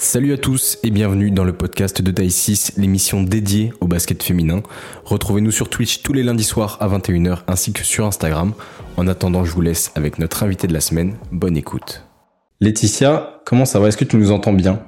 Salut 0.00 0.32
à 0.32 0.38
tous 0.38 0.78
et 0.84 0.90
bienvenue 0.90 1.32
dans 1.32 1.42
le 1.44 1.52
podcast 1.52 2.00
de 2.02 2.10
Dice 2.12 2.36
6, 2.36 2.72
l'émission 2.76 3.22
dédiée 3.22 3.72
au 3.80 3.88
basket 3.88 4.22
féminin. 4.22 4.62
Retrouvez-nous 5.04 5.50
sur 5.50 5.68
Twitch 5.68 6.02
tous 6.02 6.12
les 6.12 6.22
lundis 6.22 6.44
soirs 6.44 6.76
à 6.80 6.88
21h 6.88 7.40
ainsi 7.48 7.72
que 7.72 7.82
sur 7.82 8.06
Instagram. 8.06 8.52
En 8.96 9.08
attendant, 9.08 9.44
je 9.44 9.50
vous 9.52 9.60
laisse 9.60 9.90
avec 9.96 10.18
notre 10.20 10.44
invité 10.44 10.68
de 10.68 10.72
la 10.72 10.80
semaine. 10.80 11.16
Bonne 11.32 11.56
écoute. 11.56 12.04
Laetitia, 12.60 13.40
comment 13.44 13.64
ça 13.64 13.80
va? 13.80 13.88
Est-ce 13.88 13.96
que 13.96 14.04
tu 14.04 14.16
nous 14.16 14.30
entends 14.30 14.52
bien? 14.52 14.80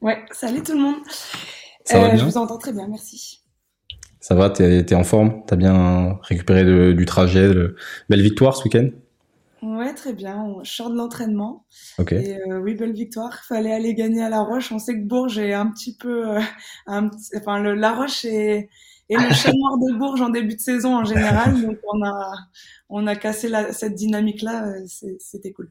Ouais, 0.00 0.16
salut 0.30 0.62
tout 0.62 0.72
le 0.72 0.80
monde. 0.80 0.96
Ça 1.84 1.98
va 1.98 2.06
Euh, 2.06 2.10
bien? 2.12 2.18
Je 2.20 2.24
vous 2.24 2.38
entends 2.38 2.58
très 2.58 2.72
bien, 2.72 2.86
merci. 2.88 3.42
Ça 4.20 4.34
va? 4.34 4.48
T'es 4.50 4.94
en 4.94 5.04
forme? 5.04 5.42
T'as 5.46 5.56
bien 5.56 6.18
récupéré 6.22 6.64
de- 6.64 6.92
du 6.92 7.04
trajet 7.04 7.48
de- 7.48 7.76
Belle 8.08 8.22
victoire 8.22 8.56
ce 8.56 8.64
week-end? 8.64 8.88
Ouais, 9.62 9.92
très 9.94 10.12
bien. 10.12 10.36
On 10.42 10.62
sort 10.64 10.90
de 10.90 10.96
l'entraînement. 10.96 11.64
Ok. 11.98 12.12
Et 12.12 12.36
euh, 12.48 12.60
oui, 12.60 12.74
belle 12.74 12.92
victoire. 12.92 13.30
Il 13.44 13.46
fallait 13.54 13.72
aller 13.72 13.94
gagner 13.94 14.22
à 14.22 14.28
La 14.28 14.40
Roche. 14.42 14.70
On 14.72 14.78
sait 14.78 14.94
que 14.94 15.04
Bourges 15.06 15.38
est 15.38 15.52
un 15.54 15.66
petit 15.66 15.96
peu... 15.96 16.36
euh, 16.36 16.40
un 16.86 17.08
petit- 17.08 17.36
Enfin, 17.36 17.58
le, 17.60 17.74
La 17.74 17.92
Roche 17.94 18.24
est, 18.24 18.68
est 19.08 19.16
le 19.16 19.34
chat 19.34 19.52
noir 19.52 19.78
de 19.78 19.98
Bourges 19.98 20.20
en 20.20 20.28
début 20.28 20.54
de 20.54 20.60
saison 20.60 20.96
en 20.96 21.04
général. 21.04 21.60
Donc, 21.66 21.78
on 21.92 22.04
a, 22.06 22.32
on 22.88 23.06
a 23.06 23.16
cassé 23.16 23.48
la, 23.48 23.72
cette 23.72 23.94
dynamique-là. 23.94 24.68
euh, 24.68 24.86
C'était 25.18 25.52
cool. 25.52 25.70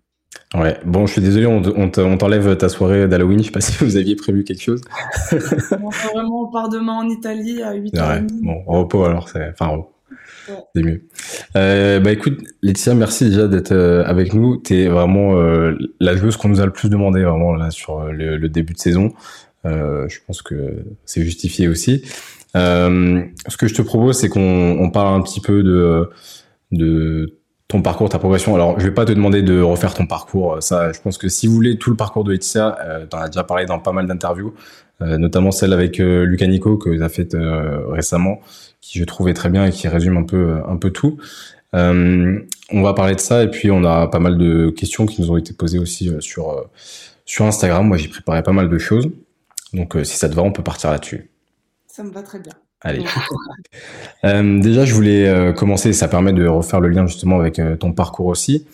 Ouais, 0.53 0.77
bon, 0.85 1.05
je 1.07 1.13
suis 1.13 1.21
désolé, 1.21 1.45
on, 1.47 1.61
on 1.75 1.89
te- 1.89 2.01
on 2.01 2.17
t'enlève 2.17 2.57
ta 2.57 2.69
soirée 2.69 3.07
d'Halloween. 3.07 3.39
Je 3.39 3.45
sais 3.45 3.51
pas 3.51 3.61
si 3.61 3.83
vous 3.83 3.95
aviez 3.97 4.15
prévu 4.15 4.43
quelque 4.43 4.61
chose. 4.61 4.81
Bon, 5.79 5.89
vraiment, 5.89 6.43
on 6.47 6.51
part 6.51 6.69
demain 6.69 6.93
en 6.93 7.09
Italie 7.09 7.61
à 7.63 7.73
8h30. 7.73 8.21
Ouais, 8.21 8.27
bon, 8.43 8.63
repos 8.65 9.05
alors, 9.05 9.29
enfin, 9.35 9.77
Ouais. 9.77 9.83
C'est 10.75 10.83
mieux. 10.83 11.03
Euh, 11.55 11.99
bah 11.99 12.11
écoute, 12.11 12.39
Laetitia, 12.61 12.93
merci 12.93 13.25
déjà 13.25 13.47
d'être 13.47 13.71
euh, 13.71 14.03
avec 14.05 14.33
nous. 14.33 14.57
T'es 14.57 14.87
vraiment 14.87 15.37
euh, 15.37 15.75
la 15.99 16.15
joueuse 16.15 16.37
qu'on 16.37 16.49
nous 16.49 16.61
a 16.61 16.65
le 16.65 16.71
plus 16.71 16.89
demandé 16.89 17.23
vraiment 17.23 17.53
là 17.53 17.71
sur 17.71 18.05
le, 18.05 18.47
début 18.47 18.73
de 18.73 18.79
saison. 18.79 19.13
Je 19.65 20.17
pense 20.25 20.41
que 20.41 20.85
c'est 21.05 21.23
justifié 21.23 21.67
aussi. 21.67 22.03
Ce 22.55 23.57
que 23.57 23.67
je 23.67 23.75
te 23.75 23.81
propose, 23.81 24.17
c'est 24.17 24.29
qu'on 24.29 24.77
on 24.79 24.89
parle 24.89 25.19
un 25.19 25.21
petit 25.21 25.41
peu 25.41 25.63
de 25.63 26.09
de 26.71 27.37
ton 27.67 27.81
parcours, 27.81 28.07
ta 28.07 28.19
progression. 28.19 28.55
Alors, 28.55 28.79
je 28.79 28.85
vais 28.85 28.93
pas 28.93 29.05
te 29.05 29.11
demander 29.11 29.41
de 29.41 29.59
refaire 29.61 29.93
ton 29.93 30.05
parcours. 30.05 30.57
Ça, 30.61 30.91
je 30.93 31.01
pense 31.01 31.17
que 31.17 31.27
si 31.27 31.47
vous 31.47 31.53
voulez 31.53 31.77
tout 31.77 31.89
le 31.89 31.97
parcours 31.97 32.23
de 32.23 32.31
Laetitia, 32.31 32.77
euh, 32.81 33.05
t'en 33.05 33.17
as 33.17 33.27
déjà 33.27 33.43
parlé 33.43 33.65
dans 33.65 33.79
pas 33.79 33.91
mal 33.91 34.07
d'interviews, 34.07 34.53
notamment 35.01 35.51
celle 35.51 35.73
avec 35.73 35.99
euh, 35.99 36.23
Lucas 36.23 36.47
Nico 36.47 36.77
que 36.77 36.89
tu 36.89 37.03
as 37.03 37.09
faite 37.09 37.35
récemment, 37.89 38.39
qui 38.87 38.99
je 38.99 39.03
trouvais 39.03 39.33
très 39.33 39.49
bien 39.49 39.65
et 39.65 39.71
qui 39.71 39.87
résume 39.87 40.17
un 40.17 40.23
peu 40.23 40.61
un 40.67 40.77
peu 40.77 40.91
tout. 40.91 41.17
Euh, 41.75 42.39
on 42.71 42.81
va 42.81 42.93
parler 42.93 43.15
de 43.15 43.19
ça 43.19 43.43
et 43.43 43.51
puis 43.51 43.69
on 43.69 43.83
a 43.83 44.07
pas 44.07 44.19
mal 44.19 44.37
de 44.37 44.69
questions 44.69 45.05
qui 45.05 45.21
nous 45.21 45.31
ont 45.31 45.37
été 45.37 45.53
posées 45.53 45.79
aussi 45.79 46.09
euh, 46.09 46.21
sur 46.21 46.51
euh, 46.51 46.63
sur 47.25 47.45
Instagram. 47.45 47.85
Moi, 47.85 47.97
j'ai 47.97 48.07
préparé 48.07 48.41
pas 48.41 48.53
mal 48.53 48.69
de 48.69 48.77
choses. 48.77 49.09
Donc, 49.73 49.95
euh, 49.95 50.03
si 50.03 50.17
ça 50.17 50.29
te 50.29 50.35
va, 50.35 50.41
on 50.43 50.51
peut 50.53 50.63
partir 50.63 50.91
là-dessus. 50.91 51.29
Ça 51.87 52.03
me 52.03 52.11
va 52.11 52.23
très 52.23 52.39
bien. 52.39 52.53
Allez. 52.81 53.03
Euh, 54.25 54.59
déjà, 54.59 54.83
je 54.83 54.93
voulais 54.95 55.27
euh, 55.27 55.53
commencer, 55.53 55.93
ça 55.93 56.07
permet 56.07 56.33
de 56.33 56.47
refaire 56.47 56.79
le 56.79 56.89
lien 56.89 57.05
justement 57.05 57.39
avec 57.39 57.59
euh, 57.59 57.75
ton 57.75 57.93
parcours 57.93 58.25
aussi. 58.25 58.65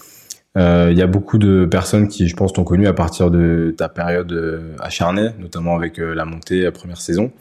Euh, 0.58 0.90
Il 0.92 0.98
y 0.98 1.02
a 1.02 1.08
beaucoup 1.08 1.38
de 1.38 1.66
personnes 1.66 2.08
qui, 2.08 2.28
je 2.28 2.36
pense, 2.36 2.54
t'ont 2.54 2.64
connu 2.64 2.88
à 2.88 2.94
partir 2.94 3.30
de 3.30 3.74
ta 3.78 3.90
période 3.90 4.32
euh, 4.32 4.76
Charnay, 4.90 5.34
notamment 5.40 5.76
avec 5.76 6.00
euh, 6.00 6.16
la 6.16 6.24
montée 6.26 6.66
à 6.66 6.72
première 6.72 7.02
saison. 7.02 7.32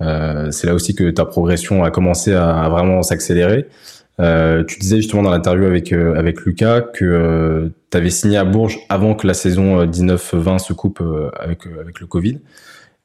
Euh, 0.00 0.50
c'est 0.50 0.66
là 0.66 0.74
aussi 0.74 0.94
que 0.94 1.10
ta 1.10 1.24
progression 1.24 1.84
a 1.84 1.90
commencé 1.90 2.32
à, 2.32 2.68
vraiment 2.68 3.02
s'accélérer. 3.02 3.68
Euh, 4.20 4.62
tu 4.64 4.78
disais 4.78 4.96
justement 4.96 5.22
dans 5.22 5.30
l'interview 5.30 5.66
avec 5.66 5.92
euh, 5.92 6.14
avec 6.14 6.42
Lucas 6.42 6.82
que 6.82 7.72
tu 7.90 7.96
avais 7.96 8.10
signé 8.10 8.36
à 8.36 8.44
Bourges 8.44 8.78
avant 8.88 9.14
que 9.14 9.26
la 9.26 9.34
saison 9.34 9.80
euh, 9.80 9.86
19-20 9.86 10.58
se 10.60 10.72
coupe 10.72 11.02
avec 11.38 11.66
avec 11.66 12.00
le 12.00 12.06
Covid. 12.06 12.38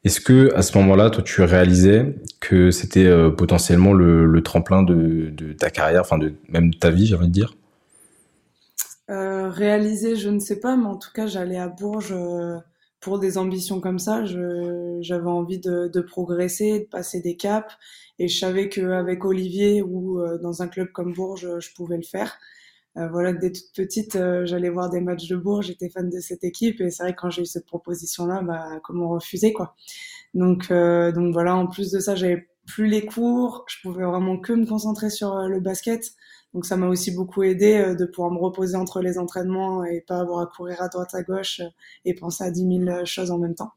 Est-ce 0.05 0.21
que 0.21 0.53
à 0.55 0.61
ce 0.61 0.77
moment-là, 0.77 1.09
toi, 1.09 1.21
tu 1.23 1.41
réalisais 1.41 2.15
que 2.39 2.71
c'était 2.71 3.11
potentiellement 3.37 3.91
le, 3.91 4.41
tremplin 4.41 4.81
de, 4.81 5.33
ta 5.59 5.69
carrière, 5.69 6.01
enfin 6.01 6.17
de 6.17 6.33
même 6.47 6.69
de 6.69 6.77
ta 6.77 6.89
vie, 6.89 7.05
j'ai 7.05 7.15
envie 7.15 7.27
de 7.27 7.33
dire? 7.33 7.53
Euh, 9.09 9.49
réaliser, 9.49 10.15
je 10.15 10.29
ne 10.29 10.39
sais 10.39 10.61
pas, 10.61 10.77
mais 10.77 10.85
en 10.85 10.95
tout 10.95 11.09
cas, 11.13 11.27
j'allais 11.27 11.57
à 11.57 11.67
Bourges 11.67 12.15
pour 12.99 13.19
des 13.19 13.37
ambitions 13.37 13.79
comme 13.79 13.99
ça. 13.99 14.25
J'avais 14.25 15.29
envie 15.29 15.59
de, 15.59 15.87
de 15.87 16.01
progresser, 16.01 16.79
de 16.81 16.85
passer 16.85 17.21
des 17.21 17.37
caps, 17.37 17.73
et 18.19 18.27
je 18.27 18.37
savais 18.37 18.69
qu'avec 18.69 19.25
Olivier 19.25 19.81
ou 19.81 20.19
euh, 20.19 20.37
dans 20.39 20.61
un 20.61 20.67
club 20.67 20.89
comme 20.91 21.13
Bourges, 21.13 21.59
je 21.59 21.73
pouvais 21.73 21.97
le 21.97 22.03
faire. 22.03 22.37
Euh, 22.97 23.07
voilà, 23.09 23.33
dès 23.33 23.51
toute 23.51 23.71
petite, 23.75 24.15
euh, 24.15 24.45
j'allais 24.45 24.69
voir 24.69 24.89
des 24.89 24.99
matchs 24.99 25.27
de 25.27 25.35
Bourges, 25.35 25.67
j'étais 25.67 25.89
fan 25.89 26.09
de 26.09 26.19
cette 26.19 26.43
équipe, 26.43 26.81
et 26.81 26.89
c'est 26.89 27.03
vrai 27.03 27.13
que 27.13 27.21
quand 27.21 27.29
j'ai 27.29 27.43
eu 27.43 27.45
cette 27.45 27.67
proposition-là, 27.67 28.41
bah, 28.41 28.79
comment 28.83 29.09
refuser, 29.09 29.53
quoi. 29.53 29.75
Donc, 30.33 30.71
euh, 30.71 31.11
donc 31.11 31.33
voilà, 31.33 31.55
en 31.55 31.67
plus 31.67 31.91
de 31.91 31.99
ça, 31.99 32.15
j'avais 32.15 32.47
plus 32.65 32.87
les 32.87 33.05
cours, 33.05 33.65
je 33.67 33.77
pouvais 33.81 34.03
vraiment 34.03 34.37
que 34.39 34.53
me 34.53 34.65
concentrer 34.65 35.09
sur 35.09 35.35
euh, 35.35 35.47
le 35.47 35.59
basket. 35.59 36.11
Donc 36.53 36.65
ça 36.65 36.77
m'a 36.77 36.87
aussi 36.87 37.11
beaucoup 37.11 37.43
aidé 37.43 37.75
euh, 37.77 37.95
de 37.95 38.05
pouvoir 38.05 38.31
me 38.31 38.39
reposer 38.39 38.75
entre 38.75 39.01
les 39.01 39.17
entraînements 39.19 39.83
et 39.85 40.01
pas 40.01 40.19
avoir 40.19 40.39
à 40.41 40.47
courir 40.47 40.81
à 40.81 40.87
droite 40.89 41.13
à 41.15 41.23
gauche 41.23 41.59
euh, 41.61 41.69
et 42.05 42.13
penser 42.15 42.43
à 42.43 42.51
10 42.51 42.65
000 42.65 43.05
choses 43.05 43.31
en 43.31 43.37
même 43.39 43.55
temps. 43.55 43.71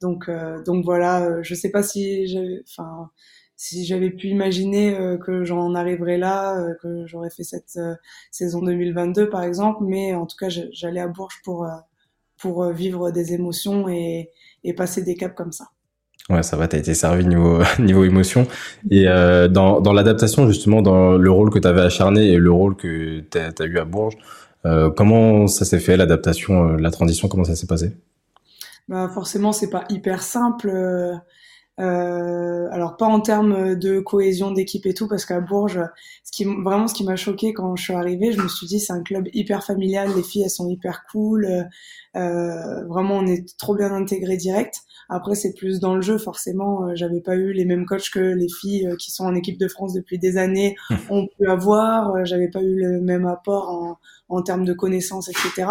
Donc 0.00 0.28
euh, 0.28 0.62
donc 0.64 0.84
voilà, 0.84 1.22
euh, 1.26 1.42
je 1.42 1.54
sais 1.54 1.70
pas 1.70 1.82
si 1.82 2.26
j'avais 2.28 2.62
enfin 2.68 3.10
si 3.56 3.86
j'avais 3.86 4.10
pu 4.10 4.28
imaginer 4.28 4.94
euh, 4.98 5.16
que 5.18 5.44
j'en 5.44 5.74
arriverais 5.74 6.18
là, 6.18 6.58
euh, 6.60 6.74
que 6.82 7.06
j'aurais 7.06 7.30
fait 7.30 7.44
cette 7.44 7.76
euh, 7.76 7.94
saison 8.30 8.62
2022 8.62 9.30
par 9.30 9.42
exemple, 9.42 9.84
mais 9.84 10.14
en 10.14 10.26
tout 10.26 10.36
cas 10.38 10.48
j'allais 10.50 11.00
à 11.00 11.08
Bourges 11.08 11.40
pour 11.44 11.64
euh, 11.64 11.70
pour 12.38 12.64
euh, 12.64 12.72
vivre 12.72 13.10
des 13.10 13.32
émotions 13.34 13.88
et 13.88 14.30
et 14.64 14.74
passer 14.74 15.02
des 15.02 15.16
caps 15.16 15.34
comme 15.36 15.52
ça. 15.52 15.68
Ouais, 16.28 16.42
ça 16.42 16.56
va, 16.56 16.66
t'as 16.66 16.78
été 16.78 16.94
servi 16.94 17.24
niveau 17.24 17.62
niveau 17.78 18.04
émotion. 18.04 18.46
Et 18.90 19.06
euh, 19.06 19.46
dans, 19.46 19.80
dans 19.80 19.92
l'adaptation, 19.92 20.46
justement, 20.48 20.82
dans 20.82 21.16
le 21.16 21.30
rôle 21.30 21.50
que 21.50 21.58
tu 21.58 21.68
avais 21.68 21.82
acharné 21.82 22.32
et 22.32 22.38
le 22.38 22.50
rôle 22.50 22.76
que 22.76 23.20
tu 23.20 23.38
as 23.38 23.66
eu 23.66 23.78
à 23.78 23.84
Bourges, 23.84 24.16
euh, 24.64 24.90
comment 24.90 25.46
ça 25.46 25.64
s'est 25.64 25.78
fait, 25.78 25.96
l'adaptation, 25.96 26.70
euh, 26.70 26.76
la 26.78 26.90
transition, 26.90 27.28
comment 27.28 27.44
ça 27.44 27.54
s'est 27.54 27.68
passé? 27.68 27.96
Bah 28.88 29.08
forcément, 29.12 29.52
c'est 29.52 29.70
pas 29.70 29.84
hyper 29.88 30.22
simple. 30.22 30.70
Euh, 31.78 32.68
alors 32.70 32.96
pas 32.96 33.06
en 33.06 33.20
termes 33.20 33.74
de 33.76 34.00
cohésion 34.00 34.50
d'équipe 34.50 34.86
et 34.86 34.94
tout, 34.94 35.08
parce 35.08 35.24
qu'à 35.24 35.40
Bourges, 35.40 35.80
ce 36.24 36.32
qui 36.32 36.44
vraiment 36.44 36.88
ce 36.88 36.94
qui 36.94 37.04
m'a 37.04 37.16
choqué 37.16 37.52
quand 37.52 37.76
je 37.76 37.82
suis 37.82 37.92
arrivée, 37.94 38.32
je 38.32 38.40
me 38.40 38.48
suis 38.48 38.66
dit 38.66 38.80
c'est 38.80 38.92
un 38.92 39.02
club 39.02 39.28
hyper 39.34 39.64
familial, 39.64 40.10
les 40.16 40.22
filles 40.22 40.42
elles 40.44 40.50
sont 40.50 40.68
hyper 40.68 41.04
cool, 41.10 41.46
euh, 42.16 42.84
vraiment 42.86 43.16
on 43.18 43.26
est 43.26 43.56
trop 43.58 43.74
bien 43.74 43.92
intégrés 43.92 44.36
direct. 44.36 44.82
Après 45.08 45.34
c'est 45.36 45.54
plus 45.54 45.78
dans 45.78 45.94
le 45.94 46.00
jeu, 46.00 46.18
forcément, 46.18 46.86
euh, 46.88 46.92
j'avais 46.94 47.20
pas 47.20 47.36
eu 47.36 47.52
les 47.52 47.64
mêmes 47.64 47.86
coachs 47.86 48.10
que 48.10 48.18
les 48.18 48.48
filles 48.48 48.88
euh, 48.88 48.96
qui 48.96 49.10
sont 49.12 49.24
en 49.24 49.34
équipe 49.34 49.58
de 49.58 49.68
France 49.68 49.92
depuis 49.92 50.18
des 50.18 50.36
années 50.36 50.74
ont 51.10 51.26
pu 51.26 51.48
avoir, 51.48 52.14
euh, 52.16 52.24
j'avais 52.24 52.48
pas 52.48 52.62
eu 52.62 52.74
le 52.74 53.00
même 53.00 53.26
apport 53.26 53.68
en, 53.70 53.98
en 54.28 54.42
termes 54.42 54.64
de 54.64 54.72
connaissances, 54.72 55.28
etc. 55.28 55.66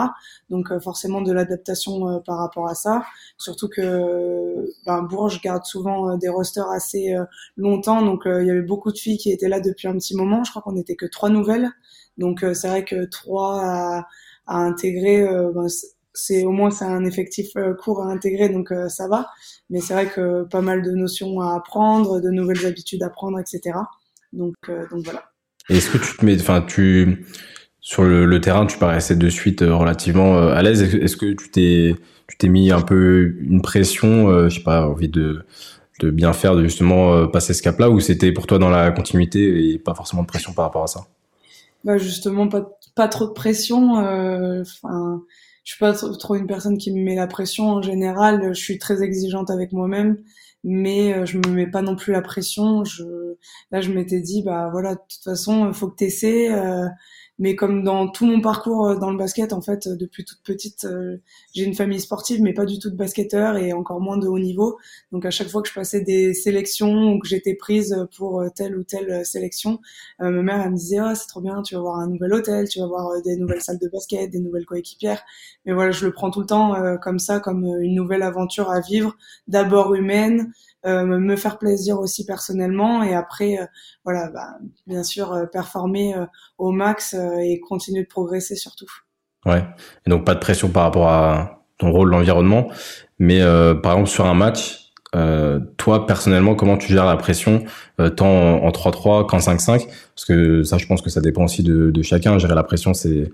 Donc 0.49 0.71
euh, 0.71 0.79
forcément 0.79 1.21
de 1.21 1.31
l'adaptation 1.33 2.09
euh, 2.09 2.19
par 2.19 2.37
rapport 2.37 2.67
à 2.67 2.75
ça. 2.75 3.03
Surtout 3.37 3.67
que 3.67 4.71
ben, 4.85 5.01
Bourges 5.03 5.41
garde 5.41 5.65
souvent 5.65 6.09
euh, 6.11 6.17
des 6.17 6.29
rosters 6.29 6.69
assez 6.69 7.13
euh, 7.13 7.25
longtemps, 7.57 8.01
donc 8.01 8.25
euh, 8.25 8.41
il 8.43 8.47
y 8.47 8.51
avait 8.51 8.61
beaucoup 8.61 8.91
de 8.91 8.97
filles 8.97 9.17
qui 9.17 9.31
étaient 9.31 9.49
là 9.49 9.59
depuis 9.59 9.87
un 9.87 9.93
petit 9.97 10.15
moment. 10.15 10.43
Je 10.43 10.51
crois 10.51 10.61
qu'on 10.61 10.73
n'était 10.73 10.95
que 10.95 11.05
trois 11.05 11.29
nouvelles, 11.29 11.69
donc 12.17 12.43
euh, 12.43 12.53
c'est 12.53 12.67
vrai 12.69 12.83
que 12.85 13.05
trois 13.05 13.61
à, 13.61 14.07
à 14.47 14.57
intégrer, 14.57 15.21
euh, 15.21 15.51
ben, 15.53 15.67
c'est- 16.13 16.45
au 16.45 16.51
moins 16.51 16.71
c'est 16.71 16.85
un 16.85 17.03
effectif 17.03 17.49
euh, 17.57 17.73
court 17.73 18.01
à 18.03 18.05
intégrer, 18.07 18.47
donc 18.47 18.71
euh, 18.71 18.87
ça 18.87 19.07
va. 19.09 19.27
Mais 19.69 19.81
c'est 19.81 19.93
vrai 19.93 20.07
que 20.07 20.43
pas 20.43 20.61
mal 20.61 20.81
de 20.81 20.91
notions 20.91 21.41
à 21.41 21.55
apprendre, 21.55 22.21
de 22.21 22.29
nouvelles 22.29 22.65
habitudes 22.65 23.03
à 23.03 23.09
prendre, 23.09 23.37
etc. 23.39 23.77
Donc 24.31 24.55
euh, 24.69 24.87
donc 24.89 25.03
voilà. 25.03 25.23
Est-ce 25.69 25.89
que 25.89 25.97
tu 25.97 26.15
te 26.15 26.23
mets, 26.25 26.39
enfin, 26.39 26.61
tu 26.61 27.25
sur 27.85 28.03
le, 28.03 28.25
le 28.25 28.41
terrain, 28.41 28.65
tu 28.65 28.77
paraissais 28.79 29.15
de 29.15 29.29
suite 29.29 29.61
euh, 29.61 29.75
relativement 29.75 30.37
euh, 30.37 30.53
à 30.55 30.63
l'aise. 30.63 30.81
Est-ce 30.81 31.17
que 31.17 31.33
tu 31.33 31.51
t'es 31.51 31.95
tu 32.27 32.37
t'es 32.37 32.49
mis 32.49 32.71
un 32.71 32.81
peu 32.81 33.35
une 33.41 33.61
pression, 33.61 34.29
euh, 34.29 34.49
je 34.49 34.57
sais 34.57 34.63
pas, 34.63 34.87
envie 34.89 35.09
de 35.09 35.45
de 35.99 36.11
bien 36.11 36.33
faire, 36.33 36.55
de 36.55 36.63
justement 36.63 37.27
passer 37.27 37.53
ce 37.55 37.63
cap-là, 37.63 37.89
ou 37.89 37.99
c'était 37.99 38.31
pour 38.31 38.47
toi 38.47 38.59
dans 38.59 38.69
la 38.69 38.91
continuité 38.91 39.73
et 39.73 39.79
pas 39.79 39.95
forcément 39.95 40.23
de 40.23 40.27
pression 40.27 40.53
par 40.53 40.65
rapport 40.65 40.83
à 40.83 40.87
ça? 40.87 41.07
Bah 41.83 41.97
justement 41.97 42.47
pas 42.47 42.69
pas 42.95 43.07
trop 43.07 43.27
de 43.27 43.31
pression. 43.33 43.99
euh, 43.99 44.61
Enfin, 44.61 45.23
je 45.63 45.71
suis 45.71 45.79
pas 45.79 45.93
trop, 45.93 46.35
une 46.35 46.47
personne 46.47 46.77
qui 46.77 46.91
me 46.91 47.01
met 47.03 47.15
la 47.15 47.27
pression 47.27 47.65
en 47.69 47.81
général. 47.81 48.53
Je 48.53 48.59
suis 48.59 48.77
très 48.79 49.03
exigeante 49.03 49.49
avec 49.51 49.71
moi-même, 49.71 50.17
mais 50.63 51.25
je 51.25 51.37
me 51.37 51.47
mets 51.49 51.67
pas 51.67 51.81
non 51.81 51.95
plus 51.95 52.11
la 52.13 52.21
pression. 52.21 52.83
Je 52.85 53.03
là 53.71 53.81
je 53.81 53.91
m'étais 53.91 54.21
dit 54.21 54.41
bah 54.43 54.69
voilà 54.71 54.95
de 54.95 54.99
toute 55.09 55.23
façon 55.23 55.71
faut 55.73 55.89
que 55.89 55.95
t'essaies. 55.97 56.51
Euh, 56.51 56.87
mais 57.37 57.55
comme 57.55 57.83
dans 57.83 58.07
tout 58.07 58.25
mon 58.25 58.39
parcours 58.39 58.87
euh, 58.87 58.95
dans 58.95 59.11
le 59.11 59.17
basket, 59.17 59.51
en 59.51 59.61
fait, 59.61 59.87
euh, 59.87 59.95
depuis 59.95 60.23
toute 60.23 60.41
petite, 60.43 60.85
euh, 60.85 61.17
j'ai 61.53 61.63
une 61.63 61.73
famille 61.73 61.99
sportive, 61.99 62.41
mais 62.41 62.53
pas 62.53 62.65
du 62.65 62.79
tout 62.79 62.89
de 62.89 62.95
basketteur 62.95 63.57
et 63.57 63.73
encore 63.73 63.99
moins 63.99 64.17
de 64.17 64.27
haut 64.27 64.39
niveau. 64.39 64.77
Donc 65.11 65.25
à 65.25 65.31
chaque 65.31 65.49
fois 65.49 65.61
que 65.61 65.67
je 65.67 65.73
passais 65.73 66.01
des 66.01 66.33
sélections 66.33 67.13
ou 67.13 67.19
que 67.19 67.27
j'étais 67.27 67.55
prise 67.55 67.95
pour 68.15 68.43
telle 68.55 68.77
ou 68.77 68.83
telle 68.83 69.25
sélection, 69.25 69.79
ma 70.19 70.29
mère 70.29 70.61
elle 70.61 70.71
me 70.71 70.77
disait 70.77 70.99
oh, 71.01 71.13
c'est 71.13 71.27
trop 71.27 71.41
bien, 71.41 71.61
tu 71.61 71.75
vas 71.75 71.81
voir 71.81 71.99
un 71.99 72.07
nouvel 72.07 72.33
hôtel, 72.33 72.67
tu 72.69 72.79
vas 72.79 72.87
voir 72.87 73.21
des 73.23 73.35
nouvelles 73.37 73.61
salles 73.61 73.79
de 73.79 73.87
basket, 73.89 74.29
des 74.29 74.39
nouvelles 74.39 74.65
coéquipières. 74.65 75.23
Mais 75.65 75.73
voilà, 75.73 75.91
je 75.91 76.05
le 76.05 76.11
prends 76.11 76.31
tout 76.31 76.41
le 76.41 76.45
temps 76.45 76.75
comme 77.01 77.19
ça, 77.19 77.39
comme 77.39 77.65
une 77.81 77.95
nouvelle 77.95 78.23
aventure 78.23 78.69
à 78.69 78.79
vivre, 78.81 79.15
d'abord 79.47 79.93
humaine, 79.95 80.51
me 80.85 81.35
faire 81.35 81.57
plaisir 81.57 81.99
aussi 81.99 82.25
personnellement 82.25 83.03
et 83.03 83.15
après 83.15 83.57
euh, 83.59 83.65
voilà 84.03 84.29
bah, 84.29 84.57
bien 84.87 85.03
sûr 85.03 85.33
euh, 85.33 85.45
performer 85.45 86.15
au 86.57 86.71
max 86.71 87.13
et 87.13 87.59
continuer 87.59 88.03
de 88.03 88.07
progresser 88.07 88.55
surtout. 88.55 88.87
Ouais. 89.45 89.63
Et 90.05 90.09
donc 90.09 90.25
pas 90.25 90.33
de 90.33 90.39
pression 90.39 90.69
par 90.69 90.83
rapport 90.83 91.07
à 91.07 91.63
ton 91.77 91.91
rôle, 91.91 92.09
l'environnement, 92.09 92.67
mais 93.19 93.41
par 93.83 93.93
exemple 93.93 94.09
sur 94.09 94.25
un 94.25 94.33
match, 94.33 94.85
euh, 95.15 95.59
toi 95.77 96.07
personnellement, 96.07 96.55
comment 96.55 96.77
tu 96.77 96.91
gères 96.91 97.05
la 97.05 97.17
pression 97.17 97.63
tant 98.15 98.63
en 98.63 98.69
3-3 98.69 99.25
qu'en 99.25 99.37
5-5 99.37 99.87
Parce 99.87 100.25
que 100.25 100.63
ça, 100.63 100.77
je 100.77 100.85
pense 100.87 101.01
que 101.01 101.09
ça 101.09 101.21
dépend 101.21 101.45
aussi 101.45 101.63
de, 101.63 102.01
chacun. 102.01 102.37
Gérer 102.37 102.55
la 102.55 102.63
pression, 102.63 102.93
c'est, 102.93 103.31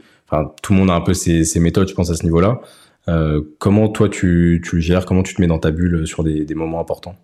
tout 0.61 0.73
le 0.73 0.79
monde 0.79 0.89
a 0.89 0.93
un 0.93 1.01
peu 1.01 1.13
ses, 1.13 1.59
méthodes, 1.59 1.87
je 1.87 1.93
pense 1.93 2.09
à 2.09 2.15
ce 2.15 2.23
niveau-là. 2.23 2.61
Euh, 3.07 3.41
comment 3.57 3.89
toi 3.89 4.09
tu, 4.09 4.61
tu 4.63 4.75
le 4.75 4.81
gères? 4.81 5.05
Comment 5.05 5.23
tu 5.23 5.33
te 5.33 5.41
mets 5.41 5.47
dans 5.47 5.59
ta 5.59 5.71
bulle 5.71 6.05
sur 6.05 6.23
des 6.23 6.55
moments 6.55 6.79
importants? 6.79 7.15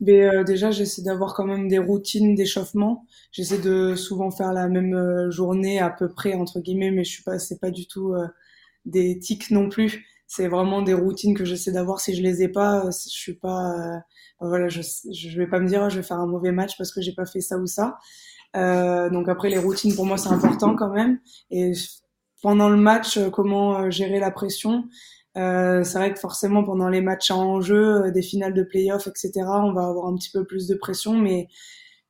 Mais 0.00 0.22
euh, 0.22 0.44
déjà, 0.44 0.70
j'essaie 0.70 1.02
d'avoir 1.02 1.34
quand 1.34 1.44
même 1.44 1.68
des 1.68 1.78
routines 1.78 2.34
d'échauffement. 2.34 3.04
J'essaie 3.32 3.58
de 3.58 3.94
souvent 3.96 4.30
faire 4.30 4.52
la 4.52 4.68
même 4.68 4.94
euh, 4.94 5.30
journée 5.30 5.80
à 5.80 5.90
peu 5.90 6.08
près 6.08 6.34
entre 6.34 6.60
guillemets, 6.60 6.90
mais 6.92 7.04
je 7.04 7.10
suis 7.10 7.22
pas, 7.24 7.38
c'est 7.38 7.58
pas 7.60 7.70
du 7.70 7.86
tout 7.86 8.14
euh, 8.14 8.26
des 8.84 9.18
tics 9.18 9.50
non 9.50 9.68
plus. 9.68 10.06
C'est 10.26 10.48
vraiment 10.48 10.82
des 10.82 10.94
routines 10.94 11.34
que 11.34 11.44
j'essaie 11.44 11.72
d'avoir. 11.72 12.00
Si 12.00 12.14
je 12.14 12.22
les 12.22 12.42
ai 12.42 12.48
pas, 12.48 12.84
je 12.86 13.08
suis 13.10 13.34
pas, 13.34 14.02
voilà, 14.40 14.68
je, 14.68 14.82
je 14.82 15.38
vais 15.38 15.46
pas 15.46 15.58
me 15.58 15.66
dire 15.68 15.82
oh, 15.86 15.90
je 15.90 15.96
vais 15.96 16.02
faire 16.02 16.18
un 16.18 16.26
mauvais 16.26 16.52
match 16.52 16.76
parce 16.78 16.92
que 16.92 17.00
j'ai 17.00 17.14
pas 17.14 17.26
fait 17.26 17.40
ça 17.40 17.58
ou 17.58 17.66
ça. 17.66 17.98
donc 18.54 19.28
après, 19.28 19.48
les 19.50 19.58
routines 19.58 19.94
pour 19.94 20.06
moi 20.06 20.18
c'est 20.18 20.28
important 20.28 20.76
quand 20.76 20.90
même. 20.92 21.18
Et 21.50 21.72
pendant 22.42 22.68
le 22.68 22.76
match, 22.76 23.18
comment 23.32 23.90
gérer 23.90 24.20
la 24.20 24.30
pression 24.30 24.84
euh, 25.38 25.84
c'est 25.84 25.98
vrai 25.98 26.12
que 26.12 26.18
forcément 26.18 26.64
pendant 26.64 26.88
les 26.88 27.00
matchs 27.00 27.30
en 27.30 27.60
jeu, 27.60 28.06
euh, 28.06 28.10
des 28.10 28.22
finales 28.22 28.54
de 28.54 28.62
playoffs, 28.64 29.06
etc., 29.06 29.32
on 29.46 29.72
va 29.72 29.86
avoir 29.86 30.06
un 30.06 30.16
petit 30.16 30.30
peu 30.30 30.44
plus 30.44 30.66
de 30.66 30.74
pression, 30.74 31.14
mais 31.14 31.48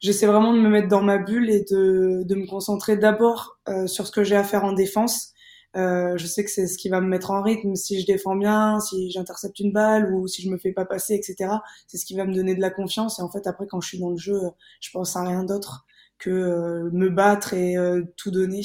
j'essaie 0.00 0.26
vraiment 0.26 0.54
de 0.54 0.60
me 0.60 0.68
mettre 0.68 0.88
dans 0.88 1.02
ma 1.02 1.18
bulle 1.18 1.50
et 1.50 1.64
de, 1.70 2.22
de 2.24 2.34
me 2.34 2.46
concentrer 2.46 2.96
d'abord 2.96 3.58
euh, 3.68 3.86
sur 3.86 4.06
ce 4.06 4.12
que 4.12 4.24
j'ai 4.24 4.36
à 4.36 4.44
faire 4.44 4.64
en 4.64 4.72
défense. 4.72 5.32
Euh, 5.76 6.16
je 6.16 6.26
sais 6.26 6.44
que 6.44 6.50
c'est 6.50 6.66
ce 6.66 6.78
qui 6.78 6.88
va 6.88 7.00
me 7.00 7.08
mettre 7.08 7.30
en 7.30 7.42
rythme. 7.42 7.74
Si 7.74 8.00
je 8.00 8.06
défends 8.06 8.36
bien, 8.36 8.80
si 8.80 9.10
j'intercepte 9.10 9.60
une 9.60 9.72
balle 9.72 10.14
ou 10.14 10.26
si 10.26 10.42
je 10.42 10.50
me 10.50 10.56
fais 10.58 10.72
pas 10.72 10.86
passer, 10.86 11.14
etc. 11.14 11.52
C'est 11.86 11.98
ce 11.98 12.06
qui 12.06 12.16
va 12.16 12.24
me 12.24 12.34
donner 12.34 12.54
de 12.54 12.60
la 12.60 12.70
confiance. 12.70 13.18
Et 13.18 13.22
en 13.22 13.30
fait, 13.30 13.46
après, 13.46 13.66
quand 13.68 13.80
je 13.80 13.88
suis 13.88 13.98
dans 14.00 14.10
le 14.10 14.16
jeu, 14.16 14.40
je 14.80 14.90
pense 14.90 15.16
à 15.16 15.22
rien 15.22 15.44
d'autre 15.44 15.86
que 16.18 16.88
me 16.92 17.10
battre 17.10 17.54
et 17.54 17.76
tout 18.16 18.30
donner. 18.30 18.62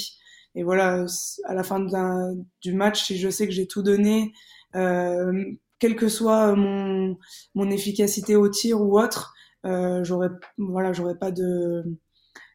Et 0.55 0.63
voilà, 0.63 1.05
à 1.45 1.53
la 1.53 1.63
fin 1.63 1.79
du 2.61 2.73
match, 2.73 3.03
si 3.03 3.17
je 3.17 3.29
sais 3.29 3.47
que 3.47 3.53
j'ai 3.53 3.67
tout 3.67 3.81
donné, 3.81 4.33
euh, 4.75 5.43
quelle 5.79 5.95
que 5.95 6.07
soit 6.07 6.55
mon, 6.55 7.17
mon 7.55 7.69
efficacité 7.69 8.35
au 8.35 8.47
tir 8.49 8.81
ou 8.81 8.99
autre, 8.99 9.33
euh, 9.65 10.03
j'aurais 10.03 10.29
voilà, 10.57 10.93
j'aurais 10.93 11.17
pas 11.17 11.31
de 11.31 11.83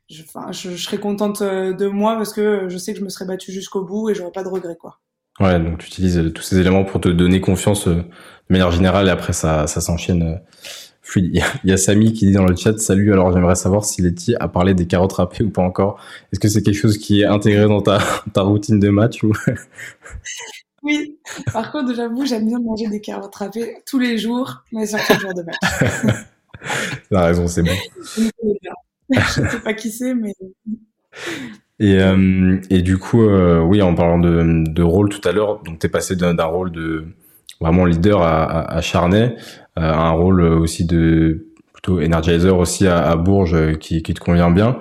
je, 0.08 0.22
enfin, 0.22 0.52
je, 0.52 0.76
serais 0.76 0.98
contente 0.98 1.42
euh, 1.42 1.72
de 1.72 1.86
moi 1.86 2.16
parce 2.16 2.32
que 2.32 2.68
je 2.68 2.78
sais 2.78 2.92
que 2.92 3.00
je 3.00 3.04
me 3.04 3.08
serais 3.08 3.26
battue 3.26 3.52
jusqu'au 3.52 3.84
bout 3.84 4.10
et 4.10 4.14
j'aurais 4.14 4.32
pas 4.32 4.42
de 4.42 4.48
regrets 4.48 4.76
quoi. 4.76 5.00
Ouais, 5.40 5.58
donc 5.60 5.78
tu 5.78 5.86
utilises 5.86 6.32
tous 6.34 6.42
ces 6.42 6.58
éléments 6.58 6.84
pour 6.84 7.00
te 7.00 7.08
donner 7.08 7.40
confiance 7.40 7.86
de 7.86 8.04
manière 8.48 8.70
générale 8.70 9.06
et 9.06 9.10
après 9.10 9.32
ça, 9.32 9.66
ça 9.66 9.80
s'enchaîne 9.80 10.40
il 11.16 11.42
y, 11.64 11.72
a, 11.72 11.76
Samy 11.76 12.12
qui 12.12 12.26
dit 12.26 12.32
dans 12.32 12.44
le 12.44 12.54
chat 12.54 12.78
Salut, 12.78 13.12
alors 13.12 13.32
j'aimerais 13.32 13.54
savoir 13.54 13.84
si 13.84 14.02
Letty 14.02 14.34
a 14.38 14.48
parlé 14.48 14.74
des 14.74 14.86
carottes 14.86 15.14
râpées 15.14 15.44
ou 15.44 15.50
pas 15.50 15.62
encore. 15.62 15.98
Est-ce 16.32 16.40
que 16.40 16.48
c'est 16.48 16.62
quelque 16.62 16.78
chose 16.78 16.98
qui 16.98 17.22
est 17.22 17.26
intégré 17.26 17.66
dans 17.66 17.80
ta, 17.80 17.98
ta 18.32 18.42
routine 18.42 18.78
de 18.78 18.90
match 18.90 19.22
ou... 19.22 19.32
Oui, 20.84 21.18
par 21.52 21.72
contre, 21.72 21.92
j'avoue, 21.94 22.24
j'aime 22.24 22.46
bien 22.46 22.60
manger 22.60 22.88
des 22.88 23.00
carottes 23.00 23.34
râpées 23.34 23.78
tous 23.84 23.98
les 23.98 24.16
jours, 24.16 24.62
mais 24.72 24.86
surtout 24.86 25.14
le 25.14 25.18
jour 25.18 25.34
de 25.34 25.42
match. 25.42 25.56
T'as 27.10 27.26
raison, 27.26 27.48
c'est 27.48 27.62
bon. 27.62 27.72
Je 29.10 29.40
ne 29.42 29.48
sais 29.48 29.60
pas 29.60 29.74
qui 29.74 29.90
c'est, 29.90 30.14
mais. 30.14 30.34
Et, 31.80 32.00
euh, 32.00 32.60
et 32.70 32.82
du 32.82 32.96
coup, 32.96 33.22
euh, 33.22 33.60
oui, 33.60 33.82
en 33.82 33.94
parlant 33.94 34.18
de, 34.18 34.64
de 34.68 34.82
rôle 34.82 35.08
tout 35.08 35.26
à 35.28 35.32
l'heure, 35.32 35.62
donc 35.62 35.78
t'es 35.80 35.88
passé 35.88 36.14
d'un 36.14 36.44
rôle 36.44 36.70
de 36.70 37.06
vraiment 37.60 37.84
leader 37.84 38.22
à, 38.22 38.44
à, 38.44 38.76
à 38.76 38.80
Charnay, 38.80 39.36
un 39.80 40.10
rôle 40.10 40.42
aussi 40.42 40.84
de 40.84 41.48
plutôt 41.78 42.00
energizer 42.00 42.58
aussi 42.58 42.86
à, 42.88 43.14
Bourges 43.14 43.54
euh, 43.54 43.74
qui, 43.74 44.02
te 44.02 44.20
convient 44.20 44.50
bien. 44.50 44.78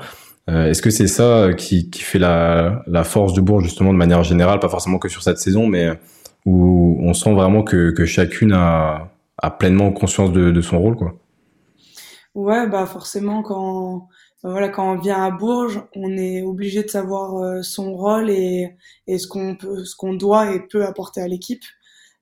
Euh, 0.49 0.69
est-ce 0.69 0.81
que 0.81 0.89
c'est 0.89 1.07
ça 1.07 1.53
qui, 1.55 1.89
qui 1.91 2.01
fait 2.01 2.17
la, 2.19 2.83
la, 2.87 3.03
force 3.03 3.33
de 3.33 3.41
Bourges 3.41 3.65
justement 3.65 3.93
de 3.93 3.97
manière 3.97 4.23
générale, 4.23 4.59
pas 4.59 4.69
forcément 4.69 4.97
que 4.97 5.09
sur 5.09 5.21
cette 5.21 5.37
saison, 5.37 5.67
mais 5.67 5.91
où 6.45 6.97
on 7.01 7.13
sent 7.13 7.33
vraiment 7.33 7.61
que, 7.61 7.91
que 7.91 8.05
chacune 8.05 8.53
a, 8.53 9.11
a 9.37 9.51
pleinement 9.51 9.91
conscience 9.91 10.31
de, 10.31 10.61
son 10.61 10.79
rôle, 10.79 10.95
quoi. 10.95 11.13
Ouais, 12.33 12.67
bah 12.67 12.85
forcément 12.85 13.41
quand 13.41 14.07
voilà 14.43 14.69
quand 14.69 14.93
on 14.93 14.99
vient 14.99 15.23
à 15.23 15.31
Bourges, 15.31 15.81
on 15.95 16.15
est 16.15 16.43
obligé 16.43 16.83
de 16.83 16.87
savoir 16.87 17.63
son 17.63 17.93
rôle 17.93 18.29
et, 18.29 18.75
et 19.07 19.17
ce 19.17 19.27
qu'on 19.27 19.55
peut, 19.55 19.83
ce 19.83 19.95
qu'on 19.95 20.13
doit 20.13 20.53
et 20.53 20.59
peut 20.59 20.85
apporter 20.85 21.21
à 21.21 21.27
l'équipe. 21.27 21.63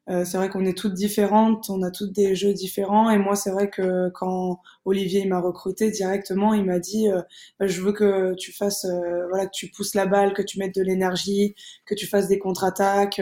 Euh, 0.10 0.24
c'est 0.24 0.38
vrai 0.38 0.50
qu'on 0.50 0.66
est 0.66 0.78
toutes 0.78 0.94
différentes, 0.94 1.69
on 1.69 1.81
a 1.81 1.90
toutes 1.90 2.12
des 2.12 2.36
jeux 2.36 2.54
différents. 2.54 3.10
Et 3.10 3.18
moi, 3.18 3.36
c'est 3.36 3.52
vrai 3.52 3.69
que 3.69 4.10
quand 4.10 4.60
Olivier 4.86 5.25
m'a 5.25 5.40
recruté 5.40 5.90
directement, 5.92 6.54
il 6.54 6.63
m'a 6.66 6.80
dit 6.80 7.10
euh, 7.10 7.22
bah, 7.60 7.68
je 7.68 7.81
veux 7.81 7.92
que 7.92 8.36
tu 8.36 8.54
fasses, 8.54 8.86
euh, 8.86 9.28
voilà, 9.30 9.46
que 9.48 9.52
tu 9.54 9.69
pousses 9.72 9.96
la 9.96 10.06
balle, 10.06 10.34
que 10.34 10.44
tu 10.44 10.60
mettes 10.60 10.75
de 10.75 10.84
l'énergie, 10.84 11.56
que 11.86 11.96
tu 11.96 12.06
fasses 12.07 12.28
des 12.28 12.40
contre-attaques. 12.40 13.22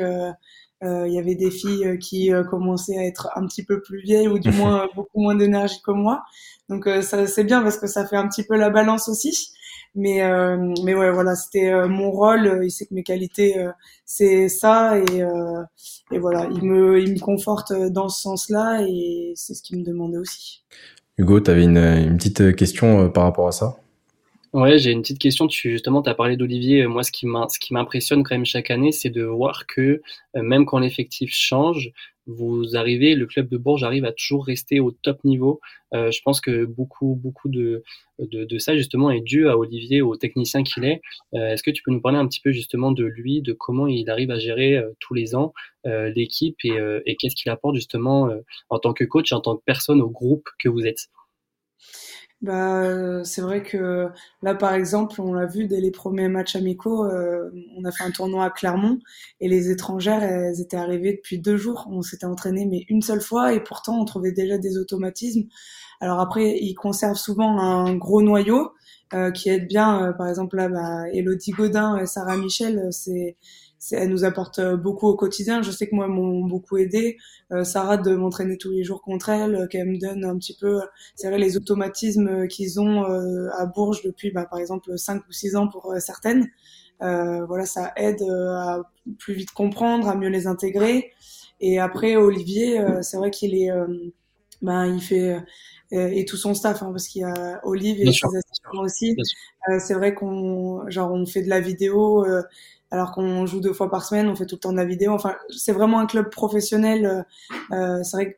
Il 0.85 1.13
y 1.13 1.17
avait 1.17 1.35
des 1.35 1.49
filles 1.49 1.97
qui 1.99 2.29
commençaient 2.49 2.97
à 2.97 3.05
être 3.05 3.29
un 3.35 3.47
petit 3.47 3.63
peu 3.63 3.81
plus 3.81 4.01
vieilles 4.01 4.27
ou 4.27 4.37
du 4.37 4.51
moins 4.51 4.89
beaucoup 4.95 5.21
moins 5.21 5.35
d'énergie 5.35 5.81
que 5.81 5.91
moi. 5.91 6.23
Donc 6.67 6.89
ça 7.01 7.25
c'est 7.25 7.45
bien 7.45 7.61
parce 7.61 7.77
que 7.77 7.87
ça 7.87 8.05
fait 8.05 8.17
un 8.17 8.27
petit 8.27 8.43
peu 8.43 8.57
la 8.57 8.69
balance 8.69 9.07
aussi. 9.07 9.53
Mais 9.95 10.23
euh, 10.23 10.73
mais 10.83 10.95
ouais, 10.95 11.11
voilà, 11.11 11.35
c'était 11.35 11.69
euh, 11.71 11.87
mon 11.87 12.09
rôle. 12.11 12.61
Il 12.63 12.71
sait 12.71 12.85
que 12.85 12.93
mes 12.95 13.03
qualités, 13.03 13.59
euh, 13.59 13.71
c'est 14.05 14.49
ça, 14.49 14.97
et 14.97 15.21
et 16.11 16.19
voilà, 16.19 16.47
il 16.51 16.63
me 16.63 16.99
il 16.99 17.13
me 17.13 17.19
conforte 17.19 17.73
dans 17.91 18.09
ce 18.09 18.21
sens-là, 18.21 18.81
et 18.87 19.33
c'est 19.35 19.53
ce 19.53 19.61
qu'il 19.61 19.79
me 19.79 19.83
demandait 19.83 20.17
aussi. 20.17 20.63
Hugo, 21.17 21.39
tu 21.39 21.51
avais 21.51 21.63
une, 21.63 21.77
une 21.77 22.17
petite 22.17 22.55
question 22.55 23.09
par 23.11 23.23
rapport 23.23 23.47
à 23.47 23.51
ça? 23.51 23.77
Ouais, 24.53 24.77
j'ai 24.77 24.91
une 24.91 25.01
petite 25.01 25.19
question. 25.19 25.47
Tu, 25.47 25.71
justement, 25.71 26.01
tu 26.03 26.09
as 26.09 26.15
parlé 26.15 26.37
d'Olivier. 26.37 26.85
Moi, 26.85 27.03
ce 27.03 27.11
qui 27.11 27.25
m'impressionne 27.25 28.23
quand 28.23 28.35
même 28.35 28.45
chaque 28.45 28.69
année, 28.71 28.91
c'est 28.91 29.09
de 29.09 29.23
voir 29.23 29.65
que 29.67 30.01
même 30.35 30.65
quand 30.65 30.77
l'effectif 30.79 31.31
change, 31.33 31.91
vous 32.25 32.75
arrivez, 32.75 33.15
le 33.15 33.25
club 33.25 33.49
de 33.49 33.57
Bourges 33.57 33.83
arrive 33.83 34.05
à 34.05 34.11
toujours 34.13 34.45
rester 34.45 34.79
au 34.79 34.91
top 34.91 35.23
niveau. 35.23 35.59
Euh, 35.93 36.11
je 36.11 36.21
pense 36.23 36.41
que 36.41 36.65
beaucoup, 36.65 37.19
beaucoup 37.21 37.49
de, 37.49 37.83
de, 38.19 38.45
de, 38.45 38.57
ça 38.57 38.75
justement 38.77 39.11
est 39.11 39.21
dû 39.21 39.47
à 39.47 39.57
Olivier, 39.57 40.01
au 40.01 40.15
technicien 40.15 40.63
qu'il 40.63 40.85
est. 40.85 41.01
Euh, 41.33 41.49
Est-ce 41.49 41.63
que 41.63 41.71
tu 41.71 41.83
peux 41.83 41.91
nous 41.91 42.01
parler 42.01 42.17
un 42.17 42.27
petit 42.27 42.41
peu 42.41 42.51
justement 42.51 42.91
de 42.91 43.03
lui, 43.03 43.41
de 43.41 43.53
comment 43.53 43.87
il 43.87 44.09
arrive 44.09 44.31
à 44.31 44.39
gérer 44.39 44.77
euh, 44.77 44.91
tous 44.99 45.13
les 45.13 45.35
ans 45.35 45.53
euh, 45.85 46.11
l'équipe 46.15 46.55
et, 46.63 46.71
euh, 46.71 47.01
et 47.05 47.15
qu'est-ce 47.15 47.35
qu'il 47.35 47.51
apporte 47.51 47.75
justement 47.75 48.29
en 48.69 48.79
tant 48.79 48.93
que 48.93 49.03
coach, 49.03 49.31
en 49.33 49.41
tant 49.41 49.57
que 49.57 49.63
personne 49.65 50.01
au 50.01 50.09
groupe 50.09 50.47
que 50.59 50.69
vous 50.69 50.85
êtes? 50.85 51.09
Bah, 52.43 53.23
c'est 53.23 53.41
vrai 53.41 53.63
que 53.63 54.09
là, 54.41 54.53
par 54.53 54.73
exemple, 54.73 55.21
on 55.21 55.33
l'a 55.33 55.45
vu 55.45 55.65
dès 55.65 55.79
les 55.79 55.91
premiers 55.91 56.27
matchs 56.27 56.57
amicaux, 56.57 57.05
euh, 57.05 57.49
on 57.77 57.85
a 57.85 57.91
fait 57.93 58.03
un 58.03 58.11
tournoi 58.11 58.43
à 58.43 58.49
Clermont 58.49 58.99
et 59.39 59.47
les 59.47 59.71
étrangères, 59.71 60.21
elles 60.21 60.59
étaient 60.59 60.75
arrivées 60.75 61.13
depuis 61.13 61.39
deux 61.39 61.55
jours. 61.55 61.87
On 61.89 62.01
s'était 62.01 62.25
entraîné 62.25 62.65
mais 62.65 62.85
une 62.89 63.01
seule 63.01 63.21
fois 63.21 63.53
et 63.53 63.63
pourtant 63.63 63.97
on 63.97 64.03
trouvait 64.03 64.33
déjà 64.33 64.57
des 64.57 64.77
automatismes. 64.77 65.43
Alors 66.01 66.19
après, 66.19 66.57
ils 66.59 66.75
conservent 66.75 67.15
souvent 67.15 67.59
un 67.59 67.95
gros 67.95 68.21
noyau 68.21 68.73
euh, 69.13 69.31
qui 69.31 69.49
aide 69.49 69.69
bien. 69.69 70.09
Euh, 70.09 70.11
par 70.11 70.27
exemple 70.27 70.57
là, 70.57 70.67
bah, 70.67 71.09
Elodie 71.13 71.51
Godin 71.51 71.97
et 71.97 72.05
Sarah 72.05 72.35
Michel, 72.35 72.89
c'est 72.91 73.37
elle 73.91 74.09
nous 74.09 74.23
apporte 74.23 74.59
euh, 74.59 74.77
beaucoup 74.77 75.07
au 75.07 75.15
quotidien. 75.15 75.61
Je 75.61 75.71
sais 75.71 75.87
que 75.87 75.95
moi, 75.95 76.07
m'ont 76.07 76.45
beaucoup 76.45 76.77
aidé. 76.77 77.17
Euh, 77.51 77.63
Sarah 77.63 77.97
de 77.97 78.15
m'entraîner 78.15 78.57
tous 78.57 78.71
les 78.71 78.83
jours 78.83 79.01
contre 79.01 79.29
elle, 79.29 79.55
euh, 79.55 79.67
qu'elle 79.67 79.87
me 79.87 79.97
donne 79.97 80.23
un 80.23 80.37
petit 80.37 80.55
peu, 80.59 80.81
c'est 81.15 81.27
vrai, 81.27 81.37
les 81.37 81.57
automatismes 81.57 82.47
qu'ils 82.47 82.79
ont 82.79 83.03
à 83.03 83.65
Bourges 83.65 84.03
depuis, 84.03 84.31
bah, 84.31 84.45
par 84.45 84.59
exemple, 84.59 84.97
5 84.97 85.23
ou 85.27 85.31
6 85.31 85.55
ans 85.55 85.67
pour 85.67 85.93
certaines. 85.99 86.47
voilà, 86.99 87.65
ça 87.65 87.91
aide 87.97 88.21
à 88.21 88.81
plus 89.19 89.33
vite 89.33 89.51
comprendre, 89.51 90.07
à 90.07 90.15
mieux 90.15 90.29
les 90.29 90.47
intégrer. 90.47 91.11
Et 91.59 91.79
après, 91.79 92.15
Olivier, 92.15 92.83
c'est 93.01 93.17
vrai 93.17 93.31
qu'il 93.31 93.55
est 93.55 93.69
ben 94.61 94.85
il 94.85 95.01
fait 95.01 95.37
et 95.91 96.25
tout 96.25 96.37
son 96.37 96.53
staff, 96.53 96.81
hein, 96.81 96.91
parce 96.91 97.07
qu'il 97.07 97.21
y 97.21 97.25
a 97.25 97.59
Olive 97.63 98.01
et 98.01 98.11
ses 98.11 98.37
assistants 98.37 98.81
aussi. 98.81 99.15
c'est 99.79 99.93
vrai 99.93 100.13
qu'on 100.13 100.89
genre 100.89 101.11
on 101.11 101.25
fait 101.25 101.41
de 101.41 101.49
la 101.49 101.59
vidéo 101.59 102.25
alors 102.93 103.11
qu'on 103.11 103.47
joue 103.47 103.59
deux 103.59 103.73
fois 103.73 103.89
par 103.89 104.05
semaine, 104.05 104.29
on 104.29 104.35
fait 104.35 104.45
tout 104.45 104.53
le 104.53 104.59
temps 104.59 104.71
de 104.71 104.77
la 104.77 104.85
vidéo. 104.85 105.13
Enfin, 105.13 105.35
c'est 105.49 105.71
vraiment 105.71 105.99
un 105.99 106.05
club 106.05 106.29
professionnel. 106.29 107.25
Euh, 107.71 108.03
c'est 108.03 108.17
vrai 108.17 108.31
que 108.33 108.37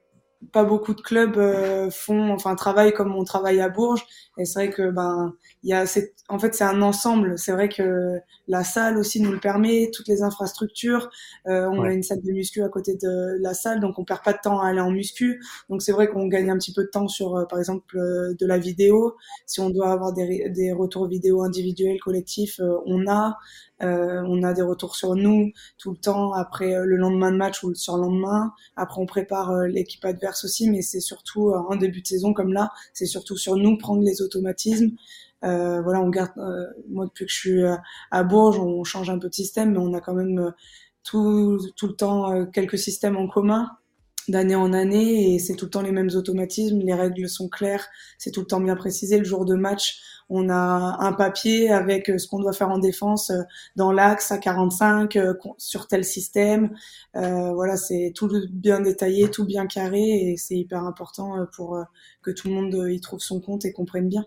pas 0.54 0.64
beaucoup 0.64 0.94
de 0.94 1.02
clubs 1.02 1.36
euh, 1.36 1.90
font, 1.92 2.32
enfin, 2.32 2.56
travaillent 2.56 2.94
comme 2.94 3.14
on 3.14 3.26
travaille 3.26 3.60
à 3.60 3.68
Bourges. 3.68 4.06
Et 4.38 4.46
c'est 4.46 4.60
vrai 4.60 4.70
que 4.70 4.92
ben, 4.92 5.34
il 5.66 5.70
y 5.70 5.74
a, 5.74 5.84
en 6.30 6.38
fait, 6.38 6.54
c'est 6.54 6.64
un 6.64 6.84
ensemble. 6.84 7.40
C'est 7.40 7.52
vrai 7.52 7.70
que 7.70 8.20
la 8.48 8.64
salle 8.64 9.00
aussi 9.00 9.20
nous 9.20 9.32
le 9.32 9.40
permet, 9.40 9.90
toutes 9.92 10.08
les 10.08 10.22
infrastructures. 10.22 11.10
Euh, 11.48 11.68
on 11.72 11.82
a 11.82 11.92
une 11.92 12.04
salle 12.04 12.22
de 12.22 12.32
muscu 12.32 12.62
à 12.62 12.70
côté 12.70 12.96
de 12.96 13.42
la 13.42 13.56
salle, 13.56 13.80
donc 13.80 13.98
on 13.98 14.06
perd 14.06 14.24
pas 14.24 14.34
de 14.34 14.38
temps 14.44 14.60
à 14.60 14.70
aller 14.70 14.80
en 14.80 14.92
muscu. 14.92 15.42
Donc 15.70 15.82
c'est 15.82 15.92
vrai 15.92 16.08
qu'on 16.08 16.28
gagne 16.28 16.52
un 16.52 16.58
petit 16.60 16.72
peu 16.72 16.84
de 16.84 16.90
temps 16.90 17.08
sur, 17.08 17.36
euh, 17.36 17.46
par 17.46 17.58
exemple, 17.58 17.98
de 17.98 18.46
la 18.46 18.60
vidéo. 18.60 19.16
Si 19.48 19.60
on 19.60 19.72
doit 19.72 19.92
avoir 19.92 20.14
des, 20.14 20.52
des 20.52 20.72
retours 20.72 21.08
vidéo 21.08 21.42
individuels, 21.42 22.00
collectifs, 22.00 22.62
on 22.86 23.08
a. 23.08 23.36
Euh, 23.84 24.24
on 24.28 24.42
a 24.44 24.54
des 24.54 24.62
retours 24.62 24.96
sur 24.96 25.16
nous 25.16 25.52
tout 25.78 25.92
le 25.92 25.98
temps 25.98 26.32
après 26.32 26.74
euh, 26.74 26.86
le 26.86 26.96
lendemain 26.96 27.32
de 27.32 27.38
match 27.38 27.62
ou 27.64 27.70
le 27.70 27.76
surlendemain. 27.76 28.54
Après, 28.78 29.02
on 29.02 29.06
prépare 29.06 29.52
euh, 29.52 29.68
l'équipe 29.68 30.04
adverse 30.06 30.46
aussi, 30.46 30.70
mais 30.70 30.82
c'est 30.82 31.02
surtout 31.02 31.52
en 31.52 31.76
début 31.76 32.02
de 32.02 32.08
saison 32.08 32.34
comme 32.34 32.54
là, 32.54 32.72
c'est 32.94 33.06
surtout 33.06 33.38
sur 33.38 33.58
nous 33.58 33.78
prendre 33.78 34.02
les 34.02 34.22
automatismes. 34.22 34.92
Voilà, 35.46 36.02
on 36.02 36.10
garde. 36.10 36.32
moi, 36.90 37.06
depuis 37.06 37.26
que 37.26 37.32
je 37.32 37.38
suis 37.38 37.64
à 38.12 38.24
Bourges, 38.24 38.60
on 38.60 38.84
change 38.84 39.10
un 39.10 39.20
peu 39.20 39.30
de 39.30 39.34
système, 39.34 39.72
mais 39.74 39.80
on 39.80 39.94
a 39.94 40.02
quand 40.02 40.14
même 40.14 40.54
tout, 41.04 41.60
tout 41.76 41.88
le 41.88 41.94
temps 41.96 42.46
quelques 42.48 42.80
systèmes 42.80 43.18
en 43.18 43.28
commun 43.28 43.70
d'année 44.28 44.56
en 44.56 44.74
année 44.74 45.36
et 45.36 45.40
c'est 45.40 45.56
tout 45.56 45.66
le 45.66 45.72
temps 45.72 45.82
les 45.82 45.92
mêmes 45.92 46.10
automatismes, 46.16 46.80
les 46.80 46.94
règles 46.94 47.30
sont 47.30 47.50
claires, 47.50 47.88
c'est 48.18 48.32
tout 48.32 48.42
le 48.42 48.48
temps 48.48 48.60
bien 48.60 48.76
précisé. 48.76 49.18
Le 49.18 49.24
jour 49.24 49.46
de 49.46 49.56
match, 49.56 50.00
on 50.30 50.50
a 50.50 50.98
un 51.00 51.14
papier 51.14 51.72
avec 51.72 52.10
euh, 52.10 52.18
ce 52.18 52.28
qu'on 52.28 52.40
doit 52.40 52.54
faire 52.54 52.70
en 52.70 52.80
défense 52.80 53.30
euh, 53.30 53.44
dans 53.76 53.92
l'axe 53.92 54.32
à 54.32 54.38
45 54.38 55.16
euh, 55.16 55.34
sur 55.58 55.88
tel 55.88 56.04
système. 56.04 56.76
Euh, 57.16 57.54
voilà, 57.54 57.78
c'est 57.78 58.14
tout 58.16 58.30
bien 58.52 58.80
détaillé, 58.80 59.30
tout 59.30 59.46
bien 59.46 59.68
carré 59.68 60.02
et 60.02 60.38
c'est 60.38 60.56
hyper 60.56 60.84
important 60.84 61.46
pour 61.56 61.80
que 62.22 62.32
tout 62.32 62.48
le 62.48 62.56
monde 62.56 62.90
y 62.90 63.00
trouve 63.02 63.20
son 63.20 63.40
compte 63.40 63.66
et 63.66 63.72
comprenne 63.74 64.10
bien. 64.10 64.26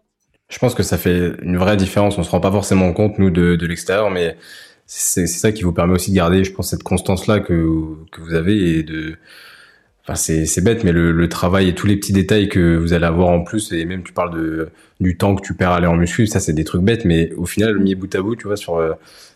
Je 0.49 0.59
pense 0.59 0.75
que 0.75 0.83
ça 0.83 0.99
fait 0.99 1.33
une 1.43 1.59
vraie 1.59 1.77
différence. 1.77 2.19
On 2.19 2.23
se 2.23 2.31
rend 2.31 2.41
pas 2.41 2.51
forcément 2.53 2.93
compte 2.93 3.19
nous 3.19 3.31
de, 3.31 3.57
de 3.57 3.67
l'extérieur, 3.67 4.11
mais 4.11 4.37
c'est 4.87 5.27
ça 5.27 5.53
qui 5.53 5.63
vous 5.63 5.73
permet 5.73 5.95
aussi 5.95 6.11
de 6.11 6.17
garder, 6.17 6.45
je 6.45 6.53
pense, 6.53 6.71
cette 6.71 6.83
constance 6.83 7.27
là 7.27 7.41
que 7.41 7.85
que 8.11 8.21
vous 8.23 8.35
avez 8.35 8.79
et 8.79 8.83
de 8.83 9.17
Enfin, 10.11 10.15
c'est 10.15 10.65
bête, 10.65 10.85
mais 10.85 10.93
le, 10.93 11.13
le, 11.13 11.29
travail 11.29 11.69
et 11.69 11.75
tous 11.75 11.87
les 11.87 11.97
petits 11.97 12.15
détails 12.15 12.49
que 12.49 12.79
vous 12.79 12.95
allez 12.95 13.05
avoir 13.05 13.29
en 13.29 13.43
plus, 13.43 13.73
et 13.73 13.85
même 13.85 14.03
tu 14.03 14.15
parles 14.15 14.35
de 14.35 14.71
du 15.01 15.19
temps 15.19 15.35
que 15.35 15.43
tu 15.43 15.53
perds 15.53 15.73
à 15.73 15.77
aller 15.77 15.87
en 15.87 15.97
muscu, 15.97 16.27
ça 16.27 16.41
c'est 16.41 16.55
des 16.55 16.65
trucs 16.65 16.81
bêtes, 16.81 17.05
mais 17.05 17.31
au 17.35 17.45
final, 17.45 17.79
mis 17.79 17.95
bout 17.95 18.15
à 18.15 18.23
bout, 18.23 18.35
tu 18.35 18.47
vois, 18.47 18.57
sur 18.57 18.77
euh, 18.77 18.95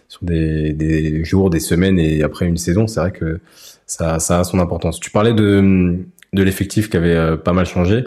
sur 0.08 0.24
des, 0.24 0.72
des 0.72 1.24
jours, 1.24 1.50
des 1.50 1.60
semaines 1.60 1.98
et 1.98 2.22
après 2.22 2.46
une 2.46 2.56
saison, 2.56 2.86
c'est 2.86 3.00
vrai 3.00 3.12
que 3.12 3.40
ça, 3.86 4.18
ça 4.18 4.40
a 4.40 4.44
son 4.44 4.60
importance. 4.60 4.98
Tu 4.98 5.10
parlais 5.10 5.34
de 5.34 5.98
de 6.32 6.42
l'effectif 6.42 6.88
qui 6.88 6.96
avait 6.96 7.14
euh, 7.14 7.36
pas 7.36 7.52
mal 7.52 7.66
changé, 7.66 8.04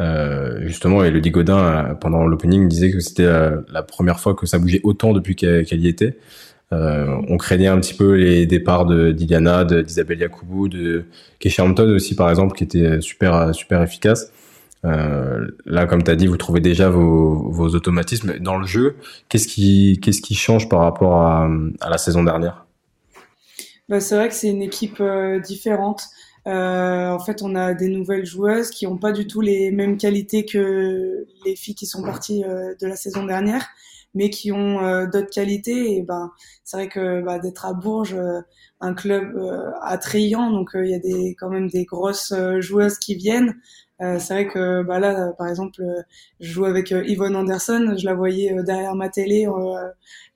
euh, 0.00 0.58
justement, 0.66 1.04
et 1.04 1.10
le 1.10 1.20
Godin 1.20 1.58
euh, 1.58 1.94
pendant 1.94 2.26
l'opening 2.26 2.68
disait 2.68 2.90
que 2.90 3.00
c'était 3.00 3.28
la 3.70 3.82
première 3.82 4.20
fois 4.20 4.34
que 4.34 4.46
ça 4.46 4.58
bougeait 4.58 4.80
autant 4.82 5.12
depuis 5.12 5.36
qu'elle 5.36 5.80
y 5.80 5.88
était. 5.88 6.18
On 6.70 7.38
craignait 7.38 7.68
un 7.68 7.80
petit 7.80 7.94
peu 7.94 8.12
les 8.12 8.44
départs 8.44 8.84
de 8.84 9.10
d'Iliana, 9.10 9.64
d'Isabelle 9.64 10.18
Yacoubou, 10.18 10.68
de 10.68 11.06
Keisha 11.38 11.64
Hampton 11.64 11.88
aussi 11.94 12.14
par 12.14 12.28
exemple, 12.28 12.54
qui 12.56 12.64
était 12.64 13.00
super 13.00 13.54
super 13.54 13.82
efficace. 13.82 14.30
Là, 14.82 15.86
comme 15.86 16.02
tu 16.02 16.10
as 16.10 16.14
dit, 16.14 16.26
vous 16.26 16.36
trouvez 16.36 16.60
déjà 16.60 16.90
vos, 16.90 17.74
automatismes 17.74 18.38
dans 18.38 18.58
le 18.58 18.66
jeu. 18.66 18.96
Qu'est-ce 19.30 19.48
qui 19.48 19.98
qu'est-ce 20.02 20.20
qui 20.20 20.34
change 20.34 20.68
par 20.68 20.80
rapport 20.80 21.22
à, 21.22 21.48
la 21.88 21.96
saison 21.96 22.22
dernière? 22.22 22.66
Bah, 23.88 24.00
c'est 24.00 24.16
vrai 24.16 24.28
que 24.28 24.34
c'est 24.34 24.50
une 24.50 24.62
équipe 24.62 25.02
différente. 25.42 26.02
Euh, 26.48 27.10
en 27.10 27.18
fait, 27.18 27.42
on 27.42 27.54
a 27.54 27.74
des 27.74 27.88
nouvelles 27.88 28.24
joueuses 28.24 28.70
qui 28.70 28.86
n'ont 28.86 28.96
pas 28.96 29.12
du 29.12 29.26
tout 29.26 29.42
les 29.42 29.70
mêmes 29.70 29.98
qualités 29.98 30.46
que 30.46 31.26
les 31.44 31.54
filles 31.56 31.74
qui 31.74 31.86
sont 31.86 32.02
parties 32.02 32.42
euh, 32.44 32.74
de 32.80 32.86
la 32.86 32.96
saison 32.96 33.24
dernière 33.24 33.68
mais 34.14 34.30
qui 34.30 34.50
ont 34.50 34.82
euh, 34.82 35.06
d'autres 35.06 35.30
qualités. 35.30 35.96
Et 35.96 36.02
ben, 36.02 36.32
c'est 36.64 36.78
vrai 36.78 36.88
que 36.88 37.22
bah, 37.22 37.38
d'être 37.38 37.66
à 37.66 37.74
Bourges, 37.74 38.14
euh, 38.14 38.40
un 38.80 38.94
club 38.94 39.38
attrayant, 39.82 40.50
donc 40.50 40.70
il 40.74 40.90
y 40.90 40.94
a 40.94 40.98
des 40.98 41.36
quand 41.38 41.50
même 41.50 41.68
des 41.68 41.84
grosses 41.84 42.32
joueuses 42.60 42.98
qui 42.98 43.14
viennent. 43.16 43.54
C'est 44.00 44.32
vrai 44.32 44.46
que 44.46 44.82
bah 44.82 45.00
là, 45.00 45.32
par 45.36 45.48
exemple, 45.48 45.82
je 46.40 46.52
joue 46.52 46.64
avec 46.64 46.90
Yvonne 46.90 47.34
Anderson. 47.36 47.94
Je 47.98 48.04
la 48.04 48.14
voyais 48.14 48.54
derrière 48.62 48.94
ma 48.94 49.08
télé 49.08 49.46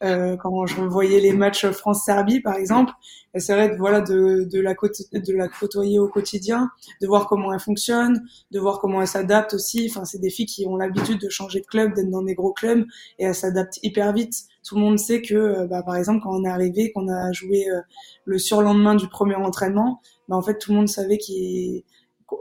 quand 0.00 0.66
je 0.66 0.80
voyais 0.82 1.20
les 1.20 1.32
matchs 1.32 1.66
France-Serbie, 1.66 2.40
par 2.40 2.56
exemple. 2.56 2.92
Et 3.34 3.40
c'est 3.40 3.54
vrai, 3.54 3.74
voilà, 3.78 4.00
de, 4.02 4.46
la 4.60 4.74
de 4.74 5.32
la 5.32 5.48
côtoyer 5.48 5.98
au 5.98 6.08
quotidien, 6.08 6.70
de 7.00 7.06
voir 7.06 7.26
comment 7.26 7.52
elle 7.52 7.60
fonctionne, 7.60 8.22
de 8.50 8.60
voir 8.60 8.78
comment 8.78 9.00
elle 9.00 9.06
s'adapte 9.06 9.54
aussi. 9.54 9.88
Enfin, 9.90 10.04
c'est 10.04 10.18
des 10.18 10.28
filles 10.28 10.46
qui 10.46 10.66
ont 10.66 10.76
l'habitude 10.76 11.18
de 11.18 11.28
changer 11.30 11.60
de 11.60 11.66
club, 11.66 11.94
d'être 11.94 12.10
dans 12.10 12.22
des 12.22 12.34
gros 12.34 12.52
clubs, 12.52 12.84
et 13.18 13.24
elles 13.24 13.34
s'adaptent 13.34 13.78
hyper 13.82 14.12
vite. 14.12 14.34
Tout 14.66 14.74
le 14.76 14.82
monde 14.82 14.98
sait 14.98 15.22
que, 15.22 15.34
euh, 15.34 15.66
bah, 15.66 15.82
par 15.82 15.96
exemple, 15.96 16.20
quand 16.22 16.38
on 16.38 16.44
est 16.44 16.48
arrivé, 16.48 16.92
qu'on 16.92 17.08
a 17.08 17.32
joué 17.32 17.68
euh, 17.70 17.80
le 18.24 18.38
surlendemain 18.38 18.94
du 18.94 19.08
premier 19.08 19.34
entraînement, 19.34 20.00
bah, 20.28 20.36
en 20.36 20.42
fait, 20.42 20.58
tout 20.58 20.72
le 20.72 20.76
monde 20.76 20.88
savait 20.88 21.18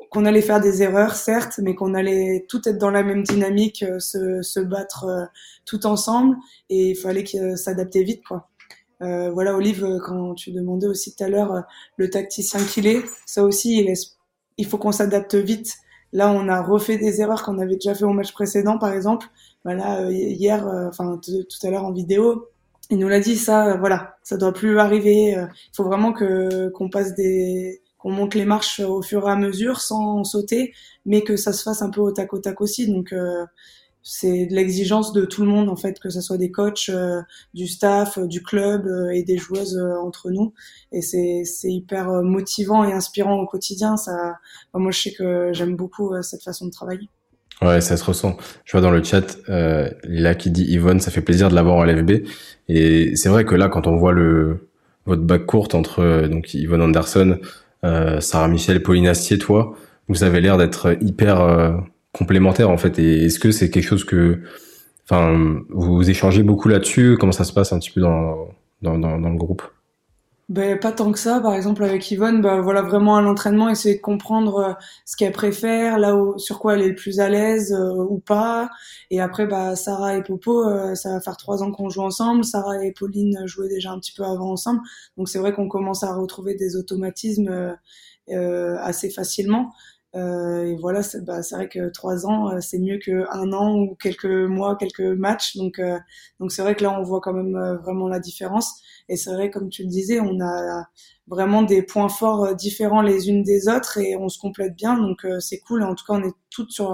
qu'on 0.09 0.25
allait 0.25 0.41
faire 0.41 0.61
des 0.61 0.83
erreurs, 0.83 1.15
certes, 1.15 1.59
mais 1.61 1.75
qu'on 1.75 1.93
allait 1.93 2.45
tout 2.49 2.61
être 2.67 2.77
dans 2.77 2.91
la 2.91 3.03
même 3.03 3.23
dynamique, 3.23 3.83
euh, 3.83 3.99
se, 3.99 4.41
se 4.41 4.59
battre 4.59 5.29
tout 5.65 5.85
ensemble, 5.85 6.35
et 6.69 6.91
il 6.91 6.95
fallait 6.95 7.25
s'adapter 7.55 8.03
vite, 8.03 8.23
quoi. 8.25 8.49
Euh, 9.01 9.31
voilà, 9.31 9.55
Olive, 9.55 9.83
euh, 9.83 9.99
quand 9.99 10.35
tu 10.35 10.51
demandais 10.51 10.87
aussi 10.87 11.15
tout 11.15 11.23
à 11.23 11.29
l'heure 11.29 11.53
euh, 11.53 11.61
le 11.97 12.09
tacticien 12.09 12.63
qu'il 12.63 12.85
est, 12.85 13.03
ça 13.25 13.43
aussi, 13.43 13.79
il, 13.79 13.93
il 14.57 14.65
faut 14.65 14.77
qu'on 14.77 14.91
s'adapte 14.91 15.35
vite. 15.35 15.75
Là, 16.13 16.31
on 16.31 16.47
a 16.47 16.61
refait 16.61 16.97
des 16.97 17.21
erreurs 17.21 17.43
qu'on 17.43 17.57
avait 17.57 17.75
déjà 17.75 17.95
fait 17.95 18.03
au 18.03 18.13
match 18.13 18.31
précédent, 18.33 18.77
par 18.77 18.93
exemple. 18.93 19.27
Voilà, 19.63 20.09
hier, 20.11 20.65
enfin 20.89 21.19
tout 21.23 21.45
à 21.63 21.69
l'heure 21.69 21.85
en 21.85 21.93
vidéo, 21.93 22.49
il 22.89 22.97
nous 22.97 23.07
l'a 23.07 23.19
dit. 23.21 23.37
Ça, 23.37 23.77
voilà, 23.77 24.17
ça 24.23 24.37
doit 24.37 24.53
plus 24.53 24.77
arriver. 24.79 25.31
Il 25.31 25.75
faut 25.75 25.85
vraiment 25.85 26.11
que 26.11 26.69
qu'on 26.69 26.89
passe 26.89 27.15
des, 27.15 27.80
qu'on 28.01 28.11
monte 28.11 28.35
les 28.35 28.45
marches 28.45 28.79
au 28.79 29.01
fur 29.01 29.27
et 29.27 29.31
à 29.31 29.35
mesure 29.35 29.81
sans 29.81 30.23
sauter, 30.23 30.73
mais 31.05 31.21
que 31.21 31.35
ça 31.35 31.53
se 31.53 31.63
fasse 31.63 31.81
un 31.81 31.89
peu 31.89 32.01
au 32.01 32.11
tac 32.11 32.33
au 32.33 32.39
tac 32.39 32.61
aussi. 32.61 32.91
Donc 32.91 33.13
c'est 34.03 34.47
de 34.47 34.55
l'exigence 34.55 35.13
de 35.13 35.25
tout 35.25 35.43
le 35.43 35.49
monde 35.49 35.69
en 35.69 35.75
fait, 35.75 35.99
que 35.99 36.09
ce 36.09 36.21
soit 36.21 36.37
des 36.37 36.51
coachs, 36.51 36.89
euh, 36.89 37.21
du 37.53 37.67
staff, 37.67 38.17
euh, 38.17 38.27
du 38.27 38.41
club 38.41 38.87
euh, 38.87 39.09
et 39.09 39.23
des 39.23 39.37
joueuses 39.37 39.79
entre 40.01 40.31
nous. 40.31 40.53
Et 40.91 41.01
c'est 41.01 41.43
hyper 41.63 42.09
motivant 42.23 42.83
et 42.83 42.93
inspirant 42.93 43.39
au 43.39 43.45
quotidien. 43.45 43.97
Ça, 43.97 44.35
moi 44.73 44.91
je 44.91 44.99
sais 44.99 45.11
que 45.11 45.51
j'aime 45.53 45.75
beaucoup 45.75 46.13
cette 46.21 46.43
façon 46.43 46.65
de 46.65 46.71
travailler. 46.71 47.09
Ouais, 47.61 47.79
ça 47.79 47.95
se 47.95 48.03
ressent. 48.03 48.37
Je 48.65 48.71
vois 48.71 48.81
dans 48.81 48.89
le 48.89 49.03
chat 49.03 49.37
euh, 49.49 49.87
Lila 50.03 50.33
qui 50.33 50.49
dit 50.49 50.63
Yvonne, 50.63 50.99
ça 50.99 51.11
fait 51.11 51.21
plaisir 51.21 51.49
de 51.49 51.55
l'avoir 51.55 51.75
en 51.75 51.83
LFB. 51.83 52.25
Et 52.69 53.15
c'est 53.15 53.29
vrai 53.29 53.45
que 53.45 53.53
là, 53.53 53.69
quand 53.69 53.85
on 53.85 53.97
voit 53.97 54.13
le 54.13 54.67
votre 55.05 55.23
bac 55.23 55.45
courte 55.45 55.73
entre 55.73 56.27
donc 56.27 56.53
Yvonne 56.53 56.81
Anderson, 56.81 57.39
Sarah 57.83 58.47
Michel, 58.47 58.83
Pauline 58.83 59.07
Astier, 59.07 59.37
toi, 59.37 59.75
vous 60.07 60.23
avez 60.23 60.41
l'air 60.41 60.57
d'être 60.57 60.97
hyper 61.01 61.81
complémentaire 62.13 62.69
en 62.69 62.77
fait. 62.77 62.99
Et 62.99 63.25
est-ce 63.25 63.39
que 63.39 63.51
c'est 63.51 63.69
quelque 63.69 63.87
chose 63.87 64.03
que, 64.03 64.39
enfin, 65.09 65.61
vous 65.69 66.09
échangez 66.09 66.43
beaucoup 66.43 66.67
là-dessus? 66.69 67.17
Comment 67.19 67.31
ça 67.31 67.43
se 67.43 67.53
passe 67.53 67.73
un 67.73 67.79
petit 67.79 67.91
peu 67.91 68.01
dans, 68.01 68.49
dans, 68.81 68.97
dans, 68.97 69.29
le 69.29 69.37
groupe? 69.37 69.63
Ben, 70.51 70.77
pas 70.77 70.91
tant 70.91 71.13
que 71.13 71.19
ça. 71.19 71.39
Par 71.39 71.53
exemple, 71.53 71.81
avec 71.81 72.11
Yvonne, 72.11 72.41
ben, 72.41 72.59
voilà, 72.59 72.81
vraiment 72.81 73.15
à 73.15 73.21
l'entraînement, 73.21 73.69
essayer 73.69 73.95
de 73.95 74.01
comprendre 74.01 74.57
euh, 74.57 74.73
ce 75.05 75.15
qu'elle 75.15 75.31
préfère, 75.31 75.97
là 75.97 76.17
où, 76.17 76.37
sur 76.37 76.59
quoi 76.59 76.75
elle 76.75 76.81
est 76.81 76.89
le 76.89 76.95
plus 76.95 77.21
à 77.21 77.29
l'aise 77.29 77.71
euh, 77.71 77.93
ou 77.93 78.19
pas. 78.19 78.69
Et 79.11 79.21
après, 79.21 79.47
bah, 79.47 79.77
Sarah 79.77 80.17
et 80.17 80.23
Popo, 80.23 80.67
euh, 80.67 80.93
ça 80.95 81.13
va 81.13 81.21
faire 81.21 81.37
trois 81.37 81.63
ans 81.63 81.71
qu'on 81.71 81.87
joue 81.87 82.01
ensemble. 82.01 82.43
Sarah 82.43 82.83
et 82.83 82.91
Pauline 82.91 83.43
jouaient 83.45 83.69
déjà 83.69 83.91
un 83.91 83.99
petit 83.99 84.11
peu 84.11 84.23
avant 84.23 84.51
ensemble. 84.51 84.81
Donc 85.17 85.29
c'est 85.29 85.39
vrai 85.39 85.53
qu'on 85.53 85.69
commence 85.69 86.03
à 86.03 86.13
retrouver 86.13 86.55
des 86.55 86.75
automatismes 86.75 87.77
assez 88.27 89.09
facilement. 89.09 89.71
Euh, 90.15 90.65
et 90.65 90.75
voilà, 90.75 91.03
c'est 91.03 91.23
bah, 91.23 91.39
vrai 91.51 91.69
que 91.69 91.89
trois 91.89 92.25
ans, 92.25 92.49
euh, 92.51 92.59
c'est 92.59 92.79
mieux 92.79 92.97
qu'un 92.97 93.53
an 93.53 93.77
ou 93.79 93.95
quelques 93.95 94.25
mois, 94.25 94.75
quelques 94.75 94.99
matchs. 94.99 95.55
Donc, 95.55 95.79
euh, 95.79 95.97
donc 96.39 96.51
c'est 96.51 96.61
vrai 96.61 96.75
que 96.75 96.83
là, 96.83 96.99
on 96.99 97.03
voit 97.03 97.21
quand 97.21 97.33
même 97.33 97.55
euh, 97.55 97.77
vraiment 97.77 98.07
la 98.09 98.19
différence. 98.19 98.81
Et 99.07 99.15
c'est 99.15 99.31
vrai, 99.33 99.49
comme 99.49 99.69
tu 99.69 99.83
le 99.83 99.89
disais, 99.89 100.19
on 100.19 100.41
a 100.41 100.85
vraiment 101.27 101.63
des 101.63 101.81
points 101.81 102.09
forts 102.09 102.55
différents 102.55 103.01
les 103.01 103.29
unes 103.29 103.43
des 103.43 103.67
autres 103.69 103.97
et 103.97 104.15
on 104.17 104.27
se 104.29 104.39
complète 104.39 104.75
bien. 104.75 104.97
Donc, 104.97 105.25
c'est 105.39 105.59
cool. 105.59 105.83
En 105.83 105.95
tout 105.95 106.05
cas, 106.05 106.13
on 106.13 106.23
est 106.23 106.33
toutes 106.49 106.71
sur 106.71 106.93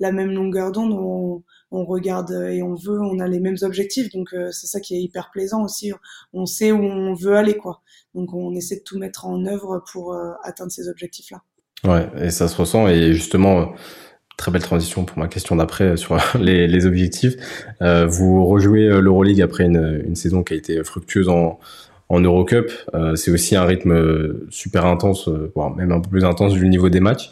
la 0.00 0.12
même 0.12 0.30
longueur 0.30 0.72
d'onde. 0.72 0.92
On, 0.92 1.44
on, 1.70 1.84
regarde 1.84 2.30
et 2.32 2.62
on 2.62 2.74
veut, 2.74 3.00
on 3.00 3.18
a 3.20 3.28
les 3.28 3.40
mêmes 3.40 3.56
objectifs. 3.62 4.10
Donc, 4.12 4.30
c'est 4.52 4.66
ça 4.66 4.80
qui 4.80 4.96
est 4.96 5.02
hyper 5.02 5.30
plaisant 5.32 5.64
aussi. 5.64 5.92
On 6.32 6.46
sait 6.46 6.72
où 6.72 6.82
on 6.82 7.14
veut 7.14 7.36
aller, 7.36 7.56
quoi. 7.56 7.82
Donc, 8.14 8.32
on 8.34 8.54
essaie 8.54 8.76
de 8.76 8.84
tout 8.84 8.98
mettre 8.98 9.26
en 9.26 9.44
œuvre 9.46 9.82
pour 9.92 10.16
atteindre 10.42 10.70
ces 10.72 10.88
objectifs-là. 10.88 11.42
Ouais, 11.84 12.08
et 12.20 12.30
ça 12.30 12.48
se 12.48 12.56
ressent. 12.56 12.88
Et 12.88 13.12
justement, 13.12 13.74
très 14.36 14.50
belle 14.50 14.62
transition 14.62 15.04
pour 15.04 15.18
ma 15.18 15.28
question 15.28 15.56
d'après 15.56 15.96
sur 15.96 16.18
les, 16.40 16.66
les 16.66 16.86
objectifs. 16.86 17.34
Euh, 17.82 18.06
vous 18.06 18.44
rejouez 18.46 19.00
l'Euroleague 19.00 19.42
après 19.42 19.64
une, 19.64 20.02
une, 20.06 20.16
saison 20.16 20.42
qui 20.42 20.54
a 20.54 20.56
été 20.56 20.82
fructueuse 20.84 21.28
en, 21.28 21.58
en 22.08 22.20
Eurocup. 22.20 22.70
Euh, 22.94 23.14
c'est 23.14 23.30
aussi 23.30 23.56
un 23.56 23.64
rythme 23.64 24.48
super 24.50 24.86
intense, 24.86 25.28
voire 25.54 25.74
même 25.74 25.92
un 25.92 26.00
peu 26.00 26.10
plus 26.10 26.24
intense 26.24 26.54
du 26.54 26.68
niveau 26.68 26.88
des 26.88 27.00
matchs. 27.00 27.30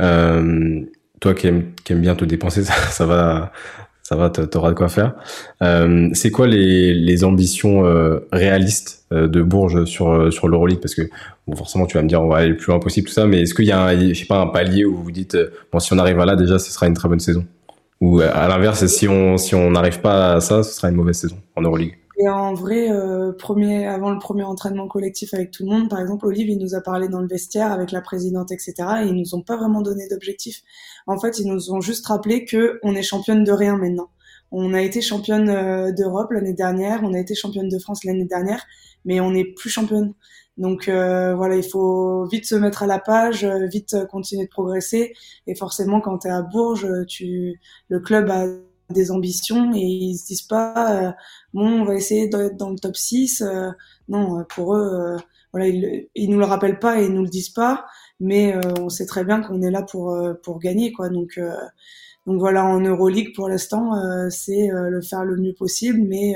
Euh, 0.00 0.80
toi 1.20 1.34
qui 1.34 1.46
aimes, 1.46 1.72
qui 1.84 1.92
aimes 1.92 2.00
bien 2.00 2.14
te 2.14 2.24
dépenser, 2.24 2.64
ça, 2.64 2.74
ça 2.74 3.06
va, 3.06 3.52
ça 4.04 4.16
va, 4.16 4.28
t'auras 4.28 4.68
de 4.68 4.74
quoi 4.74 4.90
faire. 4.90 5.14
Euh, 5.62 6.10
c'est 6.12 6.30
quoi 6.30 6.46
les, 6.46 7.24
ambitions 7.24 7.86
euh, 7.86 8.18
réalistes 8.32 9.06
euh, 9.12 9.28
de 9.28 9.40
Bourges 9.40 9.86
sur 9.86 10.30
sur 10.30 10.46
l'Euroleague? 10.46 10.80
Parce 10.80 10.94
que 10.94 11.08
bon, 11.46 11.56
forcément, 11.56 11.86
tu 11.86 11.96
vas 11.96 12.02
me 12.02 12.08
dire 12.08 12.20
on 12.20 12.28
va 12.28 12.36
aller 12.38 12.48
le 12.48 12.56
plus 12.58 12.66
loin 12.66 12.78
possible 12.80 13.08
tout 13.08 13.14
ça, 13.14 13.26
mais 13.26 13.42
est-ce 13.42 13.54
qu'il 13.54 13.64
y 13.64 13.72
a, 13.72 13.82
un, 13.82 13.98
je 13.98 14.12
sais 14.12 14.26
pas, 14.26 14.40
un 14.40 14.48
palier 14.48 14.84
où 14.84 14.94
vous 14.94 15.10
dites 15.10 15.38
bon, 15.72 15.78
si 15.78 15.94
on 15.94 15.98
arrive 15.98 16.20
à 16.20 16.26
là, 16.26 16.36
déjà, 16.36 16.58
ce 16.58 16.70
sera 16.70 16.86
une 16.86 16.94
très 16.94 17.08
bonne 17.08 17.20
saison? 17.20 17.46
Ou 18.02 18.20
à 18.20 18.46
l'inverse, 18.46 18.84
si 18.86 19.08
on 19.08 19.38
si 19.38 19.54
on 19.54 19.70
n'arrive 19.70 20.00
pas 20.00 20.34
à 20.34 20.40
ça, 20.40 20.62
ce 20.62 20.74
sera 20.74 20.90
une 20.90 20.96
mauvaise 20.96 21.16
saison 21.16 21.38
en 21.56 21.62
Euroleague? 21.62 21.96
Et 22.16 22.28
en 22.28 22.54
vrai, 22.54 22.90
euh, 22.90 23.32
premier, 23.32 23.86
avant 23.86 24.10
le 24.10 24.18
premier 24.18 24.44
entraînement 24.44 24.86
collectif 24.86 25.34
avec 25.34 25.50
tout 25.50 25.64
le 25.64 25.70
monde, 25.70 25.88
par 25.90 26.00
exemple, 26.00 26.26
Olive, 26.26 26.48
il 26.48 26.58
nous 26.58 26.74
a 26.74 26.80
parlé 26.80 27.08
dans 27.08 27.20
le 27.20 27.26
vestiaire 27.26 27.72
avec 27.72 27.90
la 27.90 28.00
présidente, 28.00 28.52
etc. 28.52 28.74
Et 29.02 29.06
ils 29.06 29.14
nous 29.14 29.34
ont 29.34 29.42
pas 29.42 29.56
vraiment 29.56 29.82
donné 29.82 30.06
d'objectif. 30.08 30.62
En 31.06 31.18
fait, 31.18 31.38
ils 31.40 31.48
nous 31.48 31.72
ont 31.72 31.80
juste 31.80 32.06
rappelé 32.06 32.44
que 32.44 32.78
on 32.82 32.94
est 32.94 33.02
championne 33.02 33.42
de 33.42 33.52
rien 33.52 33.76
maintenant. 33.76 34.10
On 34.52 34.74
a 34.74 34.82
été 34.82 35.00
championne 35.00 35.48
euh, 35.48 35.92
d'Europe 35.92 36.30
l'année 36.30 36.52
dernière, 36.52 37.00
on 37.02 37.14
a 37.14 37.18
été 37.18 37.34
championne 37.34 37.68
de 37.68 37.78
France 37.78 38.04
l'année 38.04 38.26
dernière, 38.26 38.64
mais 39.04 39.20
on 39.20 39.32
n'est 39.32 39.44
plus 39.44 39.70
championne. 39.70 40.14
Donc 40.56 40.88
euh, 40.88 41.34
voilà, 41.34 41.56
il 41.56 41.64
faut 41.64 42.26
vite 42.26 42.46
se 42.46 42.54
mettre 42.54 42.84
à 42.84 42.86
la 42.86 43.00
page, 43.00 43.44
euh, 43.44 43.66
vite 43.66 43.96
continuer 44.10 44.44
de 44.44 44.50
progresser. 44.50 45.14
Et 45.46 45.54
forcément, 45.56 46.00
quand 46.00 46.18
tu 46.18 46.28
es 46.28 46.30
à 46.30 46.42
Bourges, 46.42 46.86
tu, 47.08 47.60
le 47.88 48.00
club 48.00 48.30
a 48.30 48.46
des 48.90 49.10
ambitions 49.10 49.72
et 49.74 49.80
ils 49.80 50.16
se 50.16 50.26
disent 50.26 50.42
pas 50.42 51.08
euh, 51.08 51.12
bon 51.54 51.82
on 51.82 51.84
va 51.84 51.94
essayer 51.94 52.28
d'être 52.28 52.56
dans 52.56 52.70
le 52.70 52.78
top 52.78 52.96
6 52.96 53.42
euh, 53.42 53.70
non 54.08 54.40
euh, 54.40 54.42
pour 54.44 54.76
eux 54.76 55.16
voilà 55.52 55.68
ils, 55.68 56.08
ils 56.14 56.28
nous 56.28 56.38
le 56.38 56.44
rappellent 56.44 56.78
pas 56.78 57.00
et 57.00 57.06
ils 57.06 57.12
nous 57.12 57.22
le 57.22 57.28
disent 57.28 57.48
pas 57.48 57.86
mais 58.20 58.54
on 58.80 58.88
sait 58.88 59.06
très 59.06 59.24
bien 59.24 59.40
qu'on 59.40 59.62
est 59.62 59.70
là 59.70 59.82
pour 59.82 60.16
pour 60.42 60.58
gagner 60.58 60.92
quoi 60.92 61.08
donc 61.08 61.40
donc 62.26 62.38
voilà 62.38 62.64
en 62.64 62.80
Euroleague 62.80 63.34
pour 63.34 63.48
l'instant 63.48 63.92
c'est 64.30 64.68
le 64.70 65.00
faire 65.00 65.24
le 65.24 65.36
mieux 65.36 65.54
possible 65.54 66.00
mais 66.06 66.34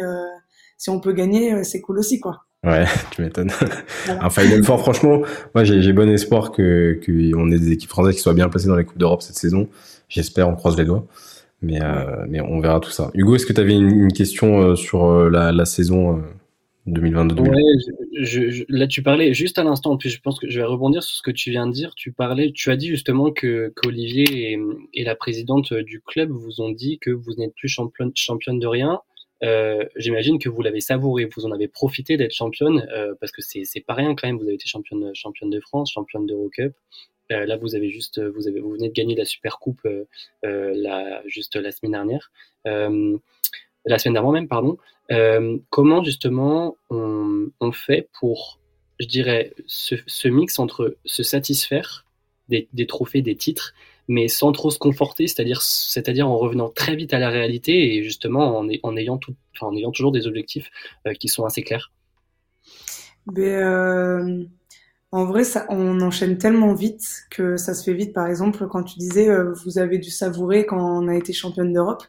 si 0.77 0.91
on 0.91 1.01
peut 1.01 1.13
gagner 1.13 1.63
c'est 1.63 1.81
cool 1.81 1.99
aussi 1.99 2.19
quoi 2.21 2.49
Ouais, 2.65 2.85
tu 3.13 3.23
m'étonnes. 3.23 3.53
Voilà. 4.07 4.25
Un 4.25 4.31
Final 4.31 4.65
Four, 4.65 4.81
franchement, 4.81 5.23
moi 5.55 5.65
j'ai 5.65 5.93
bon 5.93 6.09
espoir 6.09 6.51
que 6.51 6.99
qu'on 7.05 7.51
ait 7.53 7.59
des 7.59 7.73
équipes 7.73 7.91
françaises 7.91 8.17
qui 8.17 8.21
soient 8.21 8.35
bien 8.35 8.49
placées 8.49 8.67
dans 8.67 8.77
les 8.77 8.85
coupes 8.85 8.99
d'Europe 8.99 9.23
cette 9.23 9.37
saison. 9.37 9.69
J'espère, 10.09 10.49
on 10.49 10.57
croise 10.57 10.77
les 10.77 10.85
doigts. 10.85 11.07
Mais, 11.61 11.83
euh, 11.83 12.25
mais 12.29 12.41
on 12.41 12.61
verra 12.61 12.81
tout 12.81 12.91
ça. 12.91 13.11
Hugo, 13.15 13.35
est-ce 13.35 13.47
que 13.47 13.53
tu 13.53 13.61
avais 13.61 13.75
une, 13.75 13.91
une, 13.91 14.13
question 14.13 14.61
euh, 14.61 14.77
sur 14.77 15.05
euh, 15.07 15.29
la, 15.29 15.51
la 15.51 15.65
saison 15.65 16.23
2022 16.87 17.43
Ouais, 17.43 17.49
je, 18.21 18.49
je, 18.49 18.65
là 18.69 18.87
tu 18.87 19.03
parlais 19.03 19.35
juste 19.35 19.59
à 19.59 19.65
l'instant, 19.65 19.97
puis 19.97 20.09
je 20.09 20.21
pense 20.21 20.39
que 20.39 20.49
je 20.49 20.61
vais 20.61 20.65
rebondir 20.65 21.03
sur 21.03 21.17
ce 21.17 21.23
que 21.23 21.33
tu 21.33 21.51
viens 21.51 21.67
de 21.67 21.73
dire. 21.73 21.95
Tu 21.97 22.13
parlais, 22.13 22.53
tu 22.53 22.71
as 22.71 22.77
dit 22.77 22.89
justement 22.89 23.33
que 23.33 23.73
qu'Olivier 23.75 24.53
et, 24.53 24.59
et, 24.95 25.05
la 25.05 25.17
présidente 25.17 25.73
du 25.75 26.01
club 26.01 26.31
vous 26.31 26.61
ont 26.61 26.71
dit 26.71 26.99
que 27.01 27.11
vous 27.11 27.35
n'êtes 27.37 27.55
plus 27.57 27.69
championne, 27.69 28.13
championne 28.15 28.61
de 28.61 28.67
rien. 28.67 29.01
Euh, 29.45 29.85
J'imagine 29.97 30.39
que 30.39 30.49
vous 30.49 30.63
l'avez 30.63 30.81
savouré, 30.81 31.29
vous 31.37 31.47
en 31.47 31.53
avez 31.53 31.69
profité 31.69 32.17
d'être 32.17 32.33
championne 32.33 32.87
euh, 32.93 33.15
parce 33.21 33.33
que 33.33 33.43
c'est 33.43 33.85
pas 33.87 33.95
rien 33.95 34.15
quand 34.15 34.27
même. 34.27 34.37
Vous 34.37 34.45
avez 34.45 34.55
été 34.55 34.67
championne 34.67 35.11
championne 35.15 35.51
de 35.51 35.61
France, 35.61 35.93
championne 35.93 36.27
d'Eurocup. 36.27 36.73
Euh, 37.33 37.47
là, 37.47 37.57
vous 37.57 37.75
avez 37.75 37.91
juste, 37.91 38.21
vous 38.21 38.49
avez, 38.49 38.61
vous 38.61 38.73
venez 38.73 38.89
de 38.89 38.95
gagner 38.95 39.15
la 39.15 39.25
Super 39.25 39.59
Coupe 39.59 39.81
euh, 39.85 40.05
euh 40.45 40.73
la, 40.75 41.23
juste 41.27 41.57
la 41.57 41.71
semaine 41.73 41.93
dernière, 41.93 42.31
euh, 42.67 43.17
la 43.85 43.99
semaine 43.99 44.15
d'avant 44.15 44.33
même, 44.33 44.49
pardon. 44.49 44.79
comment 45.71 46.03
justement 46.03 46.77
on, 46.91 47.51
on, 47.61 47.73
fait 47.73 48.09
pour, 48.19 48.59
je 48.99 49.07
dirais, 49.07 49.53
ce, 49.67 49.95
ce, 50.07 50.29
mix 50.29 50.59
entre 50.59 50.97
se 51.05 51.23
satisfaire 51.23 52.07
des, 52.49 52.69
des, 52.73 52.87
trophées, 52.87 53.23
des 53.23 53.37
titres, 53.37 53.75
mais 54.09 54.29
sans 54.29 54.53
trop 54.53 54.71
se 54.71 54.79
conforter, 54.79 55.27
c'est-à-dire, 55.27 55.63
c'est-à-dire 55.63 56.29
en 56.29 56.37
revenant 56.39 56.71
très 56.71 56.97
vite 56.97 57.13
à 57.15 57.19
la 57.19 57.29
réalité 57.31 57.95
et 57.95 58.03
justement 58.03 58.59
en, 58.59 58.97
ayant 58.97 59.19
tout, 59.19 59.35
en 59.61 59.75
ayant 59.77 59.93
toujours 59.93 60.13
des 60.13 60.27
objectifs 60.27 60.71
qui 61.19 61.29
sont 61.29 61.45
assez 61.45 61.63
clairs? 61.63 61.93
Ben, 63.27 64.49
en 65.11 65.25
vrai, 65.25 65.45
ça, 65.45 65.67
on 65.71 66.01
enchaîne 66.03 66.37
tellement 66.37 66.75
vite 66.75 67.25
que 67.31 67.57
ça 67.57 67.73
se 67.75 67.85
fait 67.85 67.95
vite. 67.95 68.13
Par 68.13 68.27
exemple, 68.27 68.67
quand 68.69 68.83
tu 68.83 68.99
disais, 68.99 69.29
euh, 69.29 69.55
vous 69.65 69.79
avez 69.79 69.99
dû 69.99 70.11
savourer 70.11 70.67
quand 70.67 70.79
on 70.79 71.09
a 71.09 71.15
été 71.15 71.33
championne 71.33 71.73
d'Europe. 71.73 72.03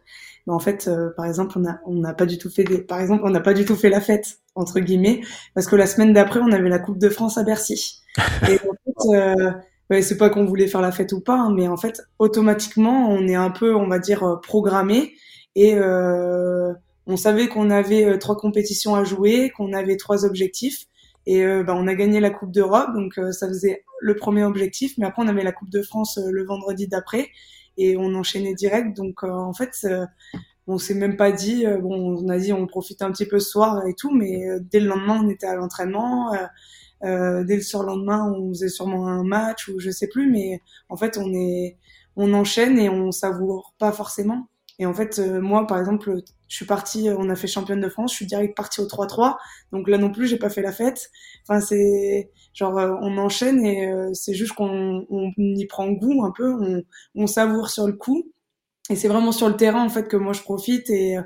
Mais 0.48 0.54
en 0.54 0.60
fait, 0.60 0.88
euh, 0.88 1.10
par 1.16 1.26
exemple, 1.26 1.58
on 1.58 1.62
n'a 1.62 1.82
on 1.86 2.02
pas 2.14 2.26
du 2.26 2.38
tout 2.38 2.50
fait 2.50 2.64
des, 2.64 2.80
par 2.80 3.00
exemple, 3.00 3.24
on 3.26 3.30
n'a 3.30 3.40
pas 3.40 3.54
du 3.54 3.66
tout 3.66 3.76
fait 3.76 3.90
la 3.90 4.02
fête 4.02 4.40
entre 4.56 4.80
guillemets 4.80 5.22
parce 5.54 5.68
que 5.68 5.76
la 5.76 5.86
semaine 5.86 6.12
d'après, 6.14 6.40
on 6.42 6.52
avait 6.52 6.70
la 6.70 6.80
Coupe 6.80 6.98
de 6.98 7.10
France 7.10 7.38
à 7.38 7.44
Bercy. 7.44 8.02
Et 8.50 8.56
en 8.56 8.74
fait, 8.84 9.16
euh, 9.16 9.52
ouais, 9.90 10.02
c'est 10.02 10.18
pas 10.18 10.30
qu'on 10.30 10.46
voulait 10.46 10.68
faire 10.68 10.82
la 10.82 10.92
fête 10.92 11.14
ou 11.14 11.22
pas, 11.22 11.36
hein, 11.36 11.54
mais 11.56 11.68
en 11.68 11.78
fait, 11.78 12.02
automatiquement, 12.20 13.10
on 13.10 13.28
est 13.28 13.36
un 13.36 13.52
peu, 13.52 13.76
on 13.76 13.88
va 13.88 14.00
dire, 14.00 14.24
euh, 14.24 14.36
programmé 14.38 15.14
et 15.56 15.78
on 15.80 17.18
savait 17.18 17.48
qu'on 17.48 17.70
avait 17.70 18.18
trois 18.20 18.38
compétitions 18.38 18.96
à 18.96 19.04
jouer, 19.04 19.52
qu'on 19.58 19.74
avait 19.74 19.98
trois 19.98 20.26
objectifs 20.26 20.86
et 21.26 21.44
euh, 21.44 21.64
bah, 21.64 21.74
on 21.76 21.88
a 21.88 21.96
gagné 21.96 22.20
la 22.20 22.30
Coupe 22.30 22.52
d'Europe, 22.52 22.94
donc 22.94 23.18
euh, 23.18 23.32
ça 23.32 23.48
faisait 23.48 23.84
le 24.02 24.16
premier 24.16 24.44
objectif. 24.44 24.98
Mais 24.98 25.06
après, 25.06 25.24
on 25.24 25.28
avait 25.28 25.44
la 25.44 25.52
Coupe 25.52 25.70
de 25.70 25.82
France 25.82 26.18
euh, 26.18 26.30
le 26.32 26.46
vendredi 26.46 26.88
d'après 26.88 27.30
et 27.78 27.98
on 27.98 28.14
enchaînait 28.16 28.56
direct. 28.56 28.96
Donc 28.98 29.24
en 29.24 29.54
fait, 29.54 29.88
on 30.68 30.78
s'est 30.78 30.96
même 30.96 31.16
pas 31.16 31.32
dit, 31.32 31.66
bon, 31.82 32.18
on 32.22 32.28
a 32.28 32.38
dit 32.38 32.52
on 32.52 32.68
profite 32.68 33.02
un 33.02 33.10
petit 33.12 33.26
peu 33.26 33.40
ce 33.40 33.50
soir 33.50 33.88
et 33.88 33.94
tout, 33.94 34.12
mais 34.14 34.42
dès 34.60 34.82
le 34.82 34.88
lendemain, 34.88 35.22
on 35.24 35.30
était 35.30 35.48
à 35.48 35.56
l'entraînement. 35.56 36.34
Euh, 37.04 37.44
dès 37.46 37.56
le 37.56 37.62
surlendemain, 37.62 38.32
on 38.34 38.50
faisait 38.50 38.70
sûrement 38.70 39.08
un 39.08 39.24
match 39.24 39.68
ou 39.70 39.80
je 39.80 39.90
sais 39.90 40.08
plus, 40.08 40.30
mais 40.30 40.62
en 40.90 40.98
fait, 40.98 41.18
on 41.18 41.34
est, 41.34 41.78
on 42.16 42.34
enchaîne 42.34 42.78
et 42.78 42.90
on 42.90 43.12
savoure 43.12 43.74
pas 43.80 43.92
forcément. 43.92 44.48
Et 44.80 44.86
en 44.86 44.94
fait, 44.94 45.20
euh, 45.20 45.42
moi, 45.42 45.68
par 45.68 45.78
exemple, 45.80 46.22
je 46.48 46.56
suis 46.56 46.66
partie, 46.66 47.10
euh, 47.10 47.16
on 47.20 47.30
a 47.30 47.36
fait 47.36 47.48
championne 47.48 47.82
de 47.82 47.90
France, 47.90 48.12
je 48.12 48.16
suis 48.18 48.26
direct 48.26 48.56
partie 48.56 48.82
au 48.82 48.88
3-3. 48.88 49.38
Donc 49.72 49.88
là 49.90 49.98
non 49.98 50.12
plus, 50.12 50.28
j'ai 50.28 50.38
pas 50.38 50.50
fait 50.50 50.62
la 50.62 50.72
fête. 50.72 51.12
Enfin, 51.48 51.62
c'est 51.62 52.32
genre, 52.54 52.78
euh, 52.80 52.96
on 53.02 53.18
enchaîne 53.18 53.64
et 53.66 53.92
c'est 54.14 54.34
juste 54.34 54.54
qu'on 54.54 55.06
on 55.10 55.32
y 55.38 55.66
prend 55.68 55.90
goût 55.92 56.24
un 56.26 56.32
peu, 56.32 56.54
on, 56.54 56.84
on 57.16 57.28
savoure 57.28 57.70
sur 57.70 57.88
le 57.88 57.94
coup. 57.94 58.24
Et 58.90 58.96
c'est 58.96 59.08
vraiment 59.08 59.32
sur 59.32 59.48
le 59.48 59.56
terrain 59.56 59.86
en 59.86 59.90
fait 59.90 60.08
que 60.08 60.18
moi 60.18 60.34
je 60.34 60.42
profite 60.42 60.90
et 60.90 61.18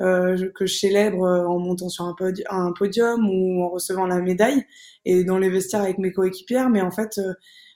euh, 0.00 0.50
que 0.56 0.66
je 0.66 0.74
célèbre 0.74 1.22
en 1.22 1.58
montant 1.60 1.88
sur 1.88 2.04
un, 2.04 2.16
un, 2.50 2.72
podium 2.72 3.28
ou 3.28 3.62
en 3.62 3.68
recevant 3.68 4.06
la 4.06 4.20
médaille 4.20 4.64
et 5.04 5.22
dans 5.22 5.38
les 5.38 5.48
vestiaires 5.48 5.82
avec 5.82 5.98
mes 5.98 6.10
coéquipières. 6.12 6.68
Mais 6.68 6.80
en 6.80 6.90
fait, 6.90 7.18
euh, 7.18 7.32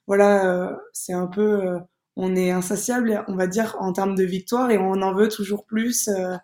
voilà, 0.08 0.76
c'est 0.92 1.12
un 1.12 1.28
peu 1.28 1.78
on 2.16 2.34
est 2.34 2.50
insatiable, 2.50 3.24
on 3.28 3.36
va 3.36 3.46
dire, 3.46 3.76
en 3.78 3.92
termes 3.92 4.14
de 4.14 4.24
victoire 4.24 4.70
et 4.70 4.78
on 4.78 5.02
en 5.02 5.14
veut 5.14 5.28
toujours 5.28 5.64
plus 5.64 6.08
euh, 6.08 6.36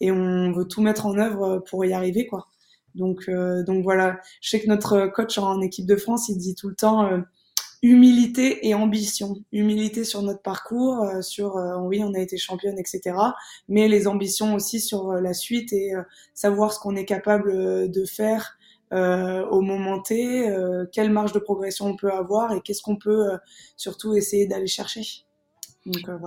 et 0.00 0.10
on 0.10 0.52
veut 0.52 0.66
tout 0.66 0.82
mettre 0.82 1.06
en 1.06 1.18
œuvre 1.18 1.62
pour 1.68 1.84
y 1.84 1.92
arriver, 1.92 2.26
quoi. 2.26 2.48
Donc, 2.94 3.28
euh, 3.28 3.62
donc 3.62 3.82
voilà. 3.84 4.20
Je 4.40 4.50
sais 4.50 4.60
que 4.60 4.68
notre 4.68 5.06
coach 5.06 5.38
en 5.38 5.60
équipe 5.60 5.86
de 5.86 5.96
France, 5.96 6.28
il 6.28 6.36
dit 6.36 6.54
tout 6.54 6.68
le 6.68 6.74
temps 6.74 7.06
euh, 7.06 7.20
humilité 7.82 8.66
et 8.66 8.74
ambition. 8.74 9.36
Humilité 9.52 10.04
sur 10.04 10.22
notre 10.22 10.42
parcours, 10.42 11.04
euh, 11.04 11.22
sur 11.22 11.56
oui, 11.82 12.02
on 12.04 12.14
a 12.14 12.18
été 12.18 12.36
championne, 12.36 12.78
etc. 12.78 13.16
Mais 13.68 13.88
les 13.88 14.06
ambitions 14.08 14.54
aussi 14.54 14.80
sur 14.80 15.12
la 15.14 15.32
suite 15.34 15.72
et 15.72 15.92
savoir 16.34 16.72
ce 16.72 16.80
qu'on 16.80 16.96
est 16.96 17.04
capable 17.04 17.90
de 17.90 18.04
faire 18.04 18.57
euh, 18.92 19.46
au 19.46 19.60
moment 19.60 20.00
T, 20.00 20.48
euh, 20.48 20.86
quelle 20.92 21.10
marge 21.10 21.32
de 21.32 21.38
progression 21.38 21.86
on 21.86 21.96
peut 21.96 22.10
avoir 22.10 22.52
et 22.52 22.60
qu'est-ce 22.60 22.82
qu'on 22.82 22.96
peut 22.96 23.32
euh, 23.32 23.38
surtout 23.76 24.14
essayer 24.14 24.46
d'aller 24.46 24.66
chercher. 24.66 25.02
Donc, 25.86 26.08
euh, 26.08 26.18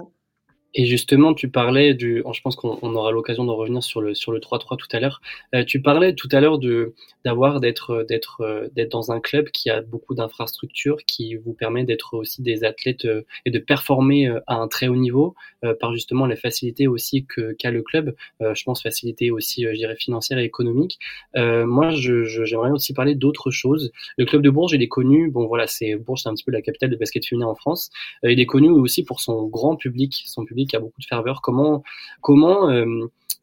et 0.74 0.86
justement, 0.86 1.34
tu 1.34 1.50
parlais 1.50 1.94
du, 1.94 2.24
je 2.34 2.42
pense 2.42 2.56
qu'on 2.56 2.96
aura 2.96 3.12
l'occasion 3.12 3.46
de 3.46 3.52
revenir 3.52 3.84
sur 3.84 4.02
le 4.02 4.14
sur 4.14 4.32
le 4.32 4.40
3-3 4.40 4.78
tout 4.78 4.88
à 4.92 5.00
l'heure. 5.00 5.22
Euh, 5.54 5.66
tu 5.66 5.82
parlais 5.82 6.14
tout 6.16 6.30
à 6.32 6.40
l'heure 6.40 6.60
de 6.60 6.94
d'avoir 7.26 7.60
d'être 7.60 8.06
d'être 8.08 8.70
d'être 8.74 8.92
dans 8.92 9.12
un 9.12 9.20
club 9.20 9.50
qui 9.50 9.70
a 9.70 9.82
beaucoup 9.82 10.16
d'infrastructures, 10.16 10.98
qui 11.06 11.36
vous 11.36 11.54
permet 11.54 11.84
d'être 11.84 12.14
aussi 12.16 12.42
des 12.42 12.64
athlètes 12.64 13.06
euh, 13.06 13.24
et 13.46 13.52
de 13.52 13.60
performer 13.60 14.28
euh, 14.28 14.40
à 14.48 14.56
un 14.56 14.68
très 14.68 14.88
haut 14.88 14.96
niveau 14.96 15.36
euh, 15.64 15.76
par 15.80 15.94
justement 15.94 16.26
les 16.26 16.36
facilités 16.36 16.88
aussi 16.88 17.26
que 17.26 17.54
qu'a 17.54 17.72
le 17.72 17.84
club. 17.84 18.16
je 18.40 18.64
pense 18.64 18.82
facilité 18.82 19.32
aussi, 19.32 19.64
je 19.64 19.76
dirais 19.76 19.96
financière 19.96 20.40
et 20.40 20.44
économique. 20.44 21.00
moi, 21.36 21.92
je, 21.92 22.24
j'aimerais 22.24 22.72
aussi 22.72 22.94
parler 22.94 23.16
d'autres 23.16 23.52
choses. 23.52 23.92
Le 24.18 24.26
club 24.26 24.42
de 24.42 24.50
Bourges, 24.50 24.74
il 24.74 24.82
est 24.82 24.88
connu. 24.88 25.30
Bon, 25.30 25.48
voilà, 25.48 25.68
c'est 25.68 25.96
Bourges, 25.96 26.22
c'est 26.24 26.30
un 26.30 26.34
petit 26.34 26.44
peu 26.44 26.52
la 26.52 26.62
capitale 26.62 26.90
de 26.90 26.96
basket 26.96 27.26
féminin 27.26 27.48
en 27.48 27.56
France. 27.56 27.90
il 28.24 28.40
est 28.40 28.46
connu 28.46 28.70
aussi 28.70 29.04
pour 29.04 29.22
son 29.22 29.46
grand 29.48 29.76
public, 29.76 30.24
son 30.26 30.46
public 30.46 30.61
y 30.72 30.76
a 30.76 30.80
beaucoup 30.80 31.02
de 31.02 31.06
ferveur. 31.06 31.42
Comment, 31.42 31.84
comment 32.22 32.70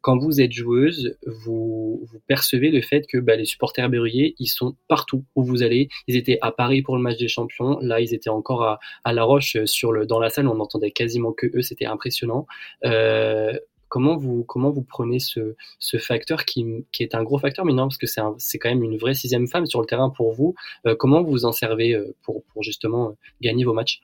quand 0.00 0.16
vous 0.16 0.40
êtes 0.40 0.52
joueuse, 0.52 1.16
vous, 1.26 2.06
percevez 2.26 2.70
le 2.70 2.80
fait 2.80 3.06
que 3.06 3.18
bah, 3.18 3.36
les 3.36 3.44
supporters 3.44 3.88
berruyers, 3.88 4.34
ils 4.38 4.46
sont 4.46 4.76
partout 4.88 5.24
où 5.34 5.44
vous 5.44 5.62
allez. 5.62 5.88
Ils 6.06 6.16
étaient 6.16 6.38
à 6.40 6.52
Paris 6.52 6.82
pour 6.82 6.96
le 6.96 7.02
match 7.02 7.18
des 7.18 7.28
champions. 7.28 7.78
Là, 7.80 8.00
ils 8.00 8.14
étaient 8.14 8.30
encore 8.30 8.78
à, 9.04 9.12
La 9.12 9.24
Roche 9.24 9.56
sur 9.64 9.92
le, 9.92 10.06
dans 10.06 10.20
la 10.20 10.30
salle. 10.30 10.48
On 10.48 10.54
n'entendait 10.54 10.92
quasiment 10.92 11.32
que 11.32 11.46
eux. 11.54 11.62
C'était 11.62 11.86
impressionnant. 11.86 12.46
Euh, 12.84 13.52
comment 13.88 14.16
vous 14.16 14.44
comment 14.44 14.70
vous 14.70 14.82
prenez 14.82 15.18
ce, 15.18 15.54
facteur 15.98 16.44
qui, 16.44 16.64
qui 16.92 17.02
est 17.02 17.14
un 17.14 17.22
gros 17.22 17.38
facteur, 17.38 17.64
mais 17.64 17.72
non 17.72 17.88
parce 17.88 17.98
que 17.98 18.06
c'est 18.06 18.58
quand 18.58 18.68
même 18.68 18.82
une 18.82 18.98
vraie 18.98 19.14
sixième 19.14 19.48
femme 19.48 19.66
sur 19.66 19.80
le 19.80 19.86
terrain 19.86 20.10
pour 20.10 20.32
vous. 20.32 20.54
Euh, 20.86 20.94
comment 20.94 21.22
vous 21.22 21.44
en 21.44 21.52
servez 21.52 21.94
euh, 21.94 22.14
pour 22.22 22.44
justement 22.60 23.16
gagner 23.40 23.64
vos 23.64 23.72
matchs? 23.72 24.00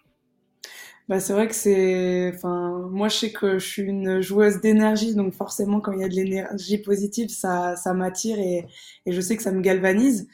Bah, 1.09 1.21
c'est 1.21 1.35
vrai 1.35 1.49
que 1.49 1.55
c'est, 1.55 2.33
enfin, 2.35 2.89
moi 2.91 3.09
je 3.09 3.17
sais 3.17 3.33
que 3.33 3.59
je 3.59 3.67
suis 3.67 3.83
une 3.83 4.21
joueuse 4.23 4.61
d'énergie, 4.61 5.15
donc 5.15 5.35
forcément 5.35 5.81
quand 5.81 5.93
il 5.93 6.01
y 6.01 6.05
a 6.05 6.09
de 6.09 6.15
l'énergie 6.15 6.79
positive, 6.79 7.29
ça, 7.29 7.77
ça 7.77 7.93
m'attire 7.93 8.39
et, 8.39 8.67
et 9.07 9.13
je 9.13 9.21
sais 9.21 9.37
que 9.37 9.43
ça 9.43 9.53
me 9.53 9.61
galvanise. 9.61 10.27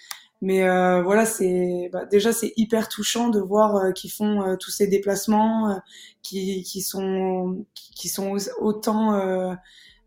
Mais 0.42 0.62
euh, 0.68 1.02
voilà, 1.02 1.26
c'est 1.26 1.90
bah, 1.92 2.06
déjà 2.06 2.32
c'est 2.32 2.52
hyper 2.56 2.88
touchant 2.88 3.28
de 3.28 3.40
voir 3.40 3.76
euh, 3.76 3.92
qu'ils 3.92 4.12
font 4.12 4.42
euh, 4.42 4.56
tous 4.56 4.70
ces 4.70 4.86
déplacements, 4.86 5.70
euh, 5.70 5.74
qui, 6.22 6.62
qui 6.62 6.80
sont 6.82 7.66
qui 7.74 8.08
sont 8.08 8.36
autant 8.60 9.56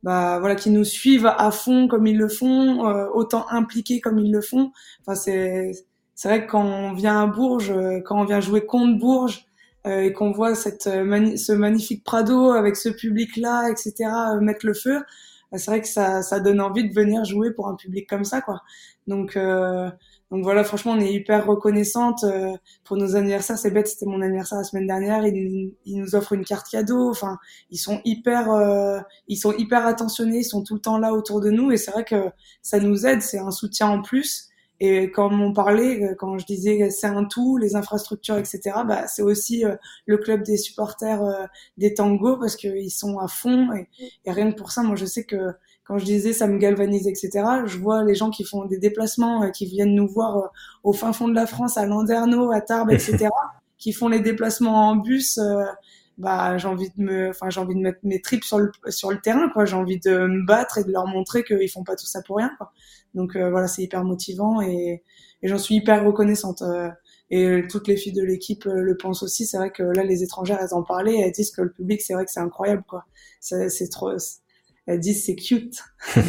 bah 0.03 0.39
voilà 0.39 0.55
qui 0.55 0.69
nous 0.69 0.83
suivent 0.83 1.27
à 1.27 1.51
fond 1.51 1.87
comme 1.87 2.07
ils 2.07 2.17
le 2.17 2.27
font, 2.29 2.81
autant 3.13 3.47
impliqués 3.49 4.01
comme 4.01 4.19
ils 4.19 4.31
le 4.31 4.41
font. 4.41 4.71
Enfin 5.01 5.15
c'est 5.15 5.71
c'est 6.15 6.27
vrai 6.29 6.45
que 6.45 6.51
quand 6.51 6.63
on 6.63 6.93
vient 6.93 7.21
à 7.21 7.27
Bourges, 7.27 7.73
quand 8.05 8.21
on 8.21 8.25
vient 8.25 8.41
jouer 8.41 8.65
contre 8.65 8.99
Bourges, 8.99 9.45
euh, 9.45 9.52
et 9.85 10.13
qu'on 10.13 10.31
voit 10.31 10.55
cette 10.55 10.87
euh, 10.87 11.35
ce 11.37 11.51
magnifique 11.51 12.03
Prado 12.03 12.51
avec 12.51 12.75
ce 12.75 12.89
public 12.89 13.37
là, 13.37 13.69
etc. 13.69 13.93
Euh, 14.35 14.39
mettre 14.39 14.65
le 14.65 14.73
feu, 14.73 14.99
bah, 15.51 15.57
c'est 15.57 15.71
vrai 15.71 15.81
que 15.81 15.87
ça, 15.87 16.21
ça 16.21 16.39
donne 16.39 16.61
envie 16.61 16.87
de 16.87 16.93
venir 16.93 17.25
jouer 17.25 17.51
pour 17.53 17.67
un 17.67 17.75
public 17.75 18.07
comme 18.09 18.23
ça, 18.23 18.41
quoi. 18.41 18.61
Donc 19.07 19.37
donc 20.31 20.43
voilà, 20.43 20.63
franchement, 20.63 20.93
on 20.93 20.99
est 20.99 21.13
hyper 21.13 21.45
reconnaissante 21.45 22.25
pour 22.85 22.97
nos 22.97 23.15
anniversaires. 23.15 23.57
C'est 23.57 23.69
bête, 23.69 23.87
c'était 23.87 24.07
mon 24.07 24.21
anniversaire 24.21 24.57
la 24.57 24.63
semaine 24.63 24.87
dernière. 24.87 25.27
Ils, 25.27 25.73
ils 25.85 25.99
nous 25.99 26.15
offrent 26.15 26.33
une 26.33 26.45
carte 26.45 26.67
cadeau. 26.71 27.09
Enfin, 27.11 27.37
ils 27.69 27.77
sont 27.77 28.01
hyper, 28.03 28.47
ils 29.27 29.37
sont 29.37 29.53
hyper 29.53 29.85
attentionnés. 29.85 30.39
Ils 30.39 30.43
sont 30.45 30.63
tout 30.63 30.73
le 30.73 30.79
temps 30.79 30.97
là 30.97 31.13
autour 31.13 31.39
de 31.39 31.51
nous. 31.51 31.71
Et 31.71 31.77
c'est 31.77 31.91
vrai 31.91 32.03
que 32.03 32.31
ça 32.63 32.79
nous 32.79 33.05
aide. 33.05 33.21
C'est 33.21 33.37
un 33.37 33.51
soutien 33.51 33.89
en 33.89 34.01
plus. 34.01 34.49
Et 34.85 35.11
comme 35.11 35.41
on 35.41 35.53
parlait, 35.53 36.03
euh, 36.03 36.13
quand 36.13 36.37
je 36.37 36.45
disais 36.45 36.89
c'est 36.89 37.07
un 37.07 37.23
tout, 37.23 37.55
les 37.55 37.77
infrastructures, 37.77 38.35
etc., 38.35 38.59
bah, 38.85 39.07
c'est 39.07 39.21
aussi 39.21 39.63
euh, 39.63 39.77
le 40.05 40.17
club 40.17 40.43
des 40.43 40.57
supporters 40.57 41.23
euh, 41.23 41.45
des 41.77 41.93
tangos 41.93 42.35
parce 42.35 42.57
qu'ils 42.57 42.91
sont 42.91 43.17
à 43.17 43.29
fond. 43.29 43.71
Et, 43.71 43.87
et, 44.25 44.31
rien 44.31 44.51
que 44.51 44.57
pour 44.57 44.71
ça, 44.73 44.83
moi 44.83 44.97
je 44.97 45.05
sais 45.05 45.23
que 45.23 45.53
quand 45.85 45.99
je 45.99 46.03
disais 46.03 46.33
ça 46.33 46.47
me 46.47 46.57
galvanise, 46.57 47.07
etc., 47.07 47.45
je 47.65 47.77
vois 47.77 48.03
les 48.03 48.13
gens 48.13 48.29
qui 48.29 48.43
font 48.43 48.65
des 48.65 48.77
déplacements, 48.77 49.49
qui 49.51 49.67
viennent 49.67 49.95
nous 49.95 50.09
voir 50.09 50.51
au 50.83 50.91
fin 50.91 51.13
fond 51.13 51.29
de 51.29 51.35
la 51.35 51.45
France, 51.45 51.77
à 51.77 51.85
Landerneau, 51.85 52.51
à 52.51 52.59
Tarbes, 52.59 52.91
etc., 52.91 53.29
qui 53.77 53.93
font 53.93 54.09
les 54.09 54.19
déplacements 54.19 54.89
en 54.89 54.97
bus 54.97 55.39
bah 56.17 56.57
j'ai 56.57 56.67
envie 56.67 56.89
de 56.95 57.03
me 57.03 57.29
enfin 57.29 57.49
j'ai 57.49 57.59
envie 57.59 57.75
de 57.75 57.79
mettre 57.79 57.99
mes 58.03 58.21
tripes 58.21 58.43
sur 58.43 58.59
le 58.59 58.71
sur 58.89 59.11
le 59.11 59.19
terrain 59.19 59.49
quoi. 59.49 59.65
J'ai 59.65 59.75
envie 59.75 59.99
de 59.99 60.27
me 60.27 60.45
battre 60.45 60.77
et 60.77 60.83
de 60.83 60.91
leur 60.91 61.07
montrer 61.07 61.43
qu'ils 61.43 61.69
font 61.69 61.83
pas 61.83 61.95
tout 61.95 62.05
ça 62.05 62.21
pour 62.21 62.37
rien 62.37 62.51
quoi. 62.57 62.71
Donc 63.13 63.35
euh, 63.35 63.49
voilà 63.49 63.67
c'est 63.67 63.83
hyper 63.83 64.03
motivant 64.03 64.61
et, 64.61 65.03
et 65.41 65.47
j'en 65.47 65.57
suis 65.57 65.75
hyper 65.75 66.05
reconnaissante 66.05 66.61
euh, 66.61 66.89
et 67.31 67.63
toutes 67.69 67.87
les 67.87 67.97
filles 67.97 68.13
de 68.13 68.23
l'équipe 68.23 68.65
euh, 68.67 68.81
le 68.81 68.95
pensent 68.95 69.23
aussi. 69.23 69.45
C'est 69.45 69.57
vrai 69.57 69.71
que 69.71 69.83
là 69.83 70.03
les 70.03 70.23
étrangères 70.23 70.59
elles 70.61 70.73
en 70.73 70.83
parlaient 70.83 71.19
elles 71.19 71.31
disent 71.31 71.51
que 71.51 71.61
le 71.61 71.71
public 71.71 72.01
c'est 72.01 72.13
vrai 72.13 72.25
que 72.25 72.31
c'est 72.31 72.39
incroyable 72.39 72.83
quoi. 72.87 73.05
C'est 73.39 73.89
trop 73.89 74.11
elles 74.85 74.99
disent 74.99 75.25
c'est 75.25 75.35
cute. 75.35 75.79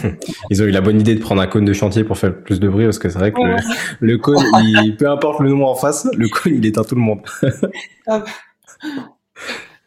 Ils 0.51 0.62
ont 0.62 0.66
eu 0.66 0.70
la 0.70 0.81
bonne 0.81 1.01
idée 1.01 1.16
de 1.16 1.20
prendre 1.20 1.42
un 1.42 1.47
cône 1.47 1.64
de 1.64 1.73
chantier 1.73 2.05
pour 2.05 2.16
faire 2.16 2.42
plus 2.42 2.61
de 2.61 2.68
bruit 2.68 2.85
parce 2.85 3.01
que 3.01 3.09
c'est 3.09 3.18
vrai 3.18 3.33
que 3.33 3.40
le, 3.40 3.57
le, 3.99 4.18
cône, 4.18 4.38
il, 4.62 4.97
peu 4.97 5.11
importe 5.11 5.40
le 5.40 5.51
nom 5.51 5.66
en 5.66 5.75
face, 5.75 6.07
le 6.16 6.29
cône 6.29 6.55
il 6.55 6.64
éteint 6.64 6.85
tout 6.85 6.94
le 6.94 7.01
monde. 7.01 7.20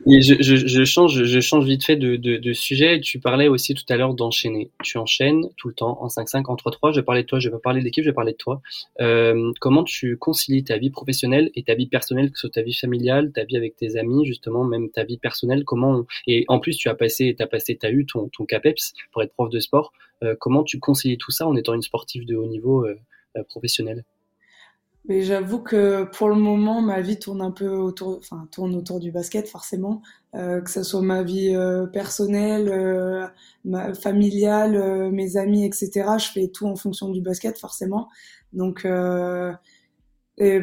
Je, 0.10 0.36
je, 0.39 0.84
change, 0.86 1.24
je 1.24 1.39
change 1.41 1.65
vite 1.65 1.84
fait 1.84 1.98
de, 1.98 2.15
de, 2.15 2.38
de, 2.38 2.54
sujet. 2.54 3.02
Tu 3.02 3.20
parlais 3.20 3.50
aussi 3.50 3.74
tout 3.74 3.84
à 3.89 3.98
l'heure 3.98 4.13
d'enchaîner. 4.13 4.72
Tu 4.82 4.98
enchaînes 4.98 5.50
tout 5.58 5.67
le 5.67 5.74
temps 5.74 6.02
en 6.02 6.08
5-5, 6.08 6.46
en 6.48 6.56
3-3. 6.56 6.93
Je 6.93 7.02
parler 7.02 7.24
de 7.24 7.28
toi, 7.28 7.39
je 7.39 7.50
vais 7.50 7.58
parler 7.60 7.82
de 7.82 7.86
l'équipe, 7.86 8.06
je 8.06 8.10
vais 8.10 8.13
parler 8.13 8.32
de 8.32 8.38
toi. 8.38 8.62
Euh, 9.02 9.52
comment 9.60 9.84
tu 9.84 10.15
concilies 10.17 10.63
ta 10.63 10.78
vie 10.78 10.91
professionnelle 10.91 11.52
et 11.56 11.63
ta 11.63 11.76
vie 11.76 11.88
personnelle, 11.88 12.32
que 12.32 12.38
ce 12.38 12.48
soit 12.48 12.54
ta 12.54 12.62
vie 12.62 12.74
familiale, 12.74 13.34
ta 13.34 13.43
vie 13.43 13.58
avec 13.58 13.76
tes 13.76 13.98
amis, 13.98 14.26
justement, 14.26 14.63
même 14.63 14.89
ta 14.89 15.04
vie 15.04 15.17
personnelle? 15.17 15.65
Comment 15.65 16.06
Et 16.26 16.46
en 16.48 16.60
plus, 16.60 16.78
tu 16.78 16.88
as 16.88 16.96
passé, 16.96 17.36
as 17.39 17.48
passé, 17.48 17.78
as 17.84 17.91
eu 17.91 18.06
ton, 18.06 18.30
ton 18.30 18.46
CAPEPS 18.46 18.93
pour 19.12 19.24
être 19.24 19.34
prof 19.34 19.50
de 19.50 19.60
sport. 19.60 19.91
Euh, 20.24 20.36
comment 20.39 20.63
tu 20.63 20.80
concilies 20.80 21.17
tout 21.17 21.32
ça 21.32 21.46
en 21.48 21.56
étant 21.58 21.74
une 21.74 21.82
sportive 21.82 22.26
de 22.26 22.36
haut 22.36 22.48
niveau 22.48 22.86
euh, 22.86 22.96
euh 23.36 23.43
professionnelle? 23.43 24.06
Mais 25.08 25.22
j'avoue 25.22 25.60
que 25.60 26.04
pour 26.04 26.28
le 26.28 26.36
moment, 26.36 26.82
ma 26.82 27.00
vie 27.00 27.17
tourne 27.17 27.41
un 27.41 27.52
peu 27.52 27.70
autour, 27.70 28.17
enfin 28.17 28.48
tourne 28.52 28.76
autour 28.76 29.00
du 29.00 29.10
basket 29.12 29.48
forcément, 29.48 30.02
euh, 30.36 30.60
que 30.62 30.70
ce 30.70 30.84
soit 30.84 31.02
ma 31.02 31.24
vie 31.24 31.56
euh, 31.56 31.86
personnelle, 31.88 32.67
euh, 32.70 33.26
ma, 33.63 33.93
familiale, 33.93 34.76
euh, 34.76 35.10
mes 35.10 35.38
amis, 35.38 35.65
etc. 35.65 36.17
Je 36.20 36.32
fais 36.32 36.48
tout 36.50 36.67
en 36.67 36.76
fonction 36.76 37.10
du 37.10 37.22
basket 37.22 37.58
forcément. 37.58 38.10
Donc 38.52 38.86
et, 40.39 40.62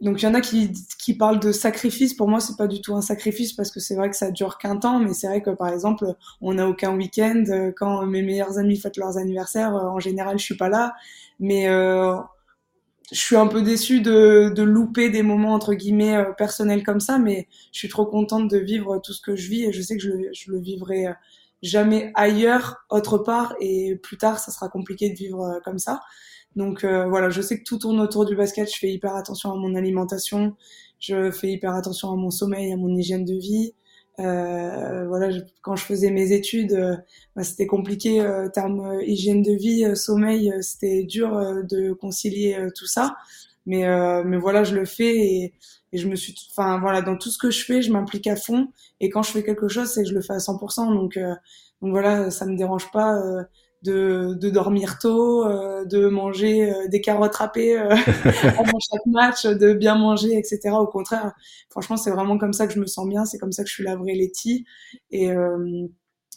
donc 0.00 0.22
il 0.22 0.24
y 0.24 0.28
en 0.28 0.34
a 0.34 0.40
qui, 0.40 0.72
qui 0.98 1.14
parlent 1.14 1.38
de 1.40 1.52
sacrifice. 1.52 2.14
Pour 2.14 2.28
moi, 2.28 2.40
c'est 2.40 2.56
pas 2.56 2.66
du 2.66 2.80
tout 2.80 2.94
un 2.96 3.02
sacrifice 3.02 3.52
parce 3.52 3.70
que 3.70 3.80
c'est 3.80 3.96
vrai 3.96 4.08
que 4.10 4.16
ça 4.16 4.30
dure 4.30 4.56
qu'un 4.58 4.76
temps, 4.76 4.98
mais 4.98 5.12
c'est 5.12 5.28
vrai 5.28 5.42
que 5.42 5.50
par 5.50 5.68
exemple, 5.68 6.06
on 6.40 6.54
n'a 6.54 6.68
aucun 6.68 6.96
week-end. 6.96 7.44
Quand 7.76 8.06
mes 8.06 8.22
meilleurs 8.22 8.58
amis 8.58 8.78
fêtent 8.78 8.96
leurs 8.96 9.18
anniversaires, 9.18 9.74
en 9.74 10.00
général, 10.00 10.38
je 10.38 10.44
suis 10.44 10.56
pas 10.56 10.68
là. 10.68 10.94
Mais 11.38 11.68
je 13.12 13.18
suis 13.18 13.36
un 13.36 13.46
peu 13.46 13.62
déçue 13.62 14.00
de, 14.00 14.52
de 14.54 14.62
louper 14.62 15.10
des 15.10 15.22
moments 15.22 15.54
entre 15.54 15.74
guillemets 15.74 16.16
euh, 16.16 16.32
personnels 16.32 16.82
comme 16.82 17.00
ça, 17.00 17.18
mais 17.18 17.48
je 17.72 17.78
suis 17.78 17.88
trop 17.88 18.06
contente 18.06 18.50
de 18.50 18.58
vivre 18.58 18.98
tout 18.98 19.12
ce 19.12 19.20
que 19.20 19.36
je 19.36 19.48
vis 19.48 19.64
et 19.64 19.72
je 19.72 19.82
sais 19.82 19.96
que 19.96 20.02
je, 20.02 20.10
je 20.32 20.50
le 20.50 20.58
vivrai 20.58 21.08
euh, 21.08 21.12
jamais 21.62 22.12
ailleurs, 22.14 22.84
autre 22.90 23.18
part, 23.18 23.54
et 23.60 23.96
plus 23.96 24.18
tard, 24.18 24.38
ça 24.38 24.52
sera 24.52 24.68
compliqué 24.68 25.10
de 25.10 25.14
vivre 25.14 25.42
euh, 25.42 25.60
comme 25.64 25.78
ça. 25.78 26.00
Donc 26.56 26.84
voilà, 26.84 27.30
je 27.30 27.42
sais 27.42 27.58
que 27.58 27.64
tout 27.64 27.78
tourne 27.78 27.98
autour 27.98 28.24
du 28.26 28.36
basket. 28.36 28.72
Je 28.72 28.78
fais 28.78 28.88
hyper 28.88 29.16
attention 29.16 29.50
à 29.50 29.56
mon 29.56 29.74
alimentation, 29.74 30.54
je 31.00 31.32
fais 31.32 31.48
hyper 31.50 31.74
attention 31.74 32.12
à 32.12 32.14
mon 32.14 32.30
sommeil, 32.30 32.72
à 32.72 32.76
mon 32.76 32.96
hygiène 32.96 33.24
de 33.24 33.34
vie. 33.34 33.74
Euh, 34.20 35.06
voilà, 35.08 35.28
quand 35.62 35.74
je 35.76 35.84
faisais 35.84 36.10
mes 36.10 36.32
études, 36.32 36.72
euh, 36.72 36.96
bah, 37.34 37.42
c'était 37.42 37.66
compliqué 37.66 38.20
euh, 38.20 38.48
termes 38.48 38.80
euh, 38.80 39.02
hygiène 39.04 39.42
de 39.42 39.52
vie, 39.52 39.96
sommeil, 39.96 40.52
c'était 40.62 41.02
dur 41.04 41.30
de 41.64 41.92
concilier 41.92 42.68
tout 42.76 42.86
ça. 42.86 43.16
Mais 43.66 43.84
mais 44.24 44.36
voilà, 44.36 44.62
je 44.64 44.74
le 44.74 44.84
fais 44.84 45.16
et, 45.16 45.54
et 45.92 45.98
je 45.98 46.06
me 46.08 46.16
suis, 46.16 46.34
enfin 46.50 46.78
voilà, 46.80 47.00
dans 47.02 47.16
tout 47.16 47.30
ce 47.30 47.38
que 47.38 47.50
je 47.50 47.64
fais, 47.64 47.80
je 47.82 47.90
m'implique 47.92 48.26
à 48.26 48.36
fond. 48.36 48.68
Et 49.00 49.08
quand 49.10 49.22
je 49.22 49.30
fais 49.32 49.42
quelque 49.42 49.68
chose, 49.68 49.88
c'est 49.90 50.02
que 50.04 50.08
je 50.10 50.14
le 50.14 50.20
fais 50.22 50.34
à 50.34 50.38
100%. 50.40 50.92
Donc 50.94 51.18
donc 51.18 51.90
voilà, 51.90 52.30
ça 52.30 52.44
me 52.46 52.56
dérange 52.56 52.90
pas 52.92 53.18
de, 53.84 54.34
de 54.40 54.50
dormir 54.50 54.98
tôt, 54.98 55.44
euh, 55.44 55.84
de 55.84 56.08
manger 56.08 56.70
euh, 56.70 56.88
des 56.88 57.00
carottes 57.00 57.34
râpées 57.36 57.78
euh, 57.78 57.90
avant 58.58 58.78
chaque 58.80 59.06
match, 59.06 59.46
de 59.46 59.74
bien 59.74 59.94
manger, 59.96 60.36
etc. 60.36 60.70
Au 60.80 60.86
contraire, 60.86 61.32
franchement, 61.70 61.96
c'est 61.96 62.10
vraiment 62.10 62.38
comme 62.38 62.54
ça 62.54 62.66
que 62.66 62.72
je 62.72 62.80
me 62.80 62.86
sens 62.86 63.06
bien, 63.06 63.24
c'est 63.26 63.38
comme 63.38 63.52
ça 63.52 63.62
que 63.62 63.68
je 63.68 63.74
suis 63.74 63.84
la 63.84 63.96
vraie 63.96 64.14
Letty. 64.14 64.64
Et, 65.10 65.30
euh, 65.30 65.86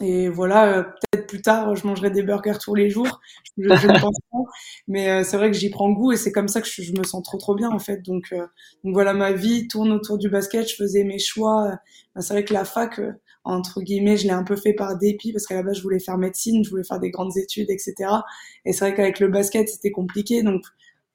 et 0.02 0.28
voilà, 0.28 0.84
peut-être 0.84 1.26
plus 1.26 1.42
tard, 1.42 1.76
je 1.76 1.88
mangerai 1.88 2.12
des 2.12 2.22
burgers 2.22 2.60
tous 2.62 2.76
les 2.76 2.90
jours. 2.90 3.20
Je, 3.58 3.70
ne 3.70 4.00
pense 4.00 4.18
pas, 4.32 4.38
mais 4.88 5.24
c'est 5.24 5.38
vrai 5.38 5.50
que 5.50 5.58
j'y 5.58 5.72
prends 5.72 5.90
goût 5.90 6.12
et 6.12 6.18
c'est 6.18 6.32
comme 6.32 6.48
ça 6.48 6.62
que 6.62 6.68
je, 6.68 6.92
me 6.92 7.04
sens 7.04 7.24
trop 7.24 7.40
trop 7.40 7.56
bien 7.56 7.72
en 7.72 7.80
fait. 7.80 8.04
Donc, 8.04 8.32
donc 8.84 8.94
voilà, 8.94 9.14
ma 9.14 9.32
vie 9.32 9.68
tourne 9.68 9.92
autour 9.92 10.20
du 10.20 10.30
basket. 10.30 10.70
Je 10.70 10.76
faisais 10.76 11.04
mes 11.04 11.18
choix. 11.18 11.80
c'est 12.20 12.34
vrai 12.34 12.46
que 12.46 12.54
la 12.54 12.64
fac 12.64 13.00
entre 13.48 13.82
guillemets, 13.82 14.18
je 14.18 14.26
l'ai 14.26 14.34
un 14.34 14.44
peu 14.44 14.56
fait 14.56 14.74
par 14.74 14.98
dépit 14.98 15.32
parce 15.32 15.48
qu'à 15.48 15.56
la 15.56 15.64
base, 15.64 15.78
je 15.78 15.84
voulais 15.84 16.00
faire 16.00 16.18
médecine, 16.18 16.64
je 16.64 16.70
voulais 16.70 16.84
faire 16.84 17.00
des 17.00 17.12
grandes 17.12 17.38
études, 17.38 17.70
etc. 17.70 17.96
Et 18.66 18.74
c'est 18.74 18.86
vrai 18.86 18.94
qu'avec 18.94 19.20
le 19.20 19.30
basket, 19.30 19.70
c'était 19.70 19.92
compliqué. 19.92 20.44
Donc, 20.44 20.64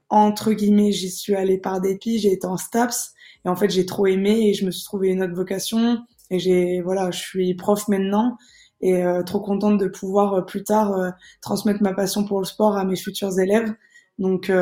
entre 0.08 0.52
guillemets, 0.52 0.92
j'y 0.92 1.10
suis 1.10 1.34
allée 1.34 1.58
par 1.58 1.80
dépit. 1.80 2.18
J'ai 2.18 2.32
été 2.32 2.46
en 2.46 2.56
STAPS 2.56 3.12
et 3.44 3.48
en 3.48 3.56
fait, 3.56 3.70
j'ai 3.70 3.84
trop 3.86 4.06
aimé 4.06 4.48
et 4.48 4.54
je 4.54 4.64
me 4.64 4.70
suis 4.70 4.84
trouvé 4.84 5.08
une 5.10 5.22
autre 5.22 5.34
vocation. 5.34 5.98
Et 6.30 6.38
j'ai, 6.38 6.80
voilà, 6.80 7.10
je 7.10 7.18
suis 7.18 7.54
prof 7.54 7.86
maintenant 7.88 8.38
et 8.80 9.04
euh, 9.04 9.22
trop 9.22 9.40
contente 9.40 9.78
de 9.78 9.86
pouvoir 9.86 10.34
euh, 10.34 10.42
plus 10.42 10.64
tard 10.64 10.92
euh, 10.92 11.10
transmettre 11.42 11.82
ma 11.82 11.92
passion 11.92 12.24
pour 12.24 12.40
le 12.40 12.46
sport 12.46 12.76
à 12.76 12.84
mes 12.84 12.96
futurs 12.96 13.38
élèves. 13.38 13.74
Donc, 14.18 14.52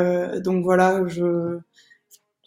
donc 0.43 0.63
voilà, 0.63 1.05
je 1.07 1.59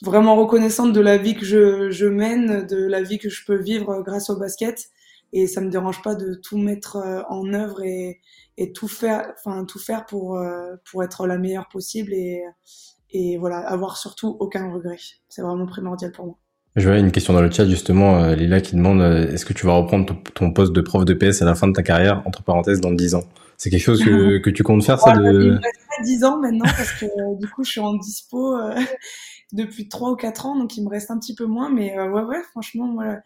vraiment 0.02 0.36
reconnaissante 0.36 0.92
de 0.92 1.00
la 1.00 1.16
vie 1.16 1.34
que 1.34 1.44
je, 1.44 1.90
je 1.90 2.06
mène, 2.06 2.66
de 2.66 2.86
la 2.86 3.02
vie 3.02 3.18
que 3.18 3.28
je 3.28 3.44
peux 3.44 3.56
vivre 3.56 4.02
grâce 4.02 4.30
au 4.30 4.36
basket 4.36 4.88
et 5.34 5.48
ça 5.48 5.60
me 5.60 5.68
dérange 5.68 6.00
pas 6.00 6.14
de 6.14 6.34
tout 6.34 6.56
mettre 6.56 6.96
euh, 6.96 7.22
en 7.28 7.52
œuvre 7.52 7.82
et, 7.82 8.20
et 8.56 8.72
tout 8.72 8.86
faire, 8.86 9.32
enfin 9.36 9.64
tout 9.64 9.80
faire 9.80 10.06
pour 10.06 10.38
euh, 10.38 10.76
pour 10.90 11.02
être 11.02 11.26
la 11.26 11.38
meilleure 11.38 11.68
possible 11.68 12.14
et 12.14 12.42
et 13.10 13.36
voilà 13.36 13.58
avoir 13.58 13.96
surtout 13.96 14.36
aucun 14.40 14.72
regret. 14.72 14.96
C'est 15.28 15.42
vraiment 15.42 15.66
primordial 15.66 16.12
pour 16.12 16.26
moi. 16.26 16.38
Je 16.76 16.88
vois 16.88 16.98
une 16.98 17.12
question 17.12 17.32
dans 17.32 17.42
le 17.42 17.50
chat 17.50 17.66
justement, 17.68 18.22
euh, 18.22 18.34
Lila 18.34 18.60
qui 18.60 18.76
demande 18.76 19.00
est-ce 19.02 19.44
que 19.44 19.52
tu 19.52 19.66
vas 19.66 19.74
reprendre 19.74 20.06
ton, 20.34 20.52
poste 20.52 20.72
de 20.72 20.80
prof 20.80 21.04
de 21.04 21.14
PS 21.14 21.42
à 21.42 21.44
la 21.44 21.54
fin 21.54 21.68
de 21.68 21.72
ta 21.72 21.82
carrière, 21.82 22.22
entre 22.26 22.42
parenthèses, 22.42 22.80
dans 22.80 22.90
10 22.90 23.16
ans? 23.16 23.24
C'est 23.56 23.70
quelque 23.70 23.82
chose 23.82 24.04
que, 24.04 24.38
que, 24.42 24.50
tu 24.50 24.64
comptes 24.64 24.84
faire 24.84 24.98
ça 24.98 25.12
de... 25.12 25.22
Il 25.22 25.50
me 25.50 25.54
reste 25.54 25.62
pas 25.62 26.04
10 26.04 26.24
ans 26.24 26.40
maintenant 26.40 26.64
parce 26.64 26.92
que 26.94 27.38
du 27.38 27.48
coup 27.48 27.62
je 27.62 27.70
suis 27.70 27.80
en 27.80 27.94
dispo 27.94 28.56
depuis 29.52 29.88
3 29.88 30.10
ou 30.10 30.16
4 30.16 30.46
ans 30.46 30.58
donc 30.58 30.76
il 30.76 30.84
me 30.84 30.90
reste 30.90 31.12
un 31.12 31.18
petit 31.18 31.36
peu 31.36 31.46
moins 31.46 31.70
mais 31.70 31.96
ouais 31.96 32.22
ouais 32.22 32.42
franchement 32.50 32.86
moi 32.86 33.18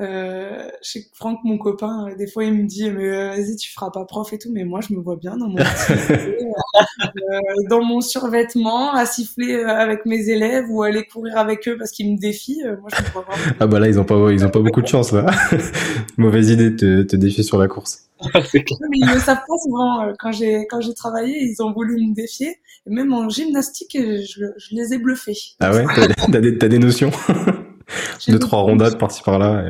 euh, 0.00 0.68
je 0.82 0.90
sais 0.90 1.02
que 1.02 1.08
Franck, 1.14 1.40
mon 1.44 1.58
copain, 1.58 2.08
euh, 2.08 2.16
des 2.16 2.26
fois, 2.26 2.44
il 2.44 2.54
me 2.54 2.66
dit, 2.66 2.90
mais 2.90 3.04
euh, 3.04 3.30
vas-y, 3.30 3.56
tu 3.56 3.70
feras 3.70 3.90
pas 3.90 4.04
prof 4.04 4.32
et 4.32 4.38
tout, 4.38 4.48
mais 4.50 4.64
moi, 4.64 4.80
je 4.80 4.94
me 4.94 5.00
vois 5.00 5.16
bien 5.16 5.36
dans 5.36 5.48
mon, 5.48 5.56
dans 7.70 7.84
mon 7.84 8.00
survêtement, 8.00 8.92
à 8.92 9.04
siffler 9.04 9.62
avec 9.62 10.06
mes 10.06 10.28
élèves 10.28 10.66
ou 10.70 10.82
aller 10.82 11.04
courir 11.04 11.36
avec 11.36 11.68
eux 11.68 11.76
parce 11.78 11.90
qu'ils 11.90 12.12
me 12.12 12.18
défient. 12.18 12.62
moi, 12.80 12.88
je 12.96 13.02
me 13.02 13.08
vois 13.10 13.22
vraiment. 13.22 13.56
Ah 13.60 13.66
bah 13.66 13.78
là, 13.78 13.88
ils 13.88 14.00
ont 14.00 14.04
pas, 14.04 14.32
ils 14.32 14.44
ont 14.44 14.50
pas 14.50 14.60
beaucoup 14.60 14.80
de 14.80 14.86
chance 14.86 15.12
là. 15.12 15.26
Mauvaise 16.16 16.50
idée 16.50 16.70
de 16.70 16.76
te, 16.76 17.02
te 17.02 17.16
défier 17.16 17.42
sur 17.42 17.58
la 17.58 17.68
course. 17.68 18.04
mais 18.22 18.30
ils 18.92 19.12
le 19.12 19.20
savent 19.20 19.42
pas 19.46 19.58
souvent. 19.62 20.12
Quand 20.18 20.32
j'ai 20.32 20.66
quand 20.68 20.80
j'ai 20.80 20.94
travaillé, 20.94 21.42
ils 21.42 21.62
ont 21.62 21.72
voulu 21.72 21.96
me 21.96 22.14
défier. 22.14 22.56
Et 22.86 22.90
même 22.90 23.12
en 23.12 23.28
gymnastique, 23.28 23.96
je, 23.96 24.44
je 24.56 24.74
les 24.74 24.94
ai 24.94 24.98
bluffés. 24.98 25.36
Ah 25.60 25.72
ouais, 25.72 25.84
t'as 26.32 26.40
des, 26.40 26.52
des 26.52 26.78
notions? 26.78 27.10
deux 28.28 28.38
trois 28.38 28.60
rondades 28.60 28.98
par-ci 28.98 29.22
par-là. 29.22 29.64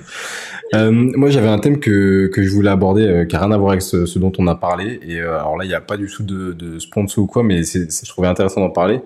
euh, 0.74 0.90
moi, 0.90 1.30
j'avais 1.30 1.48
un 1.48 1.58
thème 1.58 1.78
que 1.78 2.28
que 2.28 2.42
je 2.42 2.50
voulais 2.50 2.70
aborder 2.70 3.06
euh, 3.06 3.24
qui 3.24 3.36
a 3.36 3.40
rien 3.40 3.52
à 3.52 3.56
voir 3.56 3.70
avec 3.70 3.82
ce, 3.82 4.06
ce 4.06 4.18
dont 4.18 4.32
on 4.38 4.46
a 4.46 4.54
parlé. 4.54 5.00
Et 5.02 5.20
euh, 5.20 5.38
alors 5.38 5.56
là, 5.56 5.64
il 5.64 5.68
n'y 5.68 5.74
a 5.74 5.80
pas 5.80 5.96
du 5.96 6.06
tout 6.06 6.22
de, 6.22 6.52
de 6.52 6.78
sponsor 6.78 7.24
ou 7.24 7.26
quoi, 7.26 7.42
mais 7.42 7.62
c'est, 7.64 7.88
je 7.90 8.08
trouvais 8.08 8.28
intéressant 8.28 8.60
d'en 8.60 8.70
parler. 8.70 9.00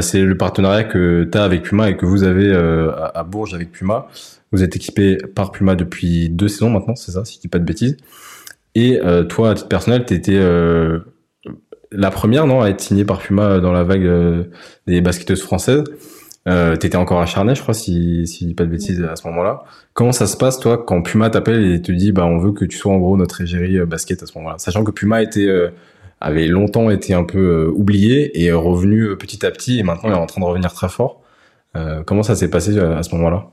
C'est 0.00 0.20
le 0.20 0.36
partenariat 0.36 0.84
que 0.84 1.28
tu 1.30 1.36
as 1.36 1.42
avec 1.42 1.62
Puma 1.62 1.90
et 1.90 1.96
que 1.96 2.06
vous 2.06 2.22
avez 2.22 2.54
à, 2.54 3.10
à, 3.16 3.24
Bourges 3.24 3.52
avec 3.52 3.72
Puma. 3.72 4.06
Vous 4.52 4.62
êtes 4.62 4.76
équipé 4.76 5.16
par 5.34 5.50
Puma 5.50 5.74
depuis 5.74 6.28
deux 6.28 6.46
saisons 6.46 6.70
maintenant, 6.70 6.94
c'est 6.94 7.10
ça, 7.10 7.24
si 7.24 7.34
je 7.34 7.40
dis 7.40 7.48
pas 7.48 7.58
de 7.58 7.64
bêtises. 7.64 7.96
Et 8.76 9.00
toi, 9.28 9.50
à 9.50 9.54
titre 9.54 9.68
personnel, 9.68 10.04
tu 10.06 10.14
étais 10.14 10.40
la 11.90 12.10
première, 12.12 12.46
non, 12.46 12.62
à 12.62 12.68
être 12.68 12.80
signée 12.80 13.04
par 13.04 13.18
Puma 13.18 13.58
dans 13.58 13.72
la 13.72 13.82
vague 13.82 14.08
des 14.86 15.00
basketteuses 15.00 15.42
françaises. 15.42 15.82
Euh, 16.48 16.76
T'étais 16.76 16.96
encore 16.96 17.20
à 17.20 17.26
je 17.26 17.62
crois, 17.62 17.74
si, 17.74 18.26
si 18.26 18.54
pas 18.54 18.64
de 18.64 18.70
bêtises 18.70 19.02
à 19.02 19.14
ce 19.16 19.26
moment-là. 19.28 19.62
Comment 19.94 20.12
ça 20.12 20.26
se 20.26 20.36
passe, 20.36 20.58
toi, 20.58 20.82
quand 20.84 21.02
Puma 21.02 21.30
t'appelle 21.30 21.64
et 21.72 21.80
te 21.82 21.92
dit, 21.92 22.12
bah, 22.12 22.26
on 22.26 22.38
veut 22.38 22.52
que 22.52 22.64
tu 22.64 22.76
sois 22.76 22.92
en 22.92 22.98
gros 22.98 23.16
notre 23.16 23.40
égérie 23.42 23.78
euh, 23.78 23.86
basket 23.86 24.22
à 24.22 24.26
ce 24.26 24.36
moment-là, 24.38 24.56
sachant 24.58 24.82
que 24.84 24.90
Puma 24.90 25.22
était 25.22 25.46
euh, 25.46 25.70
avait 26.20 26.48
longtemps 26.48 26.90
été 26.90 27.14
un 27.14 27.24
peu 27.24 27.38
euh, 27.38 27.70
oublié 27.72 28.42
et 28.42 28.52
revenu 28.52 29.16
petit 29.16 29.46
à 29.46 29.50
petit, 29.50 29.78
et 29.78 29.82
maintenant 29.82 30.10
il 30.10 30.12
est 30.12 30.18
en 30.18 30.26
train 30.26 30.40
de 30.40 30.46
revenir 30.46 30.72
très 30.72 30.88
fort. 30.88 31.20
comment 32.06 32.22
ça 32.22 32.36
s'est 32.36 32.50
passé 32.50 32.78
à 32.78 33.02
ce 33.02 33.14
moment-là? 33.14 33.50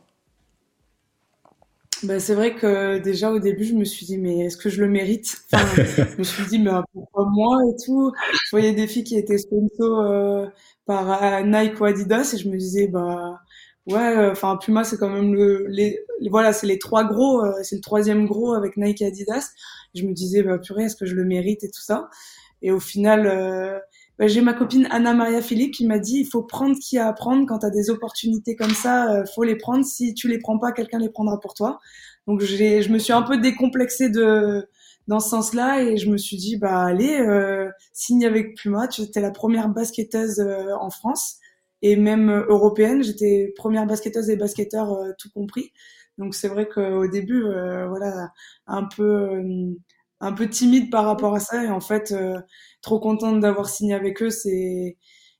Bah, 2.04 2.20
c'est 2.20 2.34
vrai 2.36 2.56
que 2.56 2.98
déjà 3.00 3.32
au 3.32 3.40
début, 3.40 3.66
je 3.66 3.74
me 3.74 3.84
suis 3.84 4.06
dit, 4.06 4.18
mais 4.18 4.46
est-ce 4.46 4.58
que 4.58 4.70
je 4.70 4.82
le 4.82 4.88
mérite? 4.90 5.38
Enfin, 5.52 5.66
Je 6.14 6.18
me 6.18 6.24
suis 6.24 6.46
dit, 6.46 6.60
mais 6.60 6.72
pourquoi 6.94 7.26
moi 7.30 7.58
et 7.70 7.76
tout. 7.84 8.14
Je 8.46 8.50
voyais 8.52 8.74
des 8.74 8.88
filles 8.88 9.04
qui 9.04 9.18
étaient 9.18 9.38
sponsor 9.38 10.00
euh, 10.02 10.48
par 10.86 11.22
euh, 11.24 11.44
Nike 11.44 11.80
ou 11.82 11.86
Adidas 11.86 12.32
et 12.34 12.38
je 12.38 12.48
me 12.50 12.58
disais, 12.58 12.88
bah 12.88 13.40
ouais, 13.88 14.18
euh, 14.18 14.32
enfin 14.32 14.58
Puma, 14.58 14.84
c'est 14.84 14.98
quand 14.98 15.10
même 15.10 15.34
le, 15.36 15.66
les, 15.68 16.00
voilà, 16.30 16.54
c'est 16.54 16.68
les 16.68 16.80
trois 16.80 17.04
gros, 17.04 17.44
c'est 17.64 17.76
le 17.76 17.82
troisième 17.82 18.26
gros 18.28 18.54
avec 18.54 18.78
Nike 18.78 19.02
et 19.02 19.08
Adidas. 19.08 19.52
je 19.96 20.04
me 20.06 20.14
disais, 20.14 20.42
bah 20.44 20.58
purée, 20.58 20.86
est-ce 20.86 20.96
que 20.96 21.06
je 21.06 21.16
le 21.16 21.26
mérite 21.26 21.64
et 21.64 21.70
tout 21.70 21.82
ça? 21.82 22.10
Et 22.62 22.72
au 22.72 22.80
final, 22.80 23.82
bah, 24.20 24.28
j'ai 24.28 24.42
ma 24.42 24.54
copine 24.54 24.88
Anna 24.92 25.14
Maria 25.14 25.42
Philippe 25.42 25.74
qui 25.74 25.88
m'a 25.88 25.98
dit 25.98 26.20
il 26.20 26.26
faut 26.26 26.44
prendre 26.44 26.76
ce 26.76 26.82
qu'il 26.82 26.98
y 26.98 27.00
a 27.00 27.08
à 27.08 27.14
prendre 27.14 27.48
quand 27.48 27.60
tu 27.60 27.66
as 27.66 27.70
des 27.72 27.90
opportunités 27.90 28.56
comme 28.56 28.74
ça, 28.74 29.14
euh, 29.14 29.26
faut 29.34 29.44
les 29.44 29.56
prendre. 29.56 29.86
Si 29.86 30.14
tu 30.14 30.28
les 30.28 30.38
prends 30.38 30.60
pas, 30.60 30.72
quelqu'un 30.74 31.00
les 31.00 31.10
prendra 31.10 31.40
pour 31.40 31.54
toi. 31.54 31.80
Donc 32.28 32.42
j'ai, 32.42 32.84
je 32.84 32.92
me 32.92 33.00
suis 33.00 33.14
un 33.14 33.24
peu 33.24 33.38
décomplexée 33.40 34.10
de 34.10 34.68
dans 35.10 35.20
ce 35.20 35.30
sens-là 35.30 35.82
et 35.82 35.98
je 35.98 36.10
me 36.12 36.18
suis 36.18 36.38
dit 36.38 36.58
bah 36.58 36.84
allez 36.84 37.20
euh, 37.20 37.70
signe 37.94 38.26
avec 38.26 38.56
Puma. 38.56 38.88
Tu 38.88 39.02
étais 39.02 39.22
la 39.22 39.32
première 39.32 39.70
basketteuse 39.70 40.40
euh, 40.40 40.76
en 40.80 40.92
France 40.92 41.38
et 41.82 41.96
même 41.96 42.30
euh, 42.30 42.46
européenne. 42.48 43.04
J'étais 43.04 43.52
première 43.58 43.88
basketteuse 43.88 44.30
et 44.30 44.36
basketteur 44.36 44.96
tout 45.18 45.30
compris. 45.34 45.74
Donc 46.20 46.36
c'est 46.36 46.48
vrai 46.48 46.68
qu'au 46.68 47.08
début 47.08 47.42
voilà 47.42 48.32
un 48.68 48.84
peu 48.84 49.42
un 50.22 50.34
peu 50.34 50.50
timide 50.50 50.92
par 50.92 51.06
rapport 51.06 51.36
à 51.36 51.40
ça 51.40 51.64
et 51.64 51.70
en 51.70 51.80
fait 51.80 52.14
trop 52.82 53.00
contente 53.00 53.40
d'avoir 53.40 53.70
signé 53.70 53.94
avec 53.94 54.22
eux. 54.22 54.30
C'est 54.30 54.98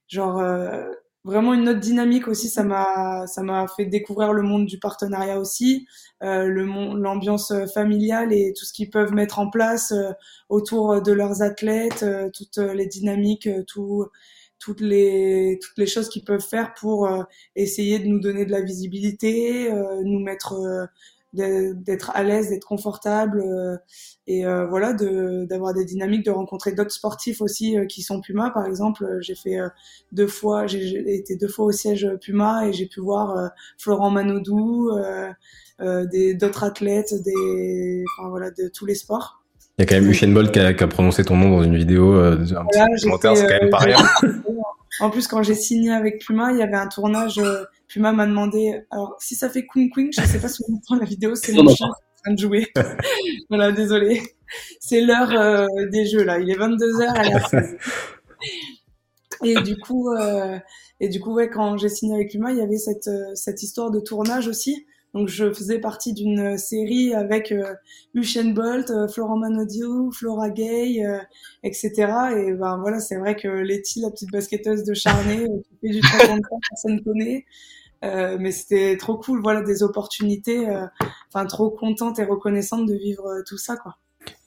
genre 0.08 0.38
euh, 0.40 0.84
vraiment 1.24 1.54
une 1.54 1.68
autre 1.68 1.80
dynamique 1.80 2.28
aussi. 2.28 2.48
Ça 2.48 2.64
m'a 2.64 3.26
ça 3.26 3.42
m'a 3.42 3.66
fait 3.68 3.86
découvrir 3.86 4.32
le 4.32 4.42
monde 4.42 4.66
du 4.66 4.78
partenariat 4.78 5.38
aussi, 5.38 5.86
euh, 6.22 6.46
l'ambiance 6.48 7.52
familiale 7.74 8.32
et 8.32 8.52
tout 8.56 8.64
ce 8.64 8.72
qu'ils 8.72 8.90
peuvent 8.90 9.12
mettre 9.12 9.38
en 9.38 9.50
place 9.50 9.92
euh, 9.92 10.12
autour 10.48 11.02
de 11.02 11.12
leurs 11.12 11.42
athlètes, 11.42 12.02
euh, 12.02 12.30
toutes 12.34 12.58
les 12.58 12.86
dynamiques, 12.86 13.48
tout 13.66 14.06
toutes 14.58 14.80
les 14.80 15.58
toutes 15.62 15.78
les 15.78 15.86
choses 15.86 16.08
qu'ils 16.10 16.24
peuvent 16.24 16.46
faire 16.46 16.74
pour 16.74 17.08
essayer 17.56 17.98
de 17.98 18.06
nous 18.06 18.20
donner 18.20 18.44
de 18.44 18.50
la 18.52 18.60
visibilité, 18.60 19.72
nous 20.04 20.20
mettre 20.20 20.88
d'être 21.32 22.10
à 22.14 22.22
l'aise, 22.22 22.50
d'être 22.50 22.64
confortable 22.64 23.40
euh, 23.40 23.76
et 24.26 24.44
euh, 24.44 24.66
voilà, 24.66 24.92
d'avoir 24.92 25.74
des 25.74 25.84
dynamiques, 25.84 26.24
de 26.24 26.30
rencontrer 26.30 26.72
d'autres 26.72 26.90
sportifs 26.90 27.40
aussi 27.40 27.78
euh, 27.78 27.86
qui 27.86 28.02
sont 28.02 28.20
Puma. 28.20 28.50
Par 28.50 28.66
exemple, 28.66 29.18
j'ai 29.20 29.34
fait 29.34 29.58
deux 30.12 30.26
fois, 30.26 30.66
j'ai 30.66 31.14
été 31.14 31.36
deux 31.36 31.48
fois 31.48 31.66
au 31.66 31.72
siège 31.72 32.08
Puma 32.20 32.66
et 32.66 32.72
j'ai 32.72 32.86
pu 32.86 33.00
voir 33.00 33.50
Florent 33.78 34.10
Manodou, 34.10 34.90
d'autres 35.78 36.64
athlètes, 36.64 37.14
des, 37.22 38.04
enfin 38.18 38.28
voilà, 38.28 38.50
de 38.50 38.68
tous 38.68 38.86
les 38.86 38.94
sports. 38.94 39.42
Il 39.78 39.82
y 39.82 39.84
a 39.84 39.86
quand 39.86 39.94
même 39.94 40.10
Usain 40.10 40.28
Bolt 40.28 40.52
qui 40.52 40.58
a, 40.58 40.74
qui 40.74 40.84
a, 40.84 40.88
prononcé 40.88 41.24
ton 41.24 41.36
nom 41.36 41.50
dans 41.50 41.62
une 41.62 41.76
vidéo, 41.76 42.14
un 42.14 42.36
petit 42.36 43.02
commentaire, 43.02 43.36
c'est 43.36 43.46
quand 43.46 43.60
même 43.60 43.70
pas 43.70 43.78
rien. 43.78 43.98
en 45.00 45.10
plus, 45.10 45.26
quand 45.26 45.42
j'ai 45.42 45.54
signé 45.54 45.92
avec 45.92 46.24
Puma, 46.24 46.52
il 46.52 46.58
y 46.58 46.62
avait 46.62 46.76
un 46.76 46.88
tournage 46.88 47.40
Puma 47.90 48.12
m'a 48.12 48.26
demandé, 48.26 48.82
alors 48.90 49.16
si 49.18 49.34
ça 49.34 49.50
fait 49.50 49.66
queen 49.66 49.90
queen, 49.90 50.10
je 50.12 50.22
sais 50.22 50.38
pas 50.38 50.48
si 50.48 50.62
vous 50.66 50.76
entendez 50.76 51.00
la 51.00 51.06
vidéo, 51.06 51.34
c'est 51.34 51.52
mon 51.52 51.68
chien 51.74 51.88
en 51.88 52.22
train 52.22 52.34
de 52.34 52.38
jouer. 52.38 52.68
voilà, 53.48 53.72
désolé. 53.72 54.22
C'est 54.78 55.00
l'heure 55.00 55.32
euh, 55.32 55.66
des 55.90 56.06
jeux 56.06 56.22
là, 56.22 56.38
il 56.38 56.48
est 56.50 56.56
22h 56.56 57.08
à 57.08 57.24
la. 57.24 57.42
Et 59.42 59.54
du 59.62 59.78
coup, 59.78 60.10
euh, 60.10 60.58
et 61.00 61.08
du 61.08 61.18
coup, 61.18 61.32
ouais, 61.32 61.48
quand 61.48 61.78
j'ai 61.78 61.88
signé 61.88 62.14
avec 62.14 62.30
Puma, 62.30 62.52
il 62.52 62.58
y 62.58 62.60
avait 62.60 62.76
cette 62.76 63.08
euh, 63.08 63.34
cette 63.34 63.62
histoire 63.62 63.90
de 63.90 64.00
tournage 64.00 64.48
aussi. 64.48 64.86
Donc 65.14 65.28
je 65.28 65.52
faisais 65.52 65.80
partie 65.80 66.12
d'une 66.12 66.56
série 66.56 67.14
avec 67.14 67.50
euh, 67.50 67.74
Usain 68.14 68.50
Bolt, 68.50 68.90
euh, 68.90 69.08
Florent 69.08 69.38
Manodiou, 69.38 70.12
Flora 70.12 70.50
Gay, 70.50 71.02
etc. 71.64 71.90
Et 72.36 72.52
ben 72.52 72.78
voilà, 72.80 73.00
c'est 73.00 73.16
vrai 73.16 73.34
que 73.34 73.48
Letty, 73.48 74.02
la 74.02 74.10
petite 74.10 74.30
basketteuse 74.30 74.84
de 74.84 74.94
Charnay, 74.94 75.46
qui 75.80 75.80
fait 75.80 75.94
du 75.94 76.00
30 76.28 76.40
personne 76.70 77.02
connaît. 77.02 77.44
Euh, 78.04 78.38
mais 78.40 78.50
c'était 78.50 78.96
trop 78.96 79.16
cool, 79.16 79.40
voilà, 79.42 79.62
des 79.62 79.82
opportunités. 79.82 80.68
Euh, 80.68 80.86
enfin, 81.32 81.46
trop 81.46 81.70
contente 81.70 82.18
et 82.18 82.24
reconnaissante 82.24 82.86
de 82.86 82.94
vivre 82.94 83.26
euh, 83.26 83.42
tout 83.46 83.58
ça, 83.58 83.76
quoi. 83.76 83.96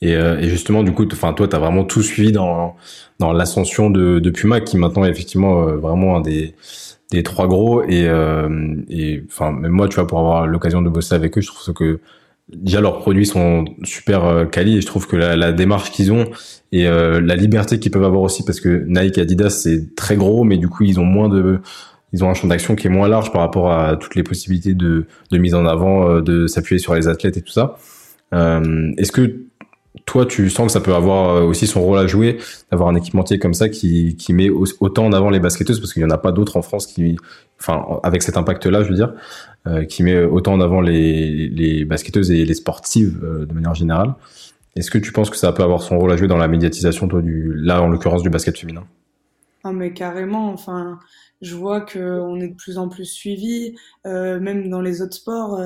Et, 0.01 0.15
justement, 0.49 0.83
du 0.83 0.91
coup, 0.91 1.05
enfin, 1.11 1.33
toi, 1.33 1.47
t'as 1.47 1.57
vraiment 1.57 1.83
tout 1.83 2.03
suivi 2.03 2.31
dans 2.31 2.75
dans 3.19 3.33
l'ascension 3.33 3.89
de, 3.89 4.29
Puma, 4.29 4.61
qui 4.61 4.77
maintenant 4.77 5.03
est 5.03 5.09
effectivement 5.09 5.65
vraiment 5.77 6.17
un 6.17 6.21
des 6.21 6.53
des 7.11 7.23
trois 7.23 7.47
gros. 7.47 7.83
Et 7.83 8.07
enfin, 9.27 9.51
même 9.51 9.71
moi, 9.71 9.87
tu 9.87 9.95
vois, 9.95 10.05
pour 10.05 10.19
avoir 10.19 10.45
l'occasion 10.45 10.83
de 10.83 10.89
bosser 10.89 11.15
avec 11.15 11.37
eux, 11.37 11.41
je 11.41 11.47
trouve 11.47 11.73
que 11.73 11.99
déjà 12.53 12.81
leurs 12.81 12.99
produits 12.99 13.25
sont 13.25 13.65
super 13.83 14.47
quali 14.51 14.77
et 14.77 14.81
je 14.81 14.85
trouve 14.85 15.07
que 15.07 15.15
la, 15.15 15.51
démarche 15.51 15.91
qu'ils 15.91 16.11
ont 16.11 16.29
et 16.71 16.83
la 16.83 17.35
liberté 17.35 17.79
qu'ils 17.79 17.91
peuvent 17.91 18.03
avoir 18.03 18.21
aussi 18.21 18.45
parce 18.45 18.59
que 18.59 18.85
Nike 18.87 19.17
Adidas 19.17 19.49
c'est 19.49 19.95
très 19.95 20.17
gros 20.17 20.43
mais 20.43 20.57
du 20.57 20.67
coup 20.67 20.83
ils 20.83 20.99
ont 20.99 21.05
moins 21.05 21.29
de 21.29 21.61
ils 22.13 22.23
ont 22.23 22.29
un 22.29 22.33
champ 22.33 22.47
d'action 22.47 22.75
qui 22.75 22.87
est 22.87 22.91
moins 22.91 23.07
large 23.07 23.31
par 23.31 23.41
rapport 23.41 23.71
à 23.71 23.97
toutes 23.97 24.15
les 24.15 24.23
possibilités 24.23 24.75
de, 24.75 25.05
mise 25.31 25.55
en 25.55 25.65
avant, 25.65 26.07
euh, 26.07 26.21
de 26.21 26.47
s'appuyer 26.47 26.79
sur 26.79 26.93
les 26.95 27.07
athlètes 27.07 27.37
et 27.37 27.41
tout 27.41 27.51
ça. 27.51 27.75
Euh, 28.33 28.91
Est-ce 28.97 29.11
que 29.11 29.41
toi, 30.05 30.25
tu 30.25 30.49
sens 30.49 30.67
que 30.67 30.71
ça 30.71 30.79
peut 30.79 30.93
avoir 30.93 31.35
euh, 31.35 31.43
aussi 31.43 31.65
son 31.65 31.81
rôle 31.81 31.97
à 31.97 32.07
jouer, 32.07 32.37
d'avoir 32.71 32.89
un 32.89 32.95
équipementier 32.95 33.39
comme 33.39 33.53
ça 33.53 33.67
qui, 33.67 34.15
met 34.29 34.49
autant 34.49 35.05
en 35.05 35.13
avant 35.13 35.29
les 35.29 35.39
basketteuses, 35.39 35.79
parce 35.79 35.93
qu'il 35.93 36.03
n'y 36.03 36.11
en 36.11 36.13
a 36.13 36.17
pas 36.17 36.31
d'autres 36.31 36.55
en 36.55 36.61
France 36.61 36.85
qui, 36.85 37.15
enfin, 37.59 37.99
avec 38.03 38.21
cet 38.21 38.37
impact-là, 38.37 38.83
je 38.83 38.89
veux 38.89 38.95
dire, 38.95 39.13
qui 39.87 40.03
met 40.03 40.23
autant 40.23 40.53
en 40.53 40.61
avant 40.61 40.81
les, 40.81 41.47
les 41.47 41.85
basketteuses 41.85 42.31
et 42.31 42.43
les 42.43 42.53
sportives 42.53 43.21
de 43.21 43.53
manière 43.53 43.75
générale. 43.75 44.15
Est-ce 44.75 44.91
que 44.91 44.97
tu 44.97 45.11
penses 45.11 45.29
que 45.29 45.37
ça 45.37 45.51
peut 45.53 45.63
avoir 45.63 45.81
son 45.81 45.97
rôle 45.97 46.11
à 46.11 46.17
jouer 46.17 46.27
dans 46.27 46.37
la 46.37 46.47
médiatisation, 46.47 47.07
toi, 47.07 47.21
du, 47.21 47.53
là, 47.55 47.81
en 47.81 47.87
l'occurrence, 47.87 48.23
du 48.23 48.29
basket 48.29 48.57
féminin? 48.57 48.83
Ah, 49.63 49.71
mais 49.71 49.93
carrément, 49.93 50.51
enfin, 50.51 50.99
je 51.43 51.55
vois 51.55 51.81
qu'on 51.81 52.39
est 52.39 52.49
de 52.49 52.55
plus 52.55 52.77
en 52.77 52.89
plus 52.89 53.05
suivi, 53.05 53.75
euh, 54.07 54.39
même 54.39 54.69
dans 54.69 54.81
les 54.81 55.01
autres 55.01 55.15
sports. 55.15 55.59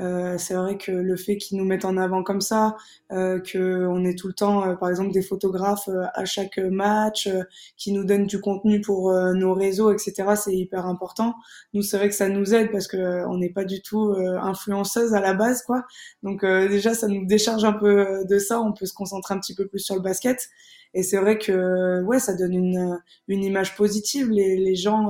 Euh, 0.00 0.34
Euh, 0.34 0.38
c'est 0.38 0.54
vrai 0.54 0.76
que 0.76 0.90
le 0.90 1.16
fait 1.16 1.36
qu'ils 1.36 1.56
nous 1.58 1.64
mettent 1.64 1.84
en 1.84 1.96
avant 1.96 2.22
comme 2.24 2.40
ça, 2.40 2.76
euh, 3.12 3.38
que 3.40 3.86
on 3.86 4.04
est 4.04 4.18
tout 4.18 4.26
le 4.26 4.32
temps, 4.34 4.66
euh, 4.68 4.74
par 4.74 4.88
exemple, 4.90 5.12
des 5.12 5.22
photographes 5.22 5.88
euh, 5.88 6.04
à 6.14 6.24
chaque 6.24 6.58
match, 6.58 7.28
qui 7.76 7.92
nous 7.92 8.04
donnent 8.04 8.26
du 8.26 8.40
contenu 8.40 8.80
pour 8.80 9.12
nos 9.34 9.54
réseaux, 9.54 9.92
etc. 9.92 10.34
C'est 10.36 10.54
hyper 10.56 10.86
important. 10.86 11.34
Nous, 11.74 11.82
c'est 11.82 11.96
vrai 11.98 12.08
que 12.08 12.14
ça 12.14 12.28
nous 12.28 12.54
aide 12.54 12.70
parce 12.72 12.88
que 12.88 13.24
on 13.26 13.38
n'est 13.38 13.50
pas 13.50 13.64
du 13.64 13.80
tout 13.82 14.14
influenceuse 14.42 15.14
à 15.14 15.20
la 15.20 15.34
base, 15.34 15.62
quoi. 15.62 15.84
Donc 16.22 16.44
déjà, 16.44 16.94
ça 16.94 17.08
nous 17.08 17.24
décharge 17.26 17.64
un 17.64 17.72
peu 17.72 18.24
de 18.28 18.38
ça. 18.38 18.60
On 18.60 18.72
peut 18.72 18.86
se 18.86 18.94
concentrer 18.94 19.34
un 19.34 19.38
petit 19.40 19.54
peu 19.54 19.66
plus 19.66 19.78
sur 19.80 19.94
le 19.96 20.00
basket. 20.02 20.48
Et 20.94 21.02
c'est 21.02 21.18
vrai 21.18 21.38
que 21.38 22.02
ouais, 22.02 22.18
ça 22.20 22.34
donne 22.34 22.54
une, 22.54 23.00
une 23.28 23.44
image 23.44 23.76
positive. 23.76 24.30
Les, 24.30 24.56
les 24.56 24.76
gens 24.76 25.08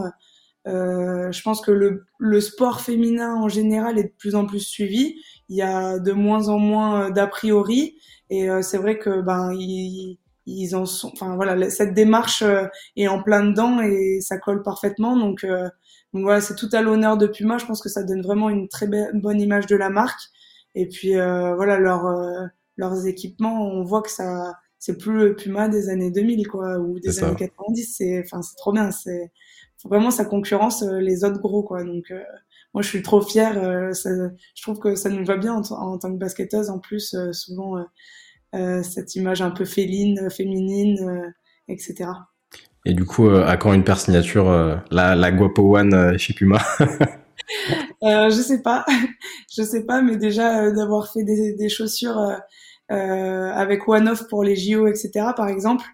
euh, 0.66 1.30
je 1.30 1.42
pense 1.42 1.60
que 1.60 1.70
le, 1.70 2.06
le, 2.18 2.40
sport 2.40 2.80
féminin 2.80 3.34
en 3.36 3.48
général 3.48 3.98
est 3.98 4.04
de 4.04 4.14
plus 4.18 4.34
en 4.34 4.46
plus 4.46 4.60
suivi. 4.60 5.16
Il 5.48 5.56
y 5.56 5.62
a 5.62 5.98
de 5.98 6.12
moins 6.12 6.48
en 6.48 6.58
moins 6.58 7.08
euh, 7.08 7.10
d'a 7.10 7.26
priori, 7.26 7.98
et 8.30 8.48
euh, 8.48 8.62
c'est 8.62 8.78
vrai 8.78 8.98
que 8.98 9.20
ben 9.20 9.52
ils, 9.52 10.18
ils, 10.46 10.74
en 10.74 10.86
sont. 10.86 11.10
Enfin 11.12 11.36
voilà, 11.36 11.68
cette 11.68 11.92
démarche 11.92 12.42
euh, 12.42 12.64
est 12.96 13.08
en 13.08 13.22
plein 13.22 13.44
dedans 13.44 13.82
et 13.82 14.20
ça 14.22 14.38
colle 14.38 14.62
parfaitement. 14.62 15.16
Donc, 15.18 15.44
donc 16.14 16.22
voilà, 16.22 16.40
c'est 16.40 16.56
tout 16.56 16.70
à 16.72 16.80
l'honneur 16.80 17.18
de 17.18 17.26
Puma. 17.26 17.58
Je 17.58 17.66
pense 17.66 17.82
que 17.82 17.90
ça 17.90 18.02
donne 18.02 18.22
vraiment 18.22 18.48
une 18.48 18.68
très 18.68 18.88
bonne 19.12 19.40
image 19.40 19.66
de 19.66 19.76
la 19.76 19.90
marque. 19.90 20.20
Et 20.74 20.88
puis 20.88 21.14
voilà, 21.14 21.78
leur, 21.78 22.04
leurs 22.76 23.06
équipements, 23.06 23.68
on 23.68 23.84
voit 23.84 24.02
que 24.02 24.10
ça 24.10 24.54
c'est 24.78 24.98
plus 24.98 25.14
le 25.14 25.36
Puma 25.36 25.68
des 25.68 25.88
années 25.88 26.10
2000 26.10 26.46
quoi 26.48 26.78
ou 26.78 27.00
des 27.00 27.22
années 27.22 27.36
90. 27.36 27.94
C'est 27.96 28.22
enfin 28.24 28.42
c'est 28.42 28.56
trop 28.56 28.72
bien. 28.72 28.90
C'est 28.90 29.32
vraiment 29.84 30.10
ça 30.10 30.24
concurrence 30.24 30.82
euh, 30.82 30.98
les 30.98 31.24
autres 31.24 31.40
gros 31.40 31.62
quoi. 31.62 31.84
Donc 31.84 32.10
euh, 32.10 32.22
moi 32.72 32.82
je 32.82 32.88
suis 32.88 33.02
trop 33.02 33.20
fière. 33.20 33.62
Euh, 33.62 33.92
ça, 33.92 34.10
je 34.54 34.62
trouve 34.62 34.78
que 34.78 34.94
ça 34.94 35.08
nous 35.08 35.24
va 35.24 35.36
bien 35.36 35.54
en, 35.54 35.98
tant 35.98 36.12
que 36.12 36.18
basketteuse 36.18 36.70
en 36.70 36.78
plus 36.78 37.14
souvent 37.32 37.84
cette 38.82 39.16
image 39.16 39.42
un 39.42 39.50
peu 39.50 39.64
féline, 39.64 40.30
féminine, 40.30 41.32
etc. 41.66 42.10
Et 42.86 42.94
du 42.94 43.04
coup, 43.04 43.28
à 43.28 43.56
quand 43.56 43.72
une 43.72 43.82
paire 43.82 43.98
signature, 43.98 44.44
la, 44.92 45.16
la 45.16 45.32
Guapo 45.32 45.76
One 45.76 46.16
chez 46.18 46.34
Puma 46.34 46.60
euh, 46.80 48.30
Je 48.30 48.40
sais 48.40 48.62
pas, 48.62 48.84
je 49.56 49.64
sais 49.64 49.84
pas, 49.84 50.02
mais 50.02 50.16
déjà 50.16 50.70
d'avoir 50.70 51.12
fait 51.12 51.24
des, 51.24 51.54
des 51.54 51.68
chaussures 51.68 52.20
avec 52.88 53.88
One 53.88 54.08
Off 54.08 54.28
pour 54.28 54.44
les 54.44 54.54
JO, 54.54 54.86
etc. 54.86 55.10
Par 55.36 55.48
exemple, 55.48 55.84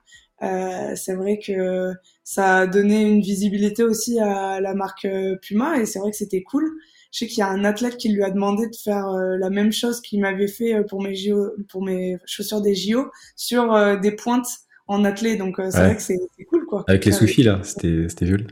euh, 0.42 0.94
c'est 0.96 1.14
vrai 1.14 1.38
que 1.38 1.92
ça 2.24 2.58
a 2.58 2.66
donné 2.66 3.02
une 3.02 3.20
visibilité 3.20 3.82
aussi 3.82 4.18
à 4.20 4.60
la 4.60 4.74
marque 4.74 5.04
euh, 5.04 5.36
Puma 5.42 5.78
et 5.78 5.86
c'est 5.86 5.98
vrai 5.98 6.10
que 6.10 6.16
c'était 6.16 6.42
cool. 6.42 6.64
Je 7.12 7.18
sais 7.18 7.26
qu'il 7.26 7.38
y 7.38 7.42
a 7.42 7.48
un 7.48 7.64
athlète 7.64 7.96
qui 7.96 8.08
lui 8.08 8.22
a 8.22 8.30
demandé 8.30 8.66
de 8.68 8.76
faire 8.76 9.08
euh, 9.08 9.36
la 9.36 9.50
même 9.50 9.72
chose 9.72 10.00
qu'il 10.00 10.20
m'avait 10.20 10.46
fait 10.46 10.84
pour 10.88 11.02
mes 11.02 11.14
JO, 11.14 11.50
pour 11.68 11.82
mes 11.82 12.16
chaussures 12.24 12.60
des 12.60 12.74
JO 12.74 13.10
sur 13.36 13.98
des 14.00 14.12
pointes 14.12 14.48
en 14.86 15.04
athlète. 15.04 15.38
Donc 15.38 15.56
c'est 15.58 15.76
vrai 15.76 15.96
que 15.96 16.02
c'est 16.02 16.18
cool 16.48 16.66
quoi. 16.66 16.84
Avec 16.88 17.04
les 17.04 17.12
soufis 17.12 17.42
là, 17.42 17.60
c'était 17.64 18.08
c'était 18.08 18.26
joli. 18.26 18.46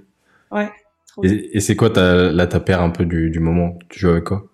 Ouais. 0.50 0.68
Et, 1.22 1.56
et 1.56 1.60
c'est 1.60 1.74
quoi 1.74 1.90
ta, 1.90 2.30
là 2.30 2.46
ta 2.46 2.60
paire 2.60 2.82
un 2.82 2.90
peu 2.90 3.04
du, 3.04 3.30
du 3.30 3.40
moment? 3.40 3.78
Tu 3.88 4.00
joues 4.00 4.10
avec 4.10 4.24
quoi? 4.24 4.47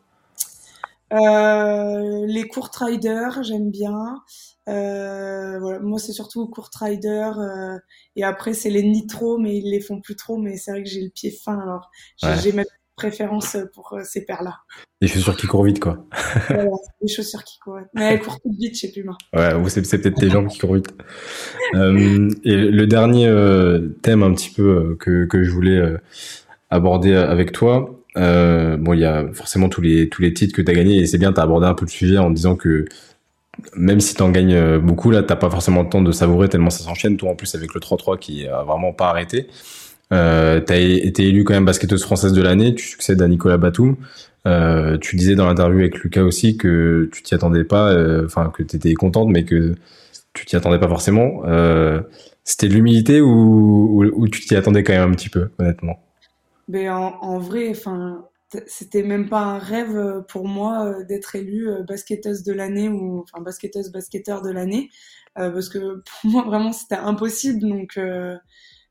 Euh, 1.12 2.26
les 2.26 2.48
court 2.48 2.70
riders, 2.78 3.42
j'aime 3.42 3.70
bien. 3.70 4.22
Euh, 4.68 5.58
voilà, 5.60 5.78
moi 5.80 5.98
c'est 5.98 6.12
surtout 6.12 6.46
court 6.48 6.70
rider 6.80 7.30
euh, 7.36 7.78
et 8.16 8.24
après 8.24 8.54
c'est 8.54 8.70
les 8.70 8.82
nitro, 8.82 9.36
mais 9.36 9.58
ils 9.58 9.70
les 9.70 9.80
font 9.80 10.00
plus 10.00 10.16
trop. 10.16 10.38
Mais 10.38 10.56
c'est 10.56 10.70
vrai 10.70 10.82
que 10.82 10.88
j'ai 10.88 11.02
le 11.02 11.10
pied 11.10 11.30
fin, 11.30 11.58
alors 11.58 11.90
j'ai 12.42 12.52
ma 12.52 12.62
préférence 12.96 13.56
pour 13.74 13.92
euh, 13.92 14.02
ces 14.04 14.24
paires-là. 14.24 14.54
Les 15.00 15.08
chaussures 15.08 15.36
qui 15.36 15.46
courent 15.46 15.64
vite, 15.64 15.80
quoi. 15.80 16.06
voilà, 16.48 16.70
les 17.02 17.08
chaussures 17.08 17.42
qui 17.42 17.58
courent. 17.58 17.80
Mais 17.94 18.14
elles 18.14 18.20
courent 18.20 18.40
toutes 18.40 18.56
vite, 18.56 18.74
je 18.74 18.80
sais 18.80 18.92
plus 18.92 19.04
moi. 19.04 19.18
Ouais, 19.34 19.52
c'est, 19.68 19.84
c'est 19.84 19.98
peut-être 19.98 20.18
tes 20.18 20.30
jambes 20.30 20.48
qui 20.48 20.58
courent 20.58 20.76
vite. 20.76 20.94
Euh, 21.74 22.30
et 22.44 22.56
le 22.56 22.86
dernier 22.86 23.26
thème 24.02 24.22
un 24.22 24.32
petit 24.32 24.50
peu 24.50 24.96
que, 24.98 25.26
que 25.26 25.42
je 25.42 25.50
voulais 25.50 25.82
aborder 26.70 27.14
avec 27.14 27.52
toi, 27.52 28.00
euh, 28.16 28.76
bon, 28.76 28.92
il 28.94 29.00
y 29.00 29.04
a 29.04 29.26
forcément 29.32 29.68
tous 29.68 29.80
les 29.80 30.08
tous 30.08 30.22
les 30.22 30.32
titres 30.32 30.54
que 30.54 30.62
tu 30.62 30.70
as 30.70 30.74
gagnés 30.74 30.98
et 30.98 31.06
c'est 31.06 31.18
bien, 31.18 31.32
tu 31.32 31.40
as 31.40 31.42
abordé 31.42 31.66
un 31.66 31.74
peu 31.74 31.84
le 31.84 31.90
sujet 31.90 32.18
en 32.18 32.30
disant 32.30 32.56
que 32.56 32.86
même 33.76 34.00
si 34.00 34.14
tu 34.14 34.22
en 34.22 34.30
gagnes 34.30 34.54
euh, 34.54 34.78
beaucoup, 34.78 35.10
là, 35.10 35.22
t'as 35.22 35.36
pas 35.36 35.50
forcément 35.50 35.82
le 35.82 35.88
temps 35.88 36.02
de 36.02 36.12
savourer 36.12 36.48
tellement 36.48 36.70
ça 36.70 36.84
s'enchaîne. 36.84 37.16
Toi, 37.16 37.30
en 37.30 37.36
plus, 37.36 37.54
avec 37.54 37.74
le 37.74 37.80
3-3 37.80 38.18
qui 38.18 38.46
a 38.46 38.62
vraiment 38.62 38.92
pas 38.92 39.08
arrêté. 39.08 39.48
Euh, 40.12 40.60
tu 40.60 40.72
as 40.72 40.78
été 40.78 41.28
élu 41.28 41.44
quand 41.44 41.54
même 41.54 41.64
basketteuse 41.64 42.02
française 42.02 42.32
de 42.32 42.42
l'année. 42.42 42.74
Tu 42.74 42.86
succèdes 42.86 43.22
à 43.22 43.28
Nicolas 43.28 43.56
Batum. 43.56 43.96
Euh, 44.46 44.98
tu 44.98 45.16
disais 45.16 45.34
dans 45.34 45.46
l'interview 45.46 45.80
avec 45.80 45.98
Lucas 46.00 46.22
aussi 46.22 46.56
que 46.56 47.08
tu 47.12 47.22
t'y 47.22 47.34
attendais 47.34 47.64
pas, 47.64 47.90
euh, 47.92 48.26
enfin 48.26 48.52
que 48.54 48.62
tu 48.62 48.76
étais 48.76 48.92
contente, 48.94 49.28
mais 49.30 49.44
que 49.44 49.74
tu 50.34 50.44
t'y 50.44 50.56
attendais 50.56 50.78
pas 50.78 50.88
forcément. 50.88 51.42
C'était 52.46 52.68
de 52.68 52.74
l'humilité 52.74 53.20
ou, 53.22 54.04
ou, 54.04 54.04
ou 54.04 54.28
tu 54.28 54.40
t'y 54.42 54.54
attendais 54.54 54.82
quand 54.82 54.92
même 54.92 55.10
un 55.10 55.14
petit 55.14 55.30
peu, 55.30 55.48
honnêtement? 55.58 56.03
Mais 56.68 56.88
en, 56.88 57.14
en 57.20 57.38
vrai, 57.38 57.70
enfin, 57.70 58.28
c'était 58.66 59.02
même 59.02 59.28
pas 59.28 59.40
un 59.40 59.58
rêve 59.58 59.96
euh, 59.96 60.20
pour 60.22 60.46
moi 60.46 60.86
euh, 60.86 61.04
d'être 61.04 61.34
élue 61.36 61.68
euh, 61.68 61.82
basketteuse 61.82 62.42
de 62.42 62.52
l'année 62.52 62.88
ou 62.88 63.20
enfin 63.22 63.42
basketteuse 63.42 63.90
basketteur 63.90 64.42
de 64.42 64.50
l'année 64.50 64.90
parce 65.36 65.68
que 65.68 66.02
pour 66.22 66.30
moi 66.30 66.42
vraiment 66.44 66.72
c'était 66.72 66.94
impossible. 66.96 67.60
Donc 67.60 67.98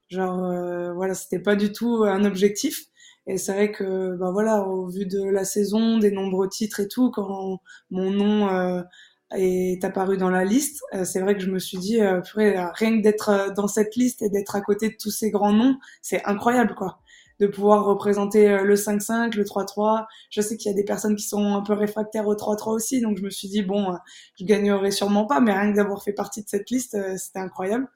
genre 0.09 0.93
voilà 0.95 1.13
c'était 1.15 1.39
pas 1.39 1.55
du 1.55 1.71
tout 1.71 2.03
un 2.03 2.25
objectif. 2.25 2.85
Et 3.27 3.37
c'est 3.37 3.53
vrai 3.53 3.71
que 3.71 4.15
bah 4.17 4.31
voilà 4.31 4.63
au 4.67 4.87
vu 4.87 5.05
de 5.05 5.23
la 5.23 5.45
saison 5.45 5.97
des 5.99 6.11
nombreux 6.11 6.49
titres 6.49 6.81
et 6.81 6.87
tout 6.89 7.09
quand 7.11 7.59
mon 7.91 8.11
nom 8.11 8.83
est 9.35 9.83
apparu 9.85 10.17
dans 10.17 10.29
la 10.29 10.43
liste 10.43 10.81
c'est 11.05 11.21
vrai 11.21 11.35
que 11.35 11.41
je 11.41 11.49
me 11.49 11.59
suis 11.59 11.77
dit 11.77 12.01
rien 12.01 12.97
que 12.97 13.01
d'être 13.01 13.53
dans 13.55 13.67
cette 13.69 13.95
liste 13.95 14.21
et 14.21 14.29
d'être 14.29 14.55
à 14.57 14.61
côté 14.61 14.89
de 14.89 14.95
tous 15.01 15.11
ces 15.11 15.31
grands 15.31 15.53
noms 15.53 15.77
c'est 16.01 16.23
incroyable 16.25 16.75
quoi 16.75 16.99
de 17.43 17.47
pouvoir 17.51 17.85
représenter 17.85 18.49
euh, 18.49 18.63
le 18.63 18.75
5-5, 18.75 19.35
le 19.35 19.43
3-3. 19.43 20.05
Je 20.29 20.41
sais 20.41 20.55
qu'il 20.55 20.71
y 20.71 20.73
a 20.73 20.75
des 20.75 20.85
personnes 20.85 21.15
qui 21.15 21.27
sont 21.27 21.53
un 21.53 21.61
peu 21.61 21.73
réfractaires 21.73 22.27
au 22.27 22.35
3-3 22.35 22.73
aussi, 22.73 23.01
donc 23.01 23.17
je 23.17 23.23
me 23.23 23.29
suis 23.29 23.49
dit 23.49 23.61
bon, 23.61 23.91
euh, 23.91 23.97
je 24.39 24.45
gagnerai 24.45 24.91
sûrement 24.91 25.25
pas, 25.25 25.41
mais 25.41 25.51
rien 25.51 25.71
que 25.71 25.75
d'avoir 25.75 26.03
fait 26.03 26.13
partie 26.13 26.41
de 26.41 26.49
cette 26.49 26.69
liste, 26.69 26.95
euh, 26.95 27.15
c'était 27.17 27.39
incroyable. 27.39 27.87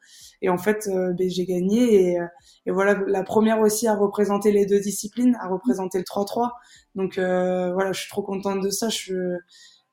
Et 0.41 0.49
en 0.49 0.57
fait, 0.57 0.87
ben, 0.87 1.29
j'ai 1.29 1.45
gagné 1.45 2.17
et, 2.65 2.71
voilà 2.71 2.99
la 3.07 3.23
première 3.23 3.59
aussi 3.59 3.87
à 3.87 3.95
représenter 3.95 4.51
les 4.51 4.65
deux 4.67 4.79
disciplines, 4.79 5.35
à 5.41 5.47
représenter 5.47 5.97
le 5.97 6.03
3-3. 6.03 6.51
Donc 6.95 7.17
euh, 7.17 7.73
voilà, 7.73 7.91
je 7.91 8.01
suis 8.01 8.09
trop 8.09 8.21
contente 8.21 8.61
de 8.61 8.69
ça. 8.69 8.89
Je 8.89 8.95
suis 8.95 9.13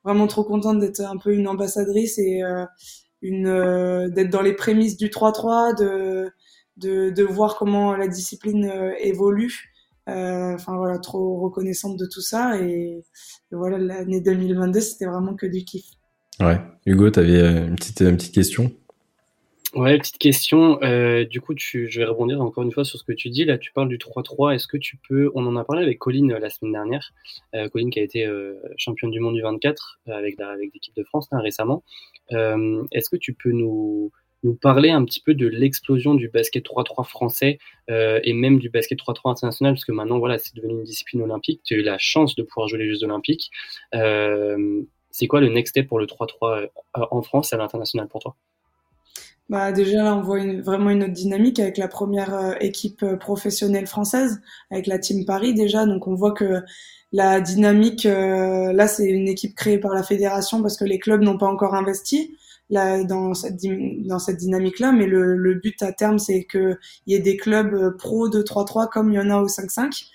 vraiment 0.04 0.26
trop 0.26 0.44
contente 0.44 0.80
d'être 0.80 1.00
un 1.00 1.16
peu 1.16 1.32
une 1.32 1.48
ambassadrice 1.48 2.18
et 2.18 2.42
une 3.22 4.10
d'être 4.10 4.28
dans 4.28 4.42
les 4.42 4.52
prémices 4.54 4.98
du 4.98 5.08
3-3, 5.08 5.78
de 5.78 6.30
de, 6.76 7.10
de 7.10 7.22
voir 7.22 7.56
comment 7.56 7.94
la 7.94 8.08
discipline 8.08 8.66
euh, 8.66 8.92
évolue. 9.00 9.70
Euh, 10.08 10.54
enfin 10.54 10.76
voilà, 10.76 10.98
trop 10.98 11.40
reconnaissante 11.40 11.96
de 11.96 12.04
tout 12.04 12.20
ça 12.20 12.60
et, 12.60 13.02
voilà 13.50 13.78
l'année 13.78 14.20
2022 14.20 14.78
c'était 14.80 15.06
vraiment 15.06 15.34
que 15.34 15.46
du 15.46 15.64
kiff. 15.64 15.86
Ouais, 16.40 16.60
Hugo, 16.84 17.10
tu 17.10 17.20
avais 17.20 17.38
euh, 17.38 17.68
une 17.68 17.76
petite 17.76 18.00
une 18.00 18.16
petite 18.16 18.34
question? 18.34 18.70
Ouais, 19.74 19.98
petite 19.98 20.18
question. 20.18 20.80
Euh, 20.84 21.24
du 21.24 21.40
coup, 21.40 21.52
tu, 21.52 21.90
je 21.90 21.98
vais 21.98 22.04
rebondir 22.04 22.40
encore 22.40 22.62
une 22.62 22.70
fois 22.70 22.84
sur 22.84 22.96
ce 22.96 23.02
que 23.02 23.12
tu 23.12 23.28
dis. 23.28 23.44
Là, 23.44 23.58
tu 23.58 23.72
parles 23.72 23.88
du 23.88 23.98
3-3. 23.98 24.54
Est-ce 24.54 24.68
que 24.68 24.76
tu 24.76 24.96
peux. 25.08 25.32
On 25.34 25.44
en 25.46 25.56
a 25.56 25.64
parlé 25.64 25.82
avec 25.82 25.98
Colline 25.98 26.32
la 26.32 26.48
semaine 26.48 26.72
dernière. 26.72 27.12
Euh, 27.56 27.68
Colline 27.68 27.90
qui 27.90 27.98
a 27.98 28.04
été 28.04 28.24
euh, 28.24 28.54
championne 28.76 29.10
du 29.10 29.18
monde 29.18 29.34
du 29.34 29.42
24 29.42 30.00
avec, 30.06 30.38
avec 30.40 30.70
l'équipe 30.72 30.94
de 30.94 31.02
France 31.02 31.26
là, 31.32 31.40
récemment. 31.40 31.82
Est-ce 32.30 33.10
que 33.10 33.16
tu 33.16 33.34
peux 33.34 33.50
nous, 33.50 34.12
nous 34.44 34.54
parler 34.54 34.90
un 34.90 35.04
petit 35.04 35.20
peu 35.20 35.34
de 35.34 35.48
l'explosion 35.48 36.14
du 36.14 36.28
basket 36.28 36.64
3-3 36.64 37.04
français 37.08 37.58
euh, 37.90 38.20
et 38.22 38.34
même 38.34 38.58
du 38.58 38.68
basket 38.68 38.98
3-3 38.98 39.32
international, 39.32 39.74
parce 39.74 39.84
que 39.84 39.92
maintenant, 39.92 40.18
voilà, 40.18 40.38
c'est 40.38 40.54
devenu 40.54 40.74
une 40.74 40.84
discipline 40.84 41.22
olympique. 41.22 41.62
Tu 41.64 41.74
as 41.74 41.78
eu 41.78 41.82
la 41.82 41.98
chance 41.98 42.36
de 42.36 42.42
pouvoir 42.42 42.68
jouer 42.68 42.78
les 42.78 42.94
Jeux 42.94 43.02
olympiques. 43.04 43.50
Euh, 43.94 44.82
c'est 45.10 45.26
quoi 45.26 45.40
le 45.40 45.48
next 45.48 45.70
step 45.70 45.88
pour 45.88 45.98
le 45.98 46.06
3-3 46.06 46.28
euh, 46.42 46.66
en 47.10 47.22
France 47.22 47.52
et 47.52 47.56
à 47.56 47.58
l'international 47.58 48.06
pour 48.06 48.20
toi? 48.20 48.36
Bah 49.50 49.72
déjà 49.72 50.02
là 50.02 50.16
on 50.16 50.22
voit 50.22 50.38
vraiment 50.62 50.88
une 50.88 51.02
autre 51.02 51.12
dynamique 51.12 51.58
avec 51.58 51.76
la 51.76 51.86
première 51.86 52.56
équipe 52.62 53.04
professionnelle 53.20 53.86
française 53.86 54.40
avec 54.70 54.86
la 54.86 54.98
team 54.98 55.26
Paris 55.26 55.52
déjà 55.52 55.84
donc 55.84 56.06
on 56.06 56.14
voit 56.14 56.32
que 56.32 56.62
la 57.12 57.42
dynamique 57.42 58.04
là 58.04 58.88
c'est 58.88 59.04
une 59.04 59.28
équipe 59.28 59.54
créée 59.54 59.76
par 59.76 59.92
la 59.92 60.02
fédération 60.02 60.62
parce 60.62 60.78
que 60.78 60.86
les 60.86 60.98
clubs 60.98 61.20
n'ont 61.20 61.36
pas 61.36 61.46
encore 61.46 61.74
investi 61.74 62.34
là, 62.70 63.04
dans 63.04 63.34
cette, 63.34 63.56
dans 64.06 64.18
cette 64.18 64.38
dynamique-là, 64.38 64.92
mais 64.92 65.06
le, 65.06 65.36
le, 65.36 65.54
but 65.54 65.82
à 65.82 65.92
terme, 65.92 66.18
c'est 66.18 66.44
qu'il 66.44 66.78
y 67.06 67.14
ait 67.14 67.20
des 67.20 67.36
clubs 67.36 67.74
euh, 67.74 67.90
pro 67.96 68.28
de 68.28 68.42
3-3 68.42 68.88
comme 68.88 69.12
il 69.12 69.16
y 69.16 69.20
en 69.20 69.30
a 69.30 69.36
au 69.38 69.46
5-5. 69.46 70.06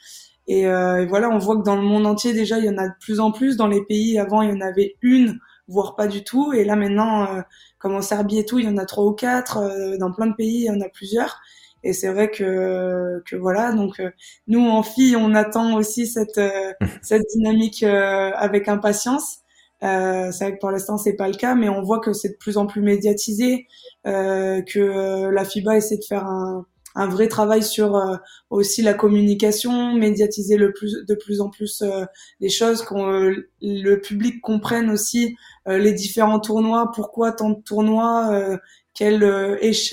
Et, 0.50 0.66
euh, 0.68 1.04
et, 1.04 1.06
voilà, 1.06 1.30
on 1.30 1.38
voit 1.38 1.58
que 1.58 1.64
dans 1.64 1.76
le 1.76 1.84
monde 1.84 2.08
entier, 2.08 2.34
déjà, 2.34 2.58
il 2.58 2.66
y 2.66 2.70
en 2.70 2.78
a 2.78 2.88
de 2.88 2.94
plus 3.00 3.20
en 3.20 3.32
plus. 3.32 3.56
Dans 3.56 3.68
les 3.68 3.86
pays, 3.86 4.18
avant, 4.18 4.42
il 4.42 4.50
y 4.50 4.54
en 4.54 4.62
avait 4.62 4.96
une, 5.04 5.40
voire 5.68 5.96
pas 5.96 6.08
du 6.08 6.24
tout. 6.24 6.54
Et 6.54 6.64
là, 6.64 6.76
maintenant, 6.76 7.36
euh, 7.36 7.42
comme 7.78 7.96
en 7.96 8.02
Serbie 8.02 8.40
et 8.40 8.46
tout, 8.46 8.58
il 8.58 8.66
y 8.66 8.68
en 8.68 8.78
a 8.78 8.86
trois 8.86 9.06
ou 9.06 9.14
quatre. 9.14 9.58
Euh, 9.58 9.98
dans 9.98 10.12
plein 10.12 10.26
de 10.28 10.34
pays, 10.36 10.62
il 10.62 10.66
y 10.66 10.72
en 10.72 10.82
a 10.82 10.90
plusieurs. 10.90 11.40
Et 11.84 11.94
c'est 11.94 12.12
vrai 12.12 12.30
que, 12.32 13.22
que 13.26 13.36
voilà, 13.38 13.72
donc 13.72 14.02
nous 14.48 14.68
en 14.68 14.84
filles, 14.84 15.16
on 15.16 15.34
attend 15.34 15.78
aussi 15.78 16.08
cette, 16.08 16.42
cette 17.02 17.24
dynamique 17.34 17.84
avec 17.84 18.68
impatience. 18.68 19.40
Euh, 19.84 20.32
c'est 20.32 20.44
vrai 20.46 20.56
que 20.56 20.60
pour 20.60 20.72
l'instant 20.72 20.98
c'est 20.98 21.16
pas 21.16 21.28
le 21.28 21.36
cas, 21.36 21.56
mais 21.56 21.70
on 21.70 21.82
voit 21.82 22.00
que 22.00 22.14
c'est 22.14 22.30
de 22.30 22.38
plus 22.38 22.58
en 22.58 22.66
plus 22.66 22.82
médiatisé, 22.82 23.68
euh, 24.08 24.62
que 24.62 25.30
la 25.30 25.46
FIBA 25.46 25.78
essaie 25.78 25.98
de 25.98 26.04
faire 26.04 26.26
un, 26.26 26.66
un 26.96 27.08
vrai 27.08 27.28
travail 27.28 27.64
sur 27.64 27.96
euh, 27.96 28.18
aussi 28.50 28.82
la 28.82 28.94
communication, 28.94 29.94
médiatiser 29.96 30.58
le 30.58 30.74
plus 30.74 31.06
de 31.08 31.16
plus 31.16 31.42
en 31.42 31.50
plus 31.50 31.82
euh, 31.82 32.06
les 32.40 32.50
choses, 32.50 32.82
qu'on 32.84 33.12
euh, 33.12 33.50
le 33.62 33.96
public 33.98 34.42
comprenne 34.42 34.90
aussi 34.90 35.36
les 35.68 35.94
différents 35.94 36.40
tournois, 36.40 36.92
pourquoi 36.96 37.32
tant 37.32 37.52
de 37.52 37.62
tournois, 37.62 38.58
quelle, 38.96 39.24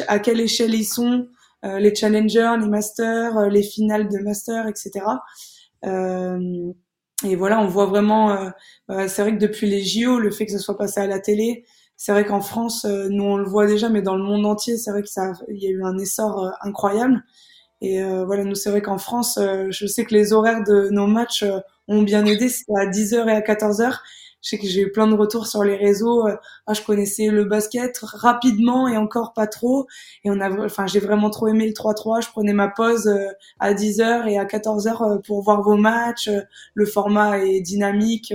à 0.08 0.18
quelle 0.18 0.40
échelle 0.40 0.74
ils 0.74 0.86
sont, 0.86 1.28
les 1.62 1.94
challengers, 1.94 2.54
les 2.58 2.66
masters, 2.66 3.50
les 3.50 3.62
finales 3.62 4.08
de 4.08 4.18
masters, 4.20 4.66
etc. 4.68 5.04
et 7.24 7.34
voilà, 7.36 7.60
on 7.60 7.66
voit 7.66 7.86
vraiment, 7.86 8.52
c'est 8.88 9.22
vrai 9.22 9.32
que 9.32 9.38
depuis 9.40 9.66
les 9.66 9.82
JO, 9.82 10.18
le 10.18 10.30
fait 10.30 10.46
que 10.46 10.52
ça 10.52 10.58
soit 10.58 10.76
passé 10.76 11.00
à 11.00 11.06
la 11.06 11.18
télé, 11.18 11.64
c'est 11.96 12.12
vrai 12.12 12.26
qu'en 12.26 12.40
France, 12.40 12.84
euh, 12.84 13.08
nous 13.10 13.24
on 13.24 13.36
le 13.36 13.44
voit 13.44 13.66
déjà, 13.66 13.88
mais 13.88 14.02
dans 14.02 14.16
le 14.16 14.22
monde 14.22 14.44
entier, 14.46 14.76
c'est 14.76 14.90
vrai 14.90 15.02
que 15.02 15.08
il 15.50 15.62
y 15.62 15.66
a 15.66 15.70
eu 15.70 15.82
un 15.82 15.96
essor 15.98 16.44
euh, 16.44 16.50
incroyable. 16.60 17.22
Et 17.82 18.02
euh, 18.02 18.24
voilà, 18.26 18.44
nous 18.44 18.54
c'est 18.54 18.70
vrai 18.70 18.82
qu'en 18.82 18.98
France, 18.98 19.38
je 19.70 19.86
sais 19.86 20.04
que 20.04 20.14
les 20.14 20.32
horaires 20.32 20.64
de 20.64 20.88
nos 20.90 21.06
matchs 21.06 21.44
ont 21.88 22.02
bien 22.02 22.26
aidé. 22.26 22.48
C'était 22.48 22.72
à 22.78 22.86
10h 22.86 23.28
et 23.28 23.32
à 23.32 23.42
14h. 23.42 24.02
Je 24.46 24.50
sais 24.50 24.58
que 24.58 24.68
j'ai 24.68 24.82
eu 24.82 24.92
plein 24.92 25.08
de 25.08 25.14
retours 25.14 25.48
sur 25.48 25.64
les 25.64 25.74
réseaux. 25.74 26.28
ah, 26.66 26.72
je 26.72 26.80
connaissais 26.82 27.26
le 27.26 27.44
basket 27.44 27.98
rapidement 27.98 28.86
et 28.86 28.96
encore 28.96 29.32
pas 29.32 29.48
trop. 29.48 29.88
Et 30.22 30.30
on 30.30 30.40
a, 30.40 30.50
enfin, 30.64 30.86
j'ai 30.86 31.00
vraiment 31.00 31.30
trop 31.30 31.48
aimé 31.48 31.66
le 31.66 31.72
3-3. 31.72 32.22
Je 32.22 32.28
prenais 32.30 32.52
ma 32.52 32.68
pause 32.68 33.12
à 33.58 33.74
10h 33.74 34.28
et 34.28 34.38
à 34.38 34.44
14h 34.44 35.20
pour 35.22 35.42
voir 35.42 35.62
vos 35.62 35.76
matchs. 35.76 36.30
Le 36.74 36.86
format 36.86 37.38
est 37.40 37.60
dynamique 37.60 38.32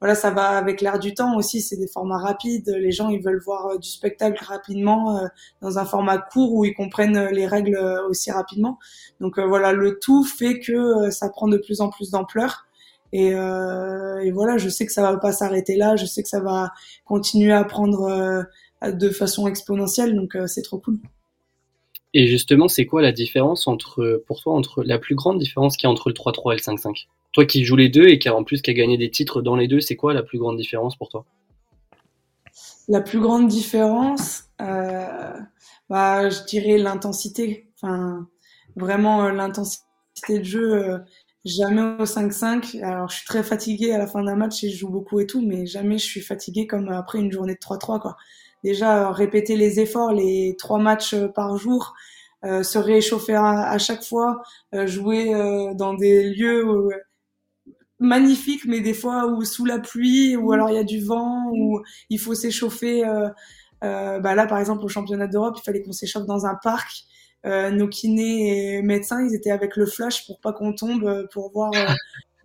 voilà, 0.00 0.14
ça 0.14 0.30
va 0.30 0.50
avec 0.50 0.80
l'air 0.80 0.98
du 0.98 1.12
temps 1.14 1.36
aussi. 1.36 1.60
C'est 1.60 1.76
des 1.76 1.88
formats 1.88 2.18
rapides. 2.18 2.68
Les 2.68 2.92
gens, 2.92 3.08
ils 3.08 3.20
veulent 3.22 3.40
voir 3.40 3.66
euh, 3.66 3.78
du 3.78 3.88
spectacle 3.88 4.42
rapidement 4.44 5.18
euh, 5.18 5.26
dans 5.60 5.78
un 5.78 5.84
format 5.84 6.18
court 6.18 6.54
où 6.54 6.64
ils 6.64 6.74
comprennent 6.74 7.16
euh, 7.16 7.30
les 7.30 7.46
règles 7.46 7.78
aussi 8.08 8.30
rapidement. 8.30 8.78
Donc 9.20 9.38
voilà, 9.40 9.72
le 9.72 9.98
tout 9.98 10.24
fait 10.24 10.60
que 10.60 11.10
ça 11.10 11.28
prend 11.28 11.48
de 11.48 11.58
plus 11.58 11.80
en 11.80 11.90
plus 11.90 12.10
d'ampleur. 12.10 12.67
Et, 13.12 13.28
et, 13.28 14.30
voilà, 14.30 14.58
je 14.58 14.68
sais 14.68 14.84
que 14.84 14.92
ça 14.92 15.02
va 15.02 15.16
pas 15.16 15.32
s'arrêter 15.32 15.76
là. 15.76 15.96
Je 15.96 16.04
sais 16.04 16.22
que 16.22 16.28
ça 16.28 16.40
va 16.40 16.72
continuer 17.04 17.52
à 17.52 17.64
prendre 17.64 18.44
de 18.82 19.10
façon 19.10 19.46
exponentielle. 19.48 20.14
Donc 20.14 20.36
c'est 20.46 20.62
trop 20.62 20.78
cool. 20.78 20.98
Et 22.14 22.26
justement, 22.26 22.68
c'est 22.68 22.86
quoi 22.86 23.02
la 23.02 23.12
différence 23.12 23.66
entre, 23.66 24.22
pour 24.26 24.40
toi, 24.40 24.54
entre 24.54 24.82
la 24.82 24.98
plus 24.98 25.14
grande 25.14 25.38
différence 25.38 25.76
qu'il 25.76 25.86
y 25.86 25.88
a 25.88 25.90
entre 25.90 26.08
le 26.08 26.14
3-3 26.14 26.52
et 26.52 26.56
le 26.56 26.76
5-5 26.76 27.06
toi 27.32 27.44
qui 27.44 27.64
joues 27.64 27.76
les 27.76 27.88
deux 27.88 28.08
et 28.08 28.18
qui 28.18 28.28
a 28.28 28.34
en 28.34 28.44
plus 28.44 28.62
qui 28.62 28.70
a 28.70 28.74
gagné 28.74 28.96
des 28.96 29.10
titres 29.10 29.42
dans 29.42 29.56
les 29.56 29.68
deux, 29.68 29.80
c'est 29.80 29.96
quoi 29.96 30.14
la 30.14 30.22
plus 30.22 30.38
grande 30.38 30.56
différence 30.56 30.96
pour 30.96 31.08
toi? 31.08 31.24
La 32.88 33.00
plus 33.00 33.20
grande 33.20 33.48
différence, 33.48 34.44
euh, 34.60 35.32
bah, 35.90 36.30
je 36.30 36.42
dirais 36.44 36.78
l'intensité. 36.78 37.68
Enfin, 37.76 38.26
vraiment 38.76 39.24
euh, 39.24 39.32
l'intensité 39.32 39.82
de 40.38 40.42
jeu. 40.42 41.00
Euh, 41.48 41.64
jamais 41.64 41.82
au 41.82 42.04
5-5. 42.04 42.82
Alors, 42.82 43.08
je 43.08 43.16
suis 43.16 43.26
très 43.26 43.42
fatiguée 43.42 43.92
à 43.92 43.98
la 43.98 44.06
fin 44.06 44.22
d'un 44.22 44.36
match 44.36 44.62
et 44.64 44.70
je 44.70 44.78
joue 44.78 44.90
beaucoup 44.90 45.20
et 45.20 45.26
tout, 45.26 45.40
mais 45.40 45.66
jamais 45.66 45.98
je 45.98 46.04
suis 46.04 46.20
fatiguée 46.20 46.66
comme 46.66 46.88
après 46.88 47.18
une 47.18 47.32
journée 47.32 47.54
de 47.54 47.58
3-3. 47.58 48.00
Quoi. 48.00 48.16
Déjà, 48.64 49.10
répéter 49.12 49.56
les 49.56 49.80
efforts, 49.80 50.12
les 50.12 50.56
trois 50.58 50.78
matchs 50.78 51.14
par 51.34 51.56
jour, 51.56 51.94
se 52.42 52.78
réchauffer 52.78 53.34
à, 53.34 53.78
chaque 53.78 54.04
fois, 54.04 54.42
jouer 54.72 55.32
dans 55.74 55.94
des 55.94 56.34
lieux 56.34 56.68
où 56.68 56.90
magnifique, 58.00 58.64
mais 58.66 58.80
des 58.80 58.94
fois 58.94 59.26
où 59.26 59.44
sous 59.44 59.64
la 59.64 59.78
pluie, 59.78 60.36
ou 60.36 60.50
mm. 60.50 60.52
alors 60.52 60.70
il 60.70 60.76
y 60.76 60.78
a 60.78 60.84
du 60.84 61.00
vent, 61.00 61.50
ou 61.52 61.80
il 62.10 62.18
faut 62.18 62.34
s'échauffer. 62.34 63.04
Euh, 63.04 63.28
euh, 63.84 64.18
bah 64.20 64.34
là, 64.34 64.46
par 64.46 64.58
exemple, 64.58 64.84
au 64.84 64.88
championnat 64.88 65.26
d'Europe, 65.26 65.56
il 65.58 65.62
fallait 65.62 65.82
qu'on 65.82 65.92
s'échauffe 65.92 66.26
dans 66.26 66.46
un 66.46 66.56
parc. 66.62 67.04
Euh, 67.46 67.70
nos 67.70 67.88
kinés 67.88 68.76
et 68.76 68.82
médecins, 68.82 69.24
ils 69.24 69.34
étaient 69.34 69.50
avec 69.50 69.76
le 69.76 69.86
flash 69.86 70.26
pour 70.26 70.40
pas 70.40 70.52
qu'on 70.52 70.72
tombe, 70.72 71.04
euh, 71.04 71.26
pour 71.32 71.52
voir 71.52 71.70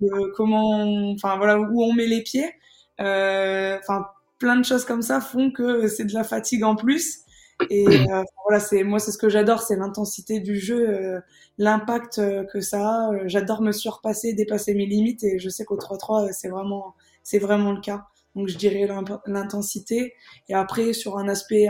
euh, 0.02 0.32
comment, 0.36 1.12
enfin 1.12 1.38
voilà, 1.38 1.60
où 1.60 1.84
on 1.84 1.94
met 1.94 2.08
les 2.08 2.22
pieds. 2.22 2.54
Enfin, 3.00 4.06
plein 4.40 4.58
de 4.58 4.66
choses 4.66 4.86
comme 4.86 5.02
ça 5.02 5.22
font 5.22 5.52
que 5.52 5.88
c'est 5.88 6.06
de 6.06 6.14
la 6.14 6.24
fatigue 6.24 6.64
en 6.64 6.76
plus. 6.76 7.24
Et 7.70 7.88
euh, 7.88 8.24
voilà, 8.46 8.60
c'est 8.60 8.84
moi 8.84 9.00
c'est 9.00 9.12
ce 9.12 9.18
que 9.18 9.30
j'adore, 9.30 9.62
c'est 9.62 9.76
l'intensité 9.76 10.40
du 10.40 10.60
jeu, 10.60 10.90
euh, 10.90 11.20
l'impact 11.58 12.20
euh, 12.20 12.44
que 12.46 12.62
ça 12.62 12.82
a. 12.82 13.28
J'adore 13.28 13.62
me 13.62 13.72
surpasser, 13.72 14.34
dépasser 14.34 14.74
mes 14.74 14.86
limites, 14.86 15.24
et 15.24 15.40
je 15.40 15.50
sais 15.50 15.66
qu'au 15.66 15.78
3-3 15.78 16.32
c'est 16.34 16.50
vraiment 16.50 16.96
c'est 17.24 17.40
vraiment 17.40 17.72
le 17.72 17.82
cas. 17.82 18.06
Donc 18.36 18.48
je 18.48 18.58
dirais 18.58 18.88
l'intensité. 19.28 20.14
Et 20.50 20.54
après 20.54 20.94
sur 20.94 21.18
un 21.18 21.28
aspect 21.28 21.68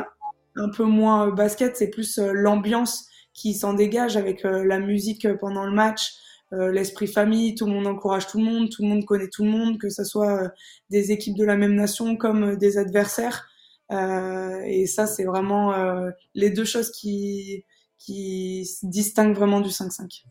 un 0.55 0.69
peu 0.69 0.83
moins 0.83 1.29
basket, 1.29 1.75
c'est 1.75 1.89
plus 1.89 2.17
l'ambiance 2.17 3.07
qui 3.33 3.53
s'en 3.53 3.73
dégage 3.73 4.17
avec 4.17 4.43
la 4.43 4.79
musique 4.79 5.27
pendant 5.39 5.65
le 5.65 5.71
match, 5.71 6.13
l'esprit 6.51 7.07
famille, 7.07 7.55
tout 7.55 7.65
le 7.65 7.71
monde 7.71 7.87
encourage 7.87 8.27
tout 8.27 8.37
le 8.37 8.43
monde, 8.43 8.69
tout 8.69 8.83
le 8.83 8.89
monde 8.89 9.05
connaît 9.05 9.29
tout 9.29 9.43
le 9.43 9.49
monde, 9.49 9.79
que 9.79 9.89
ce 9.89 10.03
soit 10.03 10.51
des 10.91 11.11
équipes 11.11 11.35
de 11.35 11.45
la 11.45 11.57
même 11.57 11.73
nation 11.73 12.15
comme 12.15 12.57
des 12.57 12.77
adversaires. 12.77 13.47
Euh, 13.91 14.61
et 14.65 14.85
ça, 14.85 15.05
c'est 15.05 15.25
vraiment 15.25 15.73
euh, 15.73 16.09
les 16.33 16.49
deux 16.49 16.65
choses 16.65 16.91
qui, 16.91 17.65
qui 17.99 18.65
se 18.65 18.85
distinguent 18.85 19.35
vraiment 19.35 19.61
du 19.61 19.69
5-5. 19.69 20.23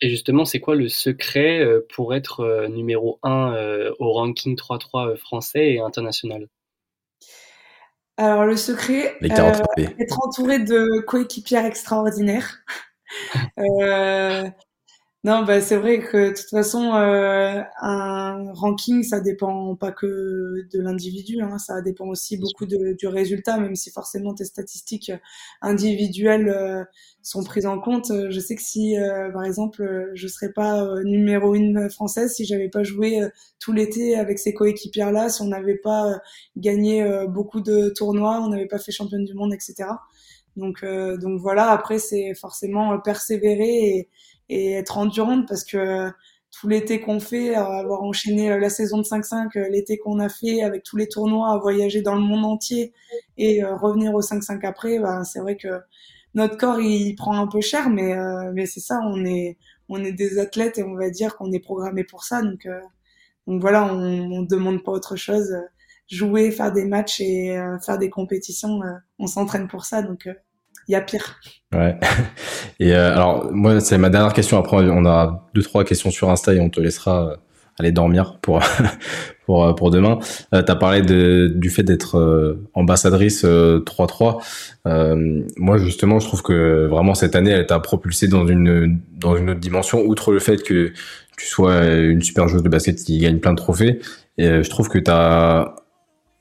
Et 0.00 0.10
justement, 0.10 0.44
c'est 0.44 0.60
quoi 0.60 0.74
le 0.74 0.88
secret 0.88 1.60
euh, 1.60 1.86
pour 1.94 2.14
être 2.14 2.66
numéro 2.68 3.18
1 3.22 3.92
au 3.98 4.12
ranking 4.12 4.56
3-3 4.56 5.16
français 5.16 5.72
et 5.72 5.80
international? 5.80 6.48
Alors, 8.16 8.44
le 8.44 8.56
secret, 8.56 9.16
euh, 9.22 9.52
être 9.98 10.20
entouré 10.24 10.60
de 10.60 11.00
coéquipières 11.00 11.64
extraordinaires. 11.64 12.58
euh, 13.58 14.48
non, 15.24 15.42
bah, 15.44 15.62
c'est 15.62 15.76
vrai 15.76 16.00
que 16.00 16.28
de 16.30 16.34
toute 16.36 16.50
façon, 16.50 16.92
euh, 16.94 17.62
un 17.80 18.52
ranking, 18.52 19.02
ça 19.02 19.20
dépend 19.20 19.74
pas 19.74 19.90
que 19.90 20.66
de 20.70 20.80
l'individu, 20.82 21.40
hein, 21.40 21.56
ça 21.58 21.80
dépend 21.80 22.06
aussi 22.08 22.36
beaucoup 22.36 22.66
de, 22.66 22.92
du 22.92 23.06
résultat, 23.06 23.56
même 23.58 23.74
si 23.74 23.90
forcément 23.90 24.34
tes 24.34 24.44
statistiques 24.44 25.10
individuelles 25.62 26.50
euh, 26.50 26.84
sont 27.22 27.42
prises 27.42 27.64
en 27.64 27.80
compte. 27.80 28.12
Je 28.28 28.38
sais 28.38 28.54
que 28.54 28.60
si, 28.60 28.98
euh, 28.98 29.30
par 29.32 29.44
exemple, 29.44 30.10
je 30.14 30.28
serais 30.28 30.52
pas 30.52 30.86
numéro 31.04 31.54
une 31.54 31.88
française, 31.88 32.34
si 32.34 32.44
j'avais 32.44 32.68
pas 32.68 32.82
joué 32.82 33.20
tout 33.58 33.72
l'été 33.72 34.16
avec 34.16 34.38
ces 34.38 34.52
coéquipières-là, 34.52 35.30
si 35.30 35.40
on 35.40 35.46
n'avait 35.46 35.78
pas 35.78 36.20
gagné 36.58 37.02
beaucoup 37.28 37.62
de 37.62 37.88
tournois, 37.96 38.40
on 38.42 38.48
n'avait 38.48 38.66
pas 38.66 38.78
fait 38.78 38.92
championne 38.92 39.24
du 39.24 39.32
monde, 39.32 39.54
etc. 39.54 39.88
Donc, 40.56 40.84
donc 40.84 41.40
voilà. 41.40 41.70
Après, 41.70 41.98
c'est 41.98 42.34
forcément 42.34 42.98
persévérer 43.00 43.68
et 43.98 44.08
et 44.50 44.72
être 44.74 44.98
endurante 44.98 45.48
parce 45.48 45.64
que 45.64 46.10
tout 46.50 46.68
l'été 46.68 47.00
qu'on 47.00 47.18
fait, 47.18 47.54
avoir 47.54 48.02
enchaîné 48.02 48.52
euh, 48.52 48.58
la 48.58 48.70
saison 48.70 48.98
de 48.98 49.02
5-5, 49.04 49.56
euh, 49.56 49.68
l'été 49.70 49.98
qu'on 49.98 50.20
a 50.20 50.28
fait 50.28 50.62
avec 50.62 50.82
tous 50.84 50.96
les 50.96 51.08
tournois, 51.08 51.58
voyager 51.58 52.02
dans 52.02 52.14
le 52.14 52.20
monde 52.20 52.44
entier 52.44 52.92
et 53.38 53.64
euh, 53.64 53.74
revenir 53.76 54.14
au 54.14 54.22
5-5 54.22 54.64
après, 54.64 54.98
bah, 54.98 55.24
c'est 55.24 55.40
vrai 55.40 55.56
que 55.56 55.80
notre 56.34 56.56
corps 56.56 56.80
il 56.80 57.14
prend 57.16 57.38
un 57.38 57.46
peu 57.46 57.60
cher, 57.60 57.90
mais 57.90 58.14
mais 58.54 58.66
c'est 58.66 58.80
ça, 58.80 59.00
on 59.04 59.24
est 59.24 59.56
on 59.88 60.02
est 60.04 60.12
des 60.12 60.38
athlètes 60.40 60.78
et 60.78 60.82
on 60.82 60.94
va 60.96 61.08
dire 61.10 61.36
qu'on 61.36 61.52
est 61.52 61.60
programmé 61.60 62.02
pour 62.04 62.24
ça, 62.24 62.42
donc 62.42 62.66
donc 63.46 63.60
voilà, 63.60 63.84
on, 63.92 64.32
on 64.32 64.42
demande 64.42 64.82
pas 64.82 64.92
autre 64.92 65.16
chose, 65.16 65.54
jouer, 66.14 66.50
faire 66.50 66.72
des 66.72 66.84
matchs 66.84 67.20
et 67.20 67.58
faire 67.84 67.98
des 67.98 68.10
compétitions, 68.10 68.80
on 69.18 69.26
s'entraîne 69.26 69.68
pour 69.68 69.84
ça, 69.84 70.02
donc 70.02 70.28
il 70.88 70.92
y 70.92 70.94
a 70.94 71.00
pire. 71.00 71.40
Ouais. 71.72 71.98
Et 72.80 72.94
euh, 72.94 73.14
alors, 73.14 73.52
moi, 73.52 73.80
c'est 73.80 73.98
ma 73.98 74.10
dernière 74.10 74.32
question. 74.32 74.58
Après, 74.58 74.76
on 74.76 75.06
a 75.06 75.48
deux, 75.54 75.62
trois 75.62 75.84
questions 75.84 76.10
sur 76.10 76.30
Insta 76.30 76.54
et 76.54 76.60
on 76.60 76.70
te 76.70 76.80
laissera 76.80 77.30
euh, 77.30 77.36
aller 77.78 77.92
dormir 77.92 78.38
pour 78.42 78.60
pour 79.46 79.64
euh, 79.64 79.72
pour 79.72 79.90
demain. 79.90 80.18
Euh, 80.52 80.62
tu 80.62 80.70
as 80.70 80.76
parlé 80.76 81.02
de, 81.02 81.52
du 81.54 81.70
fait 81.70 81.82
d'être 81.82 82.58
ambassadrice 82.74 83.44
3-3. 83.44 84.42
moi, 85.56 85.78
justement, 85.78 86.18
je 86.18 86.26
trouve 86.26 86.42
que 86.42 86.86
vraiment 86.86 87.14
cette 87.14 87.36
année, 87.36 87.50
elle 87.50 87.66
t'a 87.66 87.80
propulsé 87.80 88.28
dans 88.28 88.46
une 88.46 89.00
dans 89.18 89.36
une 89.36 89.50
autre 89.50 89.60
dimension. 89.60 90.02
Outre 90.02 90.32
le 90.32 90.40
fait 90.40 90.62
que 90.62 90.92
tu 91.36 91.46
sois 91.46 91.84
une 91.86 92.22
super 92.22 92.46
joueuse 92.46 92.62
de 92.62 92.68
basket 92.68 92.96
qui 92.96 93.18
gagne 93.18 93.38
plein 93.38 93.52
de 93.52 93.58
trophées, 93.58 94.00
et 94.38 94.62
je 94.62 94.70
trouve 94.70 94.88
que 94.88 94.98
tu 94.98 95.10
as 95.10 95.74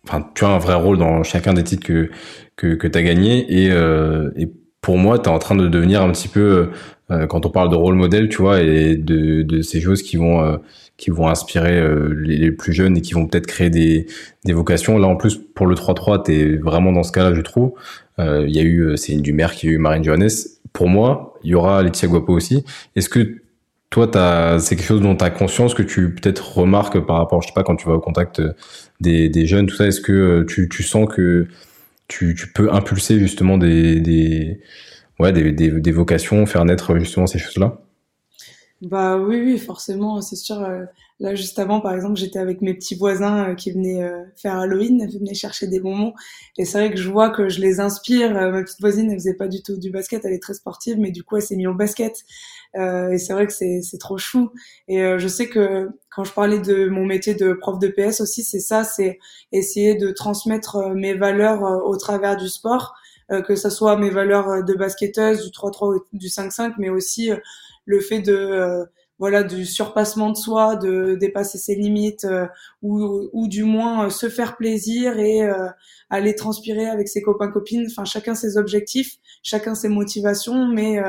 enfin, 0.07 0.27
tu 0.35 0.45
as 0.45 0.49
un 0.49 0.57
vrai 0.57 0.75
rôle 0.75 0.97
dans 0.97 1.23
chacun 1.23 1.53
des 1.53 1.63
titres 1.63 1.85
que 1.85 2.09
que, 2.55 2.75
que 2.75 2.87
tu 2.87 2.97
as 2.97 3.03
gagné 3.03 3.45
et, 3.49 3.71
euh, 3.71 4.29
et 4.35 4.47
pour 4.81 4.97
moi, 4.97 5.17
tu 5.17 5.25
es 5.25 5.29
en 5.29 5.39
train 5.39 5.55
de 5.55 5.67
devenir 5.67 6.01
un 6.03 6.11
petit 6.11 6.27
peu 6.27 6.69
quand 7.29 7.45
on 7.45 7.49
parle 7.51 7.69
de 7.69 7.75
rôle 7.75 7.93
modèle, 7.93 8.27
tu 8.27 8.37
vois, 8.37 8.61
et 8.61 8.95
de, 8.95 9.43
de 9.43 9.61
ces 9.61 9.79
choses 9.79 10.01
qui 10.01 10.17
vont 10.17 10.59
qui 10.97 11.11
vont 11.11 11.27
inspirer 11.27 11.79
les, 12.15 12.37
les, 12.37 12.51
plus 12.51 12.73
jeunes 12.73 12.97
et 12.97 13.01
qui 13.01 13.13
vont 13.13 13.27
peut-être 13.27 13.45
créer 13.45 13.69
des, 13.69 14.07
des 14.45 14.53
vocations. 14.53 14.97
Là, 14.97 15.07
en 15.07 15.15
plus, 15.15 15.37
pour 15.37 15.67
le 15.67 15.75
3-3, 15.75 16.23
t'es 16.23 16.55
vraiment 16.57 16.91
dans 16.91 17.03
ce 17.03 17.11
cas-là, 17.11 17.35
je 17.35 17.41
trouve. 17.41 17.73
Il 18.17 18.49
y 18.49 18.59
a 18.59 18.63
eu 18.63 18.97
Céline 18.97 19.21
Dumer, 19.21 19.47
qui 19.55 19.67
a 19.67 19.71
eu 19.71 19.77
Marine 19.77 20.03
Johannes. 20.03 20.29
Pour 20.73 20.89
moi, 20.89 21.35
il 21.43 21.51
y 21.51 21.55
aura 21.55 21.83
Laetitia 21.83 22.09
Guapo 22.09 22.33
aussi. 22.33 22.65
Est-ce 22.95 23.09
que 23.09 23.43
toi, 23.93 24.57
c'est 24.59 24.75
quelque 24.75 24.87
chose 24.87 25.01
dont 25.01 25.15
tu 25.15 25.23
as 25.23 25.29
conscience 25.29 25.75
que 25.75 25.83
tu 25.83 26.15
peut-être 26.15 26.57
remarques 26.57 26.99
par 27.05 27.17
rapport, 27.17 27.43
je 27.43 27.47
sais 27.47 27.53
pas, 27.53 27.63
quand 27.63 27.75
tu 27.75 27.87
vas 27.87 27.93
au 27.93 27.99
contact 27.99 28.41
des, 28.99 29.29
des 29.29 29.45
jeunes, 29.47 29.67
tout 29.67 29.75
ça, 29.75 29.87
est-ce 29.87 30.01
que 30.01 30.43
tu, 30.47 30.69
tu 30.69 30.83
sens 30.83 31.07
que 31.13 31.47
tu, 32.07 32.35
tu 32.35 32.47
peux 32.51 32.71
impulser 32.73 33.19
justement 33.19 33.57
des, 33.57 33.99
des, 34.01 34.61
ouais, 35.19 35.33
des, 35.33 35.51
des, 35.53 35.71
des 35.71 35.91
vocations, 35.91 36.45
faire 36.45 36.65
naître 36.65 36.97
justement 36.99 37.27
ces 37.27 37.39
choses-là? 37.39 37.82
Bah 38.83 39.17
oui, 39.17 39.39
oui, 39.39 39.57
forcément, 39.59 40.21
c'est 40.21 40.35
sûr. 40.35 40.61
Euh, 40.61 40.83
là, 41.21 41.35
juste 41.35 41.57
avant, 41.57 41.79
par 41.79 41.93
exemple, 41.95 42.17
j'étais 42.17 42.39
avec 42.39 42.61
mes 42.61 42.73
petits 42.73 42.95
voisins 42.95 43.51
euh, 43.51 43.55
qui 43.55 43.71
venaient 43.71 44.03
euh, 44.03 44.23
faire 44.35 44.57
Halloween, 44.57 45.07
ils 45.09 45.19
venaient 45.19 45.33
chercher 45.33 45.67
des 45.67 45.79
bonbons. 45.79 46.13
Et 46.57 46.65
c'est 46.65 46.79
vrai 46.79 46.91
que 46.91 46.97
je 46.97 47.09
vois 47.09 47.29
que 47.29 47.47
je 47.47 47.61
les 47.61 47.79
inspire. 47.79 48.33
ma 48.33 48.61
petite 48.61 48.81
voisine, 48.81 49.09
elle 49.09 49.17
faisait 49.19 49.35
pas 49.35 49.47
du 49.47 49.61
tout 49.63 49.77
du 49.77 49.89
basket, 49.89 50.25
elle 50.25 50.33
est 50.33 50.41
très 50.41 50.53
sportive, 50.53 50.97
mais 50.99 51.11
du 51.11 51.23
coup, 51.23 51.37
elle 51.37 51.43
s'est 51.43 51.55
mise 51.55 51.67
au 51.67 51.73
basket. 51.73 52.23
Et 52.75 53.17
c'est 53.19 53.33
vrai 53.33 53.47
que 53.47 53.53
c'est, 53.53 53.81
c'est 53.83 53.99
trop 53.99 54.17
chou. 54.17 54.51
Et 54.89 54.99
je 55.17 55.27
sais 55.27 55.47
que 55.47 55.89
quand 56.09 56.23
je 56.23 56.33
parlais 56.33 56.59
de 56.59 56.87
mon 56.89 57.05
métier 57.05 57.35
de 57.35 57.53
prof 57.53 57.79
de 57.79 57.87
PS 57.87 58.19
aussi, 58.21 58.43
c'est 58.43 58.59
ça, 58.59 58.83
c'est 58.83 59.19
essayer 59.51 59.95
de 59.95 60.11
transmettre 60.11 60.89
mes 60.95 61.13
valeurs 61.13 61.61
au 61.85 61.95
travers 61.97 62.35
du 62.35 62.49
sport, 62.49 62.95
que 63.45 63.55
ce 63.55 63.69
soit 63.69 63.95
mes 63.97 64.09
valeurs 64.09 64.63
de 64.63 64.73
basketteuse, 64.73 65.45
du 65.45 65.51
3-3 65.51 65.95
ou 65.95 66.03
du 66.17 66.29
5-5, 66.29 66.73
mais 66.79 66.89
aussi 66.89 67.29
le 67.85 67.99
fait 67.99 68.19
de 68.19 68.33
euh, 68.33 68.85
voilà 69.19 69.43
du 69.43 69.65
surpassement 69.65 70.31
de 70.31 70.35
soi, 70.35 70.75
de 70.75 71.15
dépasser 71.15 71.57
ses 71.57 71.75
limites 71.75 72.25
euh, 72.25 72.47
ou, 72.81 73.29
ou 73.31 73.47
du 73.47 73.63
moins 73.63 74.07
euh, 74.07 74.09
se 74.09 74.27
faire 74.27 74.57
plaisir 74.57 75.17
et 75.19 75.41
aller 76.09 76.35
transpirer 76.35 76.87
avec 76.87 77.07
ses 77.07 77.21
copains 77.21 77.51
copines. 77.51 77.85
Enfin 77.89 78.05
chacun 78.05 78.35
ses 78.35 78.57
objectifs, 78.57 79.17
chacun 79.43 79.75
ses 79.75 79.89
motivations, 79.89 80.67
mais 80.67 80.99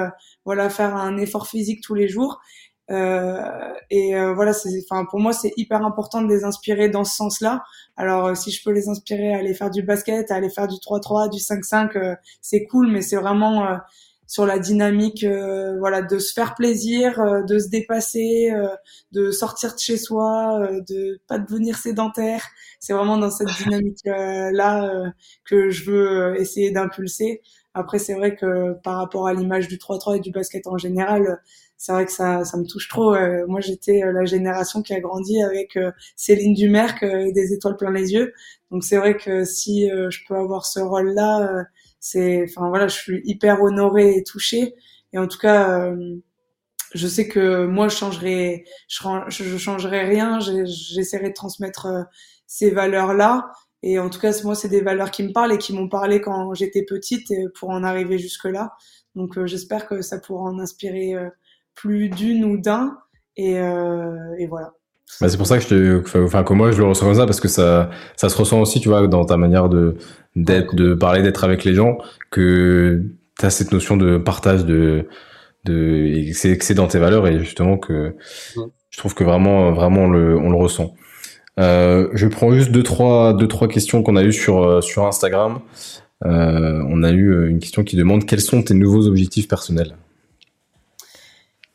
voilà 0.45 0.71
faire 0.71 0.95
un 0.97 1.17
effort 1.17 1.47
physique 1.47 1.81
tous 1.83 1.95
les 1.95 2.09
jours. 2.09 2.41
et 2.89 4.13
voilà, 4.35 4.53
enfin 4.85 5.05
pour 5.11 5.21
moi 5.21 5.33
c'est 5.33 5.53
hyper 5.57 5.85
important 5.85 6.23
de 6.23 6.29
les 6.29 6.45
inspirer 6.45 6.89
dans 6.89 7.05
ce 7.05 7.17
sens-là. 7.17 7.63
Alors 7.97 8.37
si 8.37 8.51
je 8.51 8.63
peux 8.63 8.71
les 8.73 8.89
inspirer 8.89 9.35
à 9.35 9.39
aller 9.39 9.55
faire 9.55 9.71
du 9.71 9.83
basket, 9.83 10.31
à 10.31 10.37
aller 10.37 10.51
faire 10.51 10.69
du 10.69 10.77
3-3, 10.77 11.31
du 11.31 11.39
5-5, 11.39 12.17
c'est 12.41 12.65
cool, 12.67 12.91
mais 12.91 13.03
c'est 13.03 13.17
vraiment 13.17 13.79
sur 14.27 14.47
la 14.47 14.59
dynamique 14.59 15.25
euh, 15.25 15.77
voilà 15.79 16.03
de 16.03 16.19
se 16.19 16.33
faire 16.33 16.55
plaisir 16.55 17.21
euh, 17.21 17.43
de 17.43 17.59
se 17.59 17.69
dépasser 17.69 18.51
euh, 18.53 18.69
de 19.13 19.31
sortir 19.31 19.75
de 19.75 19.79
chez 19.79 19.97
soi 19.97 20.69
de 20.89 21.21
pas 21.29 21.39
devenir 21.39 21.77
sédentaire 21.77 22.45
c'est 22.81 22.93
vraiment 22.93 23.19
dans 23.19 23.31
cette 23.31 23.49
dynamique 23.63 23.99
là 24.05 25.13
que 25.45 25.71
je 25.71 25.91
veux 25.91 26.41
essayer 26.41 26.71
d'impulser 26.71 27.43
après 27.75 27.99
c'est 27.99 28.15
vrai 28.15 28.37
que 28.37 28.75
par 28.83 28.97
rapport 28.97 29.27
à 29.27 29.35
l'image 29.35 29.69
du 29.69 29.77
3-3 29.77 30.17
et 30.17 30.21
du 30.21 30.31
basket 30.31 30.67
en 30.67 30.79
général 30.79 31.41
c'est 31.77 31.93
vrai 31.93 32.07
que 32.07 32.13
ça, 32.13 32.45
ça 32.45 32.57
me 32.57 32.65
touche 32.65 32.89
trop. 32.89 33.15
moi, 33.47 33.61
j'étais 33.61 34.01
la 34.01 34.25
génération 34.25 34.81
qui 34.81 34.95
a 34.95 35.01
grandi 35.01 35.43
avec 35.43 35.77
Céline 36.17 36.55
Dumerc 36.55 37.03
et 37.03 37.33
des 37.33 37.53
étoiles 37.53 37.77
plein 37.77 37.91
les 37.91 38.13
yeux. 38.13 38.33
Donc, 38.71 38.85
c'est 38.85 38.97
vrai 38.97 39.17
que 39.17 39.45
si 39.45 39.89
je 39.91 40.19
peux 40.27 40.37
avoir 40.37 40.65
ce 40.65 40.81
rôle-là, 40.81 41.67
c'est, 42.05 42.45
enfin 42.45 42.69
voilà, 42.69 42.87
je 42.87 42.97
suis 42.97 43.23
hyper 43.25 43.63
honorée 43.63 44.17
et 44.17 44.25
touchée. 44.25 44.75
Et 45.15 45.19
en 45.19 45.27
tout 45.27 45.39
cas, 45.39 45.89
euh, 45.89 46.17
je 46.95 47.09
sais 47.09 47.29
que 47.29 47.65
moi, 47.65 47.89
je 47.89 47.97
changerai, 47.97 48.67
je, 48.89 49.57
changerai 49.57 50.05
rien. 50.05 50.39
J'essaierai 50.39 51.31
de 51.31 51.35
transmettre 51.35 51.87
euh, 51.87 52.03
ces 52.47 52.71
valeurs-là. 52.71 53.51
Et 53.83 53.99
en 53.99 54.11
tout 54.11 54.21
cas, 54.21 54.33
moi, 54.45 54.55
c'est 54.55 54.69
des 54.69 54.83
valeurs 54.83 55.11
qui 55.11 55.23
me 55.23 55.33
parlent 55.33 55.53
et 55.55 55.59
qui 55.59 55.73
m'ont 55.73 55.89
parlé 55.89 56.21
quand 56.21 56.53
j'étais 56.53 56.85
petite 56.85 57.33
pour 57.55 57.71
en 57.71 57.83
arriver 57.83 58.19
jusque-là. 58.19 58.73
Donc, 59.15 59.39
euh, 59.39 59.47
j'espère 59.47 59.87
que 59.87 60.03
ça 60.03 60.19
pourra 60.19 60.43
en 60.51 60.59
inspirer 60.59 61.15
plus 61.75 62.11
d'une 62.11 62.45
ou 62.45 62.59
d'un. 62.59 62.99
Et, 63.37 63.53
et 63.55 64.47
voilà. 64.47 64.75
Bah, 65.21 65.29
c'est 65.29 65.37
pour 65.37 65.47
ça 65.47 65.59
que 65.59 65.65
je 65.65 65.69
te, 65.69 66.25
enfin, 66.25 66.43
que 66.43 66.53
moi 66.53 66.73
je 66.73 66.79
le 66.79 66.85
ressens 66.85 67.07
comme 67.07 67.15
ça 67.15 67.27
parce 67.27 67.41
que 67.41 67.49
ça, 67.49 67.91
ça 68.17 68.29
se 68.29 68.37
ressent 68.37 68.61
aussi, 68.61 68.81
tu 68.81 68.89
vois, 68.89 69.07
dans 69.07 69.25
ta 69.25 69.37
manière 69.37 69.69
de, 69.69 69.97
d'être, 70.35 70.75
de 70.75 70.95
parler, 70.95 71.23
d'être 71.23 71.45
avec 71.45 71.65
les 71.65 71.75
gens, 71.75 71.99
que 72.31 73.03
tu 73.39 73.47
as 73.47 73.51
cette 73.51 73.73
notion 73.73 73.97
de 73.97 74.19
partage, 74.19 74.65
de, 74.65 75.07
de, 75.65 76.33
c'est, 76.33 76.61
c'est 76.63 76.75
dans 76.75 76.89
tes 76.89 76.99
valeurs 76.99 77.27
et 77.29 77.39
justement 77.39 77.79
que 77.79 78.17
je 78.91 78.99
trouve 78.99 79.15
que 79.15 79.25
vraiment, 79.25 79.73
vraiment 79.73 80.03
on 80.03 80.11
le, 80.11 80.37
on 80.37 80.51
le 80.51 80.57
ressent. 80.57 80.95
Euh, 81.61 82.09
je 82.15 82.27
prends 82.27 82.53
juste 82.53 82.73
deux 82.73 82.83
trois, 82.83 83.33
deux 83.33 83.47
trois 83.47 83.69
questions 83.69 84.03
qu'on 84.03 84.17
a 84.17 84.25
eues 84.25 84.33
sur 84.33 84.63
euh, 84.63 84.81
sur 84.81 85.07
Instagram. 85.07 85.61
Euh, 86.25 86.83
on 86.89 87.03
a 87.05 87.13
eu 87.13 87.49
une 87.49 87.61
question 87.61 87.85
qui 87.85 87.97
demande 87.97 88.27
quels 88.27 88.41
sont 88.41 88.63
tes 88.63 88.75
nouveaux 88.75 89.07
objectifs 89.07 89.47
personnels? 89.47 89.95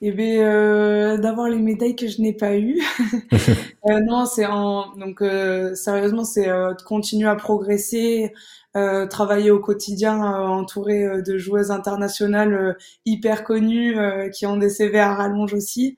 Eh 0.01 0.11
bien, 0.13 0.41
euh, 0.47 1.17
d'avoir 1.17 1.49
les 1.49 1.57
médailles 1.57 1.95
que 1.95 2.07
je 2.07 2.21
n'ai 2.21 2.33
pas 2.33 2.57
eues. 2.57 2.81
euh, 3.89 3.99
non, 4.05 4.25
c'est 4.25 4.45
en 4.45 4.95
donc 4.95 5.21
euh, 5.21 5.75
sérieusement, 5.75 6.23
c'est 6.23 6.47
euh, 6.49 6.73
de 6.73 6.81
continuer 6.83 7.27
à 7.27 7.35
progresser, 7.35 8.33
euh, 8.77 9.07
travailler 9.07 9.51
au 9.51 9.59
quotidien, 9.59 10.21
entouré 10.21 11.21
de 11.21 11.37
joueuses 11.37 11.71
internationales 11.71 12.77
hyper 13.05 13.43
connues 13.43 13.95
qui 14.33 14.45
ont 14.45 14.55
des 14.57 14.69
CV 14.69 14.99
à 14.99 15.15
rallonge 15.15 15.53
aussi. 15.53 15.97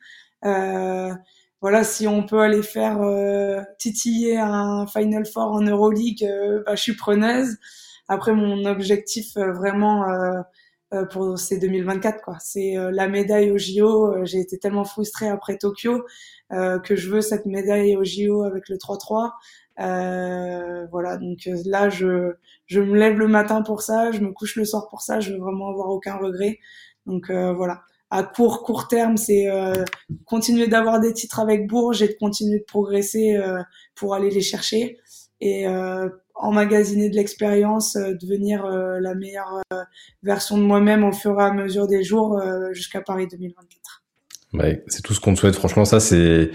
voilà, 1.61 1.83
si 1.83 2.07
on 2.07 2.23
peut 2.25 2.39
aller 2.39 2.63
faire 2.63 2.99
titiller 3.77 4.37
un 4.39 4.87
Final 4.87 5.25
Four 5.27 5.51
en 5.51 5.61
Euroleague, 5.61 6.27
bah, 6.65 6.75
je 6.75 6.81
suis 6.81 6.95
preneuse. 6.95 7.57
Après, 8.07 8.33
mon 8.33 8.65
objectif 8.65 9.35
vraiment 9.37 10.09
euh, 10.09 10.41
pour 11.09 11.39
ces 11.39 11.57
2024 11.57 12.21
quoi. 12.21 12.37
C'est 12.39 12.77
euh, 12.77 12.91
la 12.91 13.07
médaille 13.07 13.51
au 13.51 13.57
JO. 13.57 14.07
Euh, 14.07 14.25
j'ai 14.25 14.39
été 14.39 14.57
tellement 14.57 14.83
frustrée 14.83 15.29
après 15.29 15.57
Tokyo 15.57 16.03
que 16.83 16.97
je 16.97 17.09
veux 17.09 17.21
cette 17.21 17.45
médaille 17.45 17.95
au 17.95 18.03
JO 18.03 18.43
avec 18.43 18.67
le 18.67 18.75
3-3. 18.75 19.31
voilà, 20.91 21.15
donc 21.15 21.37
là 21.65 21.87
je 21.87 22.33
je 22.65 22.81
me 22.81 22.97
lève 22.97 23.17
le 23.17 23.29
matin 23.29 23.61
pour 23.61 23.81
ça, 23.81 24.11
je 24.11 24.19
me 24.19 24.33
couche 24.33 24.57
le 24.57 24.65
soir 24.65 24.89
pour 24.89 25.01
ça. 25.01 25.21
Je 25.21 25.31
veux 25.31 25.39
vraiment 25.39 25.69
avoir 25.69 25.87
aucun 25.91 26.17
regret. 26.17 26.59
Donc 27.05 27.31
voilà. 27.31 27.83
À 28.09 28.23
court 28.23 28.63
court 28.63 28.89
terme, 28.89 29.15
c'est 29.15 29.47
continuer 30.25 30.67
d'avoir 30.67 30.99
des 30.99 31.13
titres 31.13 31.39
avec 31.39 31.67
Bourges 31.67 32.01
et 32.01 32.09
de 32.09 32.17
continuer 32.19 32.59
de 32.59 32.65
progresser 32.65 33.39
pour 33.95 34.13
aller 34.13 34.29
les 34.29 34.41
chercher. 34.41 34.97
Et 35.39 35.65
emmagasiner 36.41 37.09
de 37.09 37.15
l'expérience, 37.15 37.95
euh, 37.95 38.13
devenir 38.13 38.65
euh, 38.65 38.99
la 38.99 39.15
meilleure 39.15 39.61
euh, 39.73 39.77
version 40.23 40.57
de 40.57 40.63
moi-même 40.63 41.03
au 41.03 41.11
fur 41.11 41.39
et 41.39 41.43
à 41.43 41.53
mesure 41.53 41.87
des 41.87 42.03
jours 42.03 42.41
jusqu'à 42.71 43.01
Paris 43.01 43.27
2024. 43.27 44.03
Ouais, 44.53 44.83
c'est 44.87 45.01
tout 45.01 45.13
ce 45.13 45.19
qu'on 45.19 45.33
te 45.33 45.39
souhaite. 45.39 45.55
Franchement, 45.55 45.85
ça, 45.85 45.99
c'est, 45.99 46.51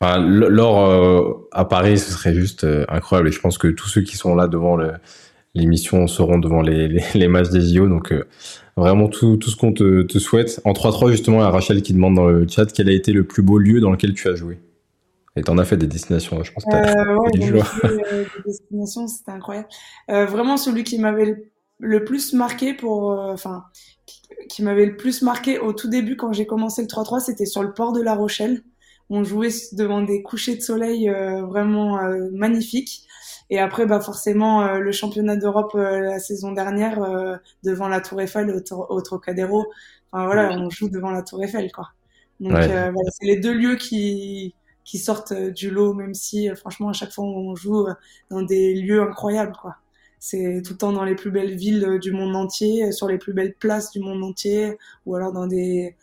enfin, 0.00 0.18
l'or 0.20 1.48
à 1.52 1.64
Paris, 1.64 1.98
ce 1.98 2.12
serait 2.12 2.34
juste 2.34 2.66
incroyable. 2.88 3.28
Et 3.28 3.32
je 3.32 3.40
pense 3.40 3.56
que 3.56 3.68
tous 3.68 3.88
ceux 3.88 4.02
qui 4.02 4.16
sont 4.16 4.34
là 4.34 4.46
devant 4.46 4.76
l'émission 5.54 6.06
seront 6.06 6.38
devant 6.38 6.60
les, 6.60 7.28
matchs 7.28 7.48
des 7.48 7.62
JO. 7.62 7.88
Donc, 7.88 8.12
vraiment 8.76 9.08
tout, 9.08 9.40
ce 9.40 9.56
qu'on 9.56 9.72
te, 9.72 10.02
te, 10.02 10.18
souhaite. 10.18 10.60
En 10.64 10.72
3-3, 10.72 11.12
justement, 11.12 11.42
a 11.42 11.50
Rachel 11.50 11.80
qui 11.80 11.94
demande 11.94 12.16
dans 12.16 12.26
le 12.26 12.46
chat 12.46 12.66
quel 12.66 12.90
a 12.90 12.92
été 12.92 13.12
le 13.12 13.24
plus 13.24 13.42
beau 13.42 13.56
lieu 13.56 13.80
dans 13.80 13.90
lequel 13.90 14.12
tu 14.12 14.28
as 14.28 14.34
joué. 14.34 14.58
Et 15.40 15.42
t'en 15.42 15.56
as 15.56 15.64
fait 15.64 15.78
des 15.78 15.86
destinations, 15.86 16.44
je 16.44 16.52
pense. 16.52 16.64
Euh, 16.66 17.16
ouais, 17.16 17.30
euh, 17.34 18.24
des 18.36 18.42
destinations, 18.44 19.08
c'était 19.08 19.30
incroyable. 19.30 19.68
Euh, 20.10 20.26
vraiment, 20.26 20.58
celui 20.58 20.84
qui 20.84 20.98
m'avait 20.98 21.50
le, 21.78 22.04
plus 22.04 22.34
marqué 22.34 22.74
pour, 22.74 23.12
euh, 23.12 23.32
enfin, 23.32 23.64
qui, 24.50 24.62
m'avait 24.62 24.84
le 24.84 24.98
plus 24.98 25.22
marqué 25.22 25.58
au 25.58 25.72
tout 25.72 25.88
début 25.88 26.16
quand 26.16 26.34
j'ai 26.34 26.44
commencé 26.44 26.82
le 26.82 26.88
3-3, 26.88 27.20
c'était 27.20 27.46
sur 27.46 27.62
le 27.62 27.72
port 27.72 27.94
de 27.94 28.02
La 28.02 28.14
Rochelle. 28.14 28.62
On 29.08 29.24
jouait 29.24 29.48
devant 29.72 30.02
des 30.02 30.20
couchers 30.20 30.56
de 30.56 30.60
soleil 30.60 31.08
vraiment 31.08 31.98
magnifiques. 32.32 33.08
Et 33.48 33.58
après, 33.58 33.86
bah 33.86 33.98
forcément, 33.98 34.74
le 34.74 34.92
championnat 34.92 35.34
d'Europe 35.34 35.72
la 35.74 36.20
saison 36.20 36.52
dernière 36.52 37.00
devant 37.64 37.88
la 37.88 38.00
Tour 38.00 38.20
Eiffel 38.20 38.50
au, 38.50 38.86
au 38.88 39.00
Trocadéro. 39.00 39.64
Enfin 40.12 40.26
voilà, 40.26 40.52
on 40.52 40.70
joue 40.70 40.88
devant 40.88 41.10
la 41.10 41.22
Tour 41.22 41.42
Eiffel, 41.42 41.72
quoi. 41.72 41.88
Donc 42.38 42.52
voilà, 42.52 42.92
c'est 43.08 43.26
les 43.26 43.38
deux 43.38 43.52
lieux 43.52 43.74
qui 43.74 44.54
qui 44.90 44.98
sortent 44.98 45.30
euh, 45.30 45.52
du 45.52 45.70
lot, 45.70 45.94
même 45.94 46.14
si 46.14 46.50
euh, 46.50 46.56
franchement 46.56 46.88
à 46.88 46.92
chaque 46.92 47.12
fois 47.12 47.24
on 47.24 47.54
joue 47.54 47.86
euh, 47.86 47.94
dans 48.28 48.42
des 48.42 48.74
lieux 48.74 49.00
incroyables, 49.00 49.52
quoi. 49.60 49.76
C'est 50.18 50.62
tout 50.64 50.72
le 50.72 50.78
temps 50.78 50.92
dans 50.92 51.04
les 51.04 51.14
plus 51.14 51.30
belles 51.30 51.54
villes 51.54 51.98
du 52.02 52.10
monde 52.10 52.34
entier, 52.34 52.90
sur 52.92 53.08
les 53.08 53.16
plus 53.16 53.32
belles 53.32 53.54
places 53.54 53.90
du 53.92 54.00
monde 54.00 54.22
entier, 54.22 54.76
ou 55.06 55.14
alors 55.14 55.32
dans 55.32 55.46
des 55.46 55.96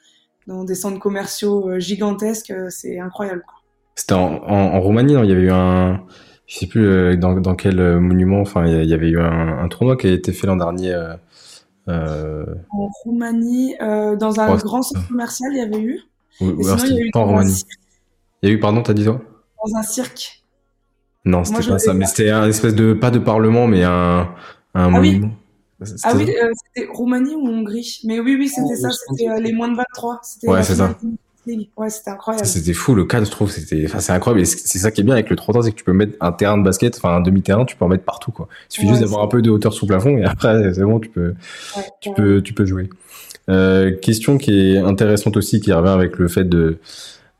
dans 0.48 0.64
des 0.64 0.74
centres 0.74 1.00
commerciaux 1.00 1.78
gigantesques. 1.78 2.52
C'est 2.70 2.98
incroyable. 2.98 3.44
Quoi. 3.46 3.62
C'était 3.94 4.16
en, 4.16 4.42
en, 4.42 4.80
Roumanie, 4.80 5.14
non? 5.14 5.24
Il 5.24 5.30
y 5.30 5.34
avait 5.34 5.44
eu 5.44 5.52
un, 5.52 6.02
je 6.48 6.58
sais 6.58 6.66
plus 6.66 7.16
dans, 7.18 7.40
dans 7.40 7.54
quel 7.54 8.00
monument. 8.00 8.42
Enfin, 8.42 8.66
il 8.66 8.90
y 8.90 8.94
avait 8.96 9.10
eu 9.10 9.20
un, 9.20 9.60
un, 9.60 9.68
tournoi 9.68 9.96
qui 9.98 10.08
a 10.08 10.14
été 10.14 10.32
fait 10.34 10.48
l'an 10.48 10.56
dernier 10.56 10.96
En 11.88 12.90
Roumanie, 13.04 13.76
dans 13.80 14.40
un 14.40 14.56
grand 14.56 14.82
centre 14.82 15.08
commercial, 15.08 15.52
il 15.54 15.60
y 15.60 15.62
avait 15.62 15.80
eu. 15.80 16.00
Oui, 16.42 16.66
alors, 16.66 16.86
il 16.86 16.96
y 16.96 16.98
a 16.98 17.06
eu 17.06 17.12
pas 17.12 17.20
en 17.20 17.26
Roumanie. 17.26 17.64
Il 18.42 18.50
y 18.50 18.52
a 18.52 18.56
eu, 18.56 18.60
pardon, 18.60 18.82
t'as 18.84 18.94
dit 18.94 19.06
quoi? 19.06 19.22
Dans 19.66 19.76
un 19.76 19.84
cirque. 19.84 20.44
Non, 21.26 21.44
c'était 21.44 21.68
pas 21.68 21.80
ça, 21.80 21.94
mais 21.94 22.06
c'était 22.06 22.30
un 22.30 22.48
espèce 22.48 22.76
de, 22.76 22.94
pas 22.94 23.12
de 23.12 23.20
parlement, 23.20 23.68
mais 23.68 23.84
un, 23.84 24.20
un 24.22 24.30
ah 24.74 24.90
monument. 24.90 25.28
Oui. 25.28 25.34
Ah 26.04 26.14
oui, 26.16 26.32
euh, 26.32 26.52
c'était 26.66 26.90
Roumanie 26.92 27.36
ou 27.36 27.48
Hongrie 27.48 28.02
Mais 28.04 28.20
oui, 28.20 28.36
oui, 28.40 28.48
c'était 28.48 28.76
ça, 28.76 28.90
c'était 28.90 29.30
euh, 29.30 29.40
les 29.40 29.52
moins 29.52 29.68
de 29.68 29.76
23. 29.76 30.22
Ouais, 30.44 30.64
c'est 30.64 30.76
ça. 30.76 30.96
Ouais, 31.78 31.90
c'était 31.90 32.10
incroyable. 32.10 32.46
C'était 32.46 32.74
fou, 32.74 32.96
le 32.96 33.06
cadre, 33.06 33.26
je 33.26 33.32
trouve, 33.32 33.52
c'était, 33.52 33.86
enfin, 33.86 34.00
c'est 34.00 34.12
incroyable. 34.12 34.42
Et 34.42 34.46
c'est 34.46 34.80
ça 34.80 34.92
qui 34.92 35.02
est 35.02 35.04
bien 35.04 35.14
avec 35.14 35.30
le 35.30 35.36
30 35.36 35.56
ans, 35.56 35.62
c'est 35.62 35.72
que 35.72 35.78
tu 35.78 35.84
peux 35.84 35.94
mettre 35.94 36.14
un 36.20 36.32
terrain 36.32 36.58
de 36.58 36.64
basket, 36.64 36.98
enfin, 36.98 37.16
un 37.16 37.22
demi-terrain, 37.22 37.66
tu 37.66 37.76
peux 37.76 37.86
en 37.86 37.90
mettre 37.90 38.04
partout, 38.04 38.32
quoi. 38.32 38.48
Il 38.70 38.74
suffit 38.74 38.88
juste 38.88 39.02
d'avoir 39.02 39.24
un 39.24 39.28
peu 39.28 39.42
de 39.42 39.50
hauteur 39.50 39.74
sous 39.74 39.88
plafond 39.88 40.18
et 40.18 40.26
après, 40.26 40.74
c'est 40.74 40.84
bon, 40.84 41.00
tu 41.00 41.10
peux, 41.10 41.36
tu 42.02 42.12
peux, 42.14 42.42
tu 42.42 42.54
peux 42.54 42.66
jouer. 42.66 42.90
Euh, 43.50 43.96
question 43.96 44.38
qui 44.38 44.74
est 44.74 44.78
intéressante 44.78 45.38
aussi, 45.38 45.62
qui 45.62 45.72
revient 45.72 45.90
avec 45.90 46.18
le 46.18 46.28
fait 46.28 46.44
de, 46.44 46.80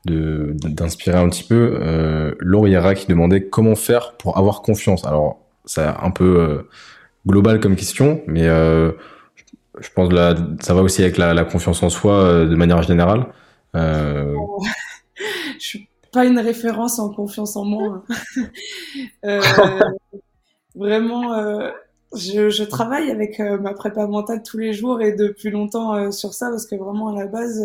d'inspirer 0.04 1.18
un 1.18 1.28
petit 1.28 1.44
peu. 1.44 1.78
Euh, 1.82 2.34
Lauriera 2.38 2.94
qui 2.94 3.06
demandait 3.06 3.48
comment 3.48 3.74
faire 3.74 4.14
pour 4.14 4.38
avoir 4.38 4.62
confiance. 4.62 5.04
Alors, 5.04 5.40
c'est 5.64 5.84
un 5.84 6.10
peu 6.10 6.40
euh, 6.40 6.68
global 7.28 7.60
comme 7.60 7.76
question, 7.76 8.22
mais 8.26 8.46
euh, 8.46 8.92
je 9.78 9.88
pense 9.94 10.08
que 10.08 10.14
ça 10.60 10.74
va 10.74 10.82
aussi 10.82 11.02
avec 11.02 11.18
la, 11.18 11.44
confiance 11.44 11.82
en 11.82 11.90
soi 11.90 12.14
euh, 12.14 12.46
de 12.46 12.56
manière 12.56 12.82
générale. 12.82 13.26
Euh... 13.76 14.34
je 15.58 15.64
suis 15.64 15.88
pas 16.12 16.24
une 16.24 16.38
référence 16.38 16.98
en 16.98 17.10
confiance 17.10 17.54
en 17.56 17.64
moi. 17.64 18.02
euh, 19.24 19.40
vraiment, 20.74 21.34
je, 22.14 22.48
je, 22.48 22.64
travaille 22.64 23.10
avec 23.10 23.38
ma 23.38 23.74
prépa 23.74 24.06
mentale 24.06 24.42
tous 24.42 24.58
les 24.58 24.72
jours 24.72 25.02
et 25.02 25.12
depuis 25.12 25.50
longtemps 25.50 26.10
sur 26.10 26.32
ça 26.32 26.48
parce 26.48 26.66
que 26.66 26.76
vraiment 26.76 27.08
à 27.08 27.20
la 27.20 27.26
base 27.26 27.62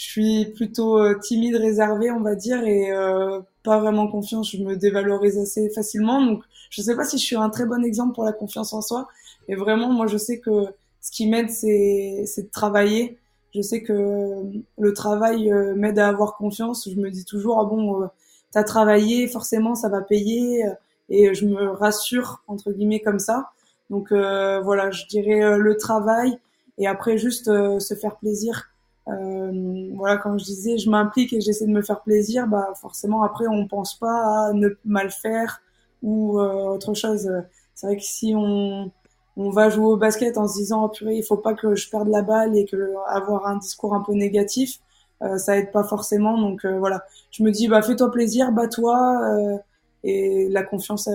je 0.00 0.06
suis 0.06 0.46
plutôt 0.46 0.98
euh, 0.98 1.18
timide, 1.18 1.56
réservée, 1.56 2.10
on 2.10 2.20
va 2.20 2.34
dire, 2.34 2.64
et 2.64 2.90
euh, 2.90 3.40
pas 3.62 3.78
vraiment 3.78 4.08
confiance. 4.08 4.50
Je 4.50 4.56
me 4.64 4.74
dévalorise 4.74 5.36
assez 5.36 5.68
facilement. 5.68 6.24
Donc, 6.24 6.42
je 6.70 6.80
sais 6.80 6.96
pas 6.96 7.04
si 7.04 7.18
je 7.18 7.22
suis 7.22 7.36
un 7.36 7.50
très 7.50 7.66
bon 7.66 7.84
exemple 7.84 8.14
pour 8.14 8.24
la 8.24 8.32
confiance 8.32 8.72
en 8.72 8.80
soi. 8.80 9.08
Mais 9.46 9.56
vraiment, 9.56 9.92
moi, 9.92 10.06
je 10.06 10.16
sais 10.16 10.40
que 10.40 10.64
ce 11.02 11.10
qui 11.10 11.28
m'aide, 11.28 11.50
c'est, 11.50 12.24
c'est 12.24 12.44
de 12.44 12.50
travailler. 12.50 13.18
Je 13.54 13.60
sais 13.60 13.82
que 13.82 14.42
le 14.78 14.92
travail 14.94 15.52
euh, 15.52 15.74
m'aide 15.74 15.98
à 15.98 16.08
avoir 16.08 16.38
confiance. 16.38 16.88
Je 16.88 16.98
me 16.98 17.10
dis 17.10 17.26
toujours, 17.26 17.60
ah 17.60 17.66
bon, 17.66 18.08
t'as 18.52 18.64
travaillé, 18.64 19.28
forcément, 19.28 19.74
ça 19.74 19.90
va 19.90 20.00
payer. 20.00 20.64
Et 21.10 21.34
je 21.34 21.44
me 21.44 21.72
rassure, 21.72 22.42
entre 22.46 22.72
guillemets, 22.72 23.00
comme 23.00 23.18
ça. 23.18 23.50
Donc, 23.90 24.12
voilà, 24.12 24.90
je 24.92 25.04
dirais 25.08 25.58
le 25.58 25.76
travail. 25.76 26.38
Et 26.78 26.86
après, 26.86 27.18
juste 27.18 27.44
se 27.44 27.94
faire 27.94 28.16
plaisir 28.16 28.70
euh, 29.08 29.90
voilà, 29.94 30.16
comme 30.18 30.38
je 30.38 30.44
disais, 30.44 30.78
je 30.78 30.90
m'implique 30.90 31.32
et 31.32 31.40
j'essaie 31.40 31.66
de 31.66 31.72
me 31.72 31.82
faire 31.82 32.00
plaisir. 32.00 32.46
Bah, 32.46 32.72
forcément, 32.80 33.22
après, 33.22 33.46
on 33.48 33.66
pense 33.66 33.98
pas 33.98 34.48
à 34.48 34.52
ne 34.52 34.68
mal 34.84 35.10
faire 35.10 35.60
ou 36.02 36.38
euh, 36.38 36.74
autre 36.74 36.94
chose. 36.94 37.30
C'est 37.74 37.86
vrai 37.86 37.96
que 37.96 38.02
si 38.02 38.34
on, 38.36 38.90
on 39.36 39.50
va 39.50 39.70
jouer 39.70 39.86
au 39.86 39.96
basket 39.96 40.36
en 40.36 40.46
se 40.46 40.58
disant, 40.58 40.84
oh, 40.84 40.88
purée, 40.88 41.16
il 41.16 41.22
faut 41.22 41.36
pas 41.36 41.54
que 41.54 41.74
je 41.74 41.88
perde 41.88 42.08
la 42.08 42.22
balle 42.22 42.56
et 42.56 42.64
que 42.66 42.76
avoir 43.08 43.46
un 43.46 43.56
discours 43.56 43.94
un 43.94 44.02
peu 44.02 44.12
négatif, 44.12 44.78
euh, 45.22 45.38
ça 45.38 45.56
aide 45.56 45.70
pas 45.72 45.84
forcément. 45.84 46.38
Donc 46.38 46.64
euh, 46.64 46.78
voilà, 46.78 47.04
je 47.30 47.42
me 47.42 47.50
dis, 47.50 47.68
bah 47.68 47.82
fais-toi 47.82 48.10
plaisir, 48.10 48.52
bats-toi 48.52 49.20
euh, 49.24 49.56
et 50.04 50.48
la 50.50 50.62
confiance 50.62 51.08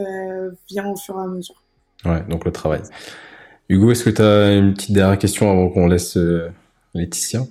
vient 0.70 0.92
au 0.92 0.96
fur 0.96 1.16
et 1.20 1.24
à 1.24 1.28
mesure. 1.28 1.62
Ouais, 2.06 2.24
donc 2.30 2.46
le 2.46 2.52
travail. 2.52 2.82
Hugo, 3.68 3.92
est-ce 3.92 4.04
que 4.04 4.10
tu 4.12 4.22
as 4.22 4.54
une 4.54 4.74
petite 4.74 4.94
dernière 4.94 5.18
question 5.18 5.50
avant 5.50 5.70
qu'on 5.70 5.88
laisse 5.88 6.18
Laetitia? 6.94 7.42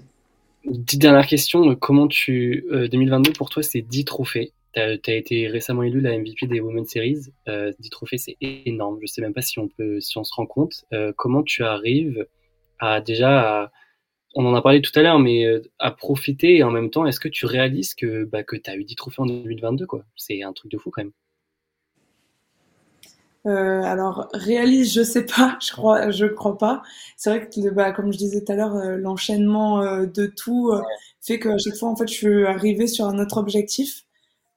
Petite 0.65 1.01
dernière 1.01 1.27
question, 1.27 1.75
comment 1.75 2.09
tu 2.09 2.65
2022 2.91 3.31
euh, 3.31 3.33
pour 3.35 3.51
toi 3.51 3.63
c'est 3.63 3.83
10 3.83 4.05
trophées? 4.07 4.53
Tu 4.75 4.81
as, 4.81 5.15
été 5.15 5.47
récemment 5.47 5.83
élu 5.83 6.01
la 6.01 6.19
MVP 6.19 6.47
des 6.47 6.61
Women's 6.61 6.89
Series. 6.91 7.27
Euh, 7.49 7.73
10 7.79 7.91
trophées 7.91 8.19
c'est 8.19 8.37
énorme. 8.41 8.99
Je 9.03 9.07
sais 9.07 9.21
même 9.21 9.35
pas 9.35 9.43
si 9.43 9.59
on 9.59 9.69
peut 9.69 10.01
si 10.01 10.17
on 10.17 10.25
se 10.25 10.33
rend 10.35 10.47
compte. 10.47 10.85
Euh, 10.95 11.13
comment 11.17 11.43
tu 11.43 11.65
arrives 11.65 12.27
à 12.79 13.01
déjà 13.01 13.71
on 14.35 14.47
en 14.47 14.55
a 14.55 14.63
parlé 14.63 14.81
tout 14.81 14.91
à 14.99 15.03
l'heure 15.03 15.19
mais 15.19 15.45
euh, 15.45 15.63
à 15.79 15.91
profiter 15.91 16.57
et 16.57 16.63
en 16.63 16.71
même 16.71 16.91
temps 16.91 17.07
est-ce 17.07 17.21
que 17.21 17.29
tu 17.29 17.47
réalises 17.47 17.95
que 17.95 18.25
bah, 18.25 18.43
que 18.43 18.57
tu 18.57 18.71
as 18.71 18.77
eu 18.77 18.85
10 18.85 18.97
trophées 18.97 19.23
en 19.23 19.27
2022 19.27 19.87
quoi? 19.87 20.05
C'est 20.17 20.43
un 20.43 20.53
truc 20.53 20.71
de 20.73 20.79
fou 20.79 20.91
quand 20.91 21.03
même. 21.03 21.13
Euh, 23.47 23.83
alors 23.83 24.29
réalise, 24.33 24.95
je 24.95 25.03
sais 25.03 25.27
pas, 25.27 25.59
je 25.63 25.73
crois, 25.73 26.11
je 26.11 26.25
crois 26.27 26.57
pas. 26.57 26.83
C'est 27.17 27.31
vrai 27.31 27.49
que 27.49 27.71
bah, 27.71 27.93
comme 27.93 28.13
je 28.13 28.19
disais 28.19 28.43
tout 28.43 28.53
à 28.53 28.57
l'heure, 28.57 28.75
euh, 28.77 28.97
l'enchaînement 28.97 29.83
euh, 29.83 30.07
de 30.07 30.27
tout 30.27 30.73
fait 31.21 31.39
qu'à 31.39 31.57
chaque 31.59 31.77
fois 31.77 31.91
en 31.91 31.97
fait 31.97 32.09
je 32.09 32.15
suis 32.15 32.47
arrivée 32.47 32.87
sur 32.87 33.07
un 33.07 33.19
autre 33.19 33.39
objectif. 33.39 34.05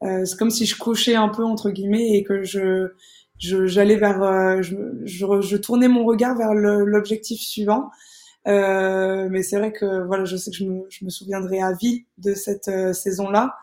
c'est 0.01 0.37
comme 0.37 0.51
si 0.51 0.65
je 0.65 0.77
cochais 0.77 1.15
un 1.15 1.29
peu 1.29 1.43
entre 1.43 1.69
guillemets 1.71 2.17
et 2.17 2.23
que 2.23 2.43
je 2.43 2.91
j'allais 3.39 3.95
vers 3.97 4.61
je, 4.63 4.75
je, 5.05 5.41
je, 5.41 5.57
tournais 5.57 5.87
mon 5.87 6.05
regard 6.05 6.37
vers 6.37 6.53
l'objectif 6.53 7.39
suivant. 7.41 7.89
mais 8.45 9.43
c'est 9.43 9.57
vrai 9.57 9.71
que 9.73 10.05
voilà, 10.05 10.25
je 10.25 10.37
sais 10.37 10.51
que 10.51 10.57
je 10.57 10.65
me, 10.65 10.85
je 10.89 11.05
me 11.05 11.09
souviendrai 11.09 11.61
à 11.61 11.73
vie 11.73 12.05
de 12.17 12.33
cette 12.33 12.69
saison 12.93 13.29
là. 13.29 13.55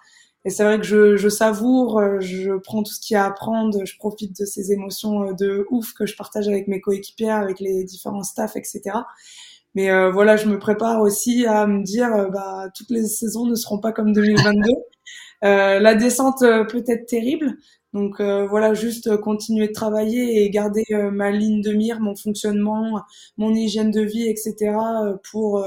Et 0.45 0.51
c'est 0.51 0.65
vrai 0.65 0.79
que 0.79 0.85
je, 0.85 1.17
je, 1.17 1.29
savoure, 1.29 1.99
euh, 1.99 2.21
je 2.21 2.53
prends 2.59 2.83
tout 2.83 2.93
ce 2.93 3.01
qu'il 3.01 3.15
y 3.15 3.17
a 3.17 3.25
à 3.25 3.31
prendre, 3.31 3.85
je 3.87 3.97
profite 3.97 4.39
de 4.39 4.45
ces 4.45 4.73
émotions 4.73 5.29
euh, 5.29 5.33
de 5.33 5.67
ouf 5.71 5.95
que 5.95 6.05
je 6.07 6.17
partage 6.17 6.49
avec 6.49 6.69
mes 6.69 6.81
coéquipières, 6.81 7.37
avec 7.37 7.61
les 7.61 7.85
différents 7.85 8.23
staffs, 8.23 8.57
etc. 8.57 8.93
Mais 9.75 9.91
euh, 9.91 10.11
voilà, 10.11 10.37
je 10.37 10.49
me 10.49 10.59
prépare 10.59 11.01
aussi 11.03 11.47
à 11.47 11.67
me 11.67 11.83
dire, 11.83 12.15
euh, 12.15 12.29
bah, 12.29 12.69
toutes 12.77 12.91
les 12.91 13.05
saisons 13.07 13.47
ne 13.47 13.55
seront 13.55 13.79
pas 13.79 13.93
comme 13.93 14.13
2022. 14.13 14.71
euh, 15.45 15.81
la 15.81 15.95
descente 15.95 16.41
peut 16.41 16.85
être 16.87 17.07
terrible, 17.07 17.57
donc 17.93 18.21
voilà, 18.21 18.75
juste 18.75 19.17
continuer 19.19 19.69
de 19.69 19.73
travailler 19.73 20.43
et 20.43 20.51
garder 20.51 20.85
ma 21.13 21.31
ligne 21.31 21.63
de 21.63 21.73
mire, 21.73 22.01
mon 22.01 22.17
fonctionnement, 22.17 23.01
mon 23.37 23.55
hygiène 23.55 23.93
de 23.93 24.01
vie, 24.01 24.29
etc. 24.29 24.73
pour 25.31 25.65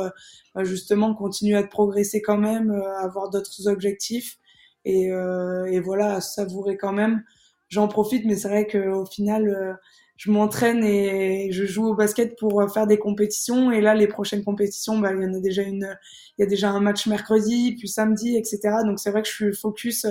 justement 0.63 1.15
continuer 1.15 1.55
à 1.55 1.63
progresser 1.63 2.21
quand 2.21 2.37
même, 2.37 2.71
avoir 2.99 3.29
d'autres 3.29 3.69
objectifs 3.69 4.39
et, 4.87 5.11
euh, 5.11 5.65
et 5.65 5.79
voilà, 5.81 6.21
savourer 6.21 6.77
quand 6.77 6.93
même. 6.93 7.23
J'en 7.69 7.87
profite, 7.89 8.25
mais 8.25 8.35
c'est 8.37 8.47
vrai 8.47 8.67
qu'au 8.67 9.05
final, 9.05 9.49
euh, 9.49 9.73
je 10.15 10.31
m'entraîne 10.31 10.83
et 10.83 11.51
je 11.51 11.65
joue 11.65 11.87
au 11.87 11.95
basket 11.95 12.37
pour 12.39 12.61
euh, 12.61 12.69
faire 12.69 12.87
des 12.87 12.97
compétitions. 12.97 13.71
Et 13.71 13.81
là, 13.81 13.93
les 13.95 14.07
prochaines 14.07 14.45
compétitions, 14.45 14.97
bah, 14.99 15.11
il 15.13 15.21
y 15.21 15.25
en 15.25 15.33
a 15.33 15.39
déjà 15.41 15.63
une, 15.63 15.97
il 16.37 16.41
y 16.41 16.45
a 16.45 16.47
déjà 16.47 16.69
un 16.71 16.79
match 16.79 17.05
mercredi, 17.07 17.75
puis 17.77 17.89
samedi, 17.89 18.37
etc. 18.37 18.59
Donc 18.85 18.99
c'est 18.99 19.11
vrai 19.11 19.21
que 19.23 19.27
je 19.27 19.33
suis 19.33 19.53
focus 19.53 20.05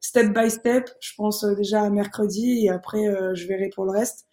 step 0.00 0.32
by 0.32 0.48
step. 0.50 0.88
Je 1.00 1.12
pense 1.16 1.44
déjà 1.56 1.82
à 1.82 1.90
mercredi 1.90 2.66
et 2.66 2.70
après 2.70 3.04
je 3.34 3.46
verrai 3.48 3.70
pour 3.74 3.84
le 3.84 3.90
reste. 3.92 4.26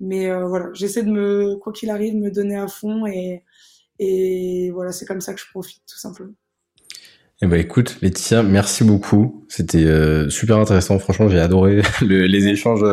Mais 0.00 0.32
voilà, 0.44 0.70
j'essaie 0.74 1.02
de 1.02 1.10
me, 1.10 1.56
quoi 1.56 1.72
qu'il 1.72 1.90
arrive, 1.90 2.16
me 2.16 2.30
donner 2.30 2.56
à 2.56 2.68
fond 2.68 3.06
et 3.06 3.44
et 3.98 4.70
voilà, 4.72 4.92
c'est 4.92 5.06
comme 5.06 5.20
ça 5.20 5.34
que 5.34 5.40
je 5.40 5.46
profite 5.50 5.82
tout 5.86 5.98
simplement. 5.98 6.34
Eh 7.44 7.48
ben 7.48 7.58
écoute, 7.58 7.96
Laetitia, 8.02 8.44
merci 8.44 8.84
beaucoup. 8.84 9.44
C'était 9.48 9.84
euh, 9.84 10.30
super 10.30 10.58
intéressant. 10.58 11.00
Franchement, 11.00 11.28
j'ai 11.28 11.40
adoré 11.40 11.82
les 12.00 12.46
échanges. 12.46 12.84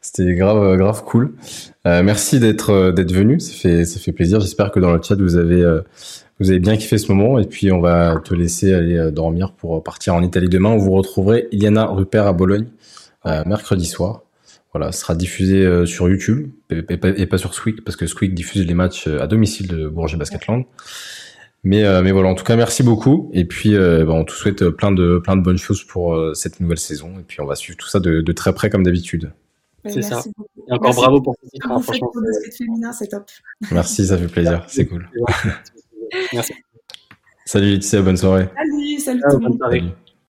C'était 0.00 0.32
grave, 0.36 0.76
grave 0.76 1.02
cool. 1.04 1.34
Euh, 1.88 2.04
merci 2.04 2.38
d'être 2.38 2.70
euh, 2.70 2.92
d'être 2.92 3.12
venu. 3.12 3.40
Ça 3.40 3.52
fait 3.52 3.84
ça 3.84 3.98
fait 3.98 4.12
plaisir. 4.12 4.38
J'espère 4.38 4.70
que 4.70 4.78
dans 4.78 4.92
le 4.92 5.02
chat 5.02 5.16
vous 5.16 5.34
avez 5.34 5.64
vous 6.38 6.50
avez 6.50 6.60
bien 6.60 6.76
kiffé 6.76 6.98
ce 6.98 7.10
moment. 7.10 7.40
Et 7.40 7.46
puis 7.46 7.72
on 7.72 7.80
va 7.80 8.14
te 8.24 8.32
laisser 8.32 8.72
aller 8.72 9.10
dormir 9.10 9.54
pour 9.54 9.82
partir 9.82 10.14
en 10.14 10.22
Italie 10.22 10.48
demain. 10.48 10.76
Vous 10.76 10.92
retrouverez 10.92 11.48
Iliana 11.50 11.86
Rupert 11.86 12.28
à 12.28 12.32
Bologne 12.32 12.68
mercredi 13.24 13.86
soir. 13.86 14.22
Voilà, 14.72 14.92
ce 14.92 15.00
sera 15.00 15.16
diffusé 15.16 15.84
sur 15.84 16.08
YouTube 16.08 16.52
et 16.70 17.26
pas 17.26 17.38
sur 17.38 17.54
Squeak 17.54 17.82
parce 17.82 17.96
que 17.96 18.06
Squeak 18.06 18.34
diffuse 18.34 18.64
les 18.64 18.74
matchs 18.74 19.08
à 19.08 19.26
domicile 19.26 19.66
de 19.66 19.88
Bourget 19.88 20.16
Basketland. 20.16 20.64
Mais, 21.62 21.84
euh, 21.84 22.02
mais 22.02 22.10
voilà, 22.10 22.28
en 22.28 22.34
tout 22.34 22.44
cas, 22.44 22.56
merci 22.56 22.82
beaucoup. 22.82 23.30
Et 23.32 23.44
puis, 23.44 23.74
euh, 23.74 24.04
bah, 24.04 24.12
on 24.12 24.24
te 24.24 24.32
souhaite 24.32 24.68
plein 24.70 24.92
de, 24.92 25.18
plein 25.18 25.36
de 25.36 25.42
bonnes 25.42 25.58
choses 25.58 25.84
pour 25.84 26.14
euh, 26.14 26.32
cette 26.34 26.60
nouvelle 26.60 26.78
saison. 26.78 27.18
Et 27.18 27.22
puis, 27.22 27.40
on 27.40 27.46
va 27.46 27.54
suivre 27.54 27.76
tout 27.76 27.88
ça 27.88 28.00
de, 28.00 28.20
de 28.20 28.32
très 28.32 28.54
près, 28.54 28.70
comme 28.70 28.82
d'habitude. 28.82 29.32
C'est 29.86 30.02
ça. 30.02 30.22
Et 30.68 30.72
encore 30.72 30.94
bravo 30.94 31.20
pour 31.20 31.34
ce 31.42 31.48
titre. 31.48 31.70
Hein, 31.70 31.80
franchement. 31.80 32.10
Pour 32.12 32.22
le 32.22 32.50
féminin, 32.56 32.92
c'est 32.92 33.08
top. 33.08 33.24
Merci, 33.70 34.06
ça 34.06 34.18
fait 34.18 34.26
plaisir. 34.26 34.64
C'est 34.68 34.86
cool. 34.86 35.08
merci. 36.32 36.52
Salut 37.46 37.70
Laetitia, 37.70 38.02
bonne 38.02 38.16
soirée. 38.16 38.48
Salut, 38.54 38.98
salut 39.00 39.22
tout 39.28 39.38
le 39.38 39.48
monde. 39.48 39.92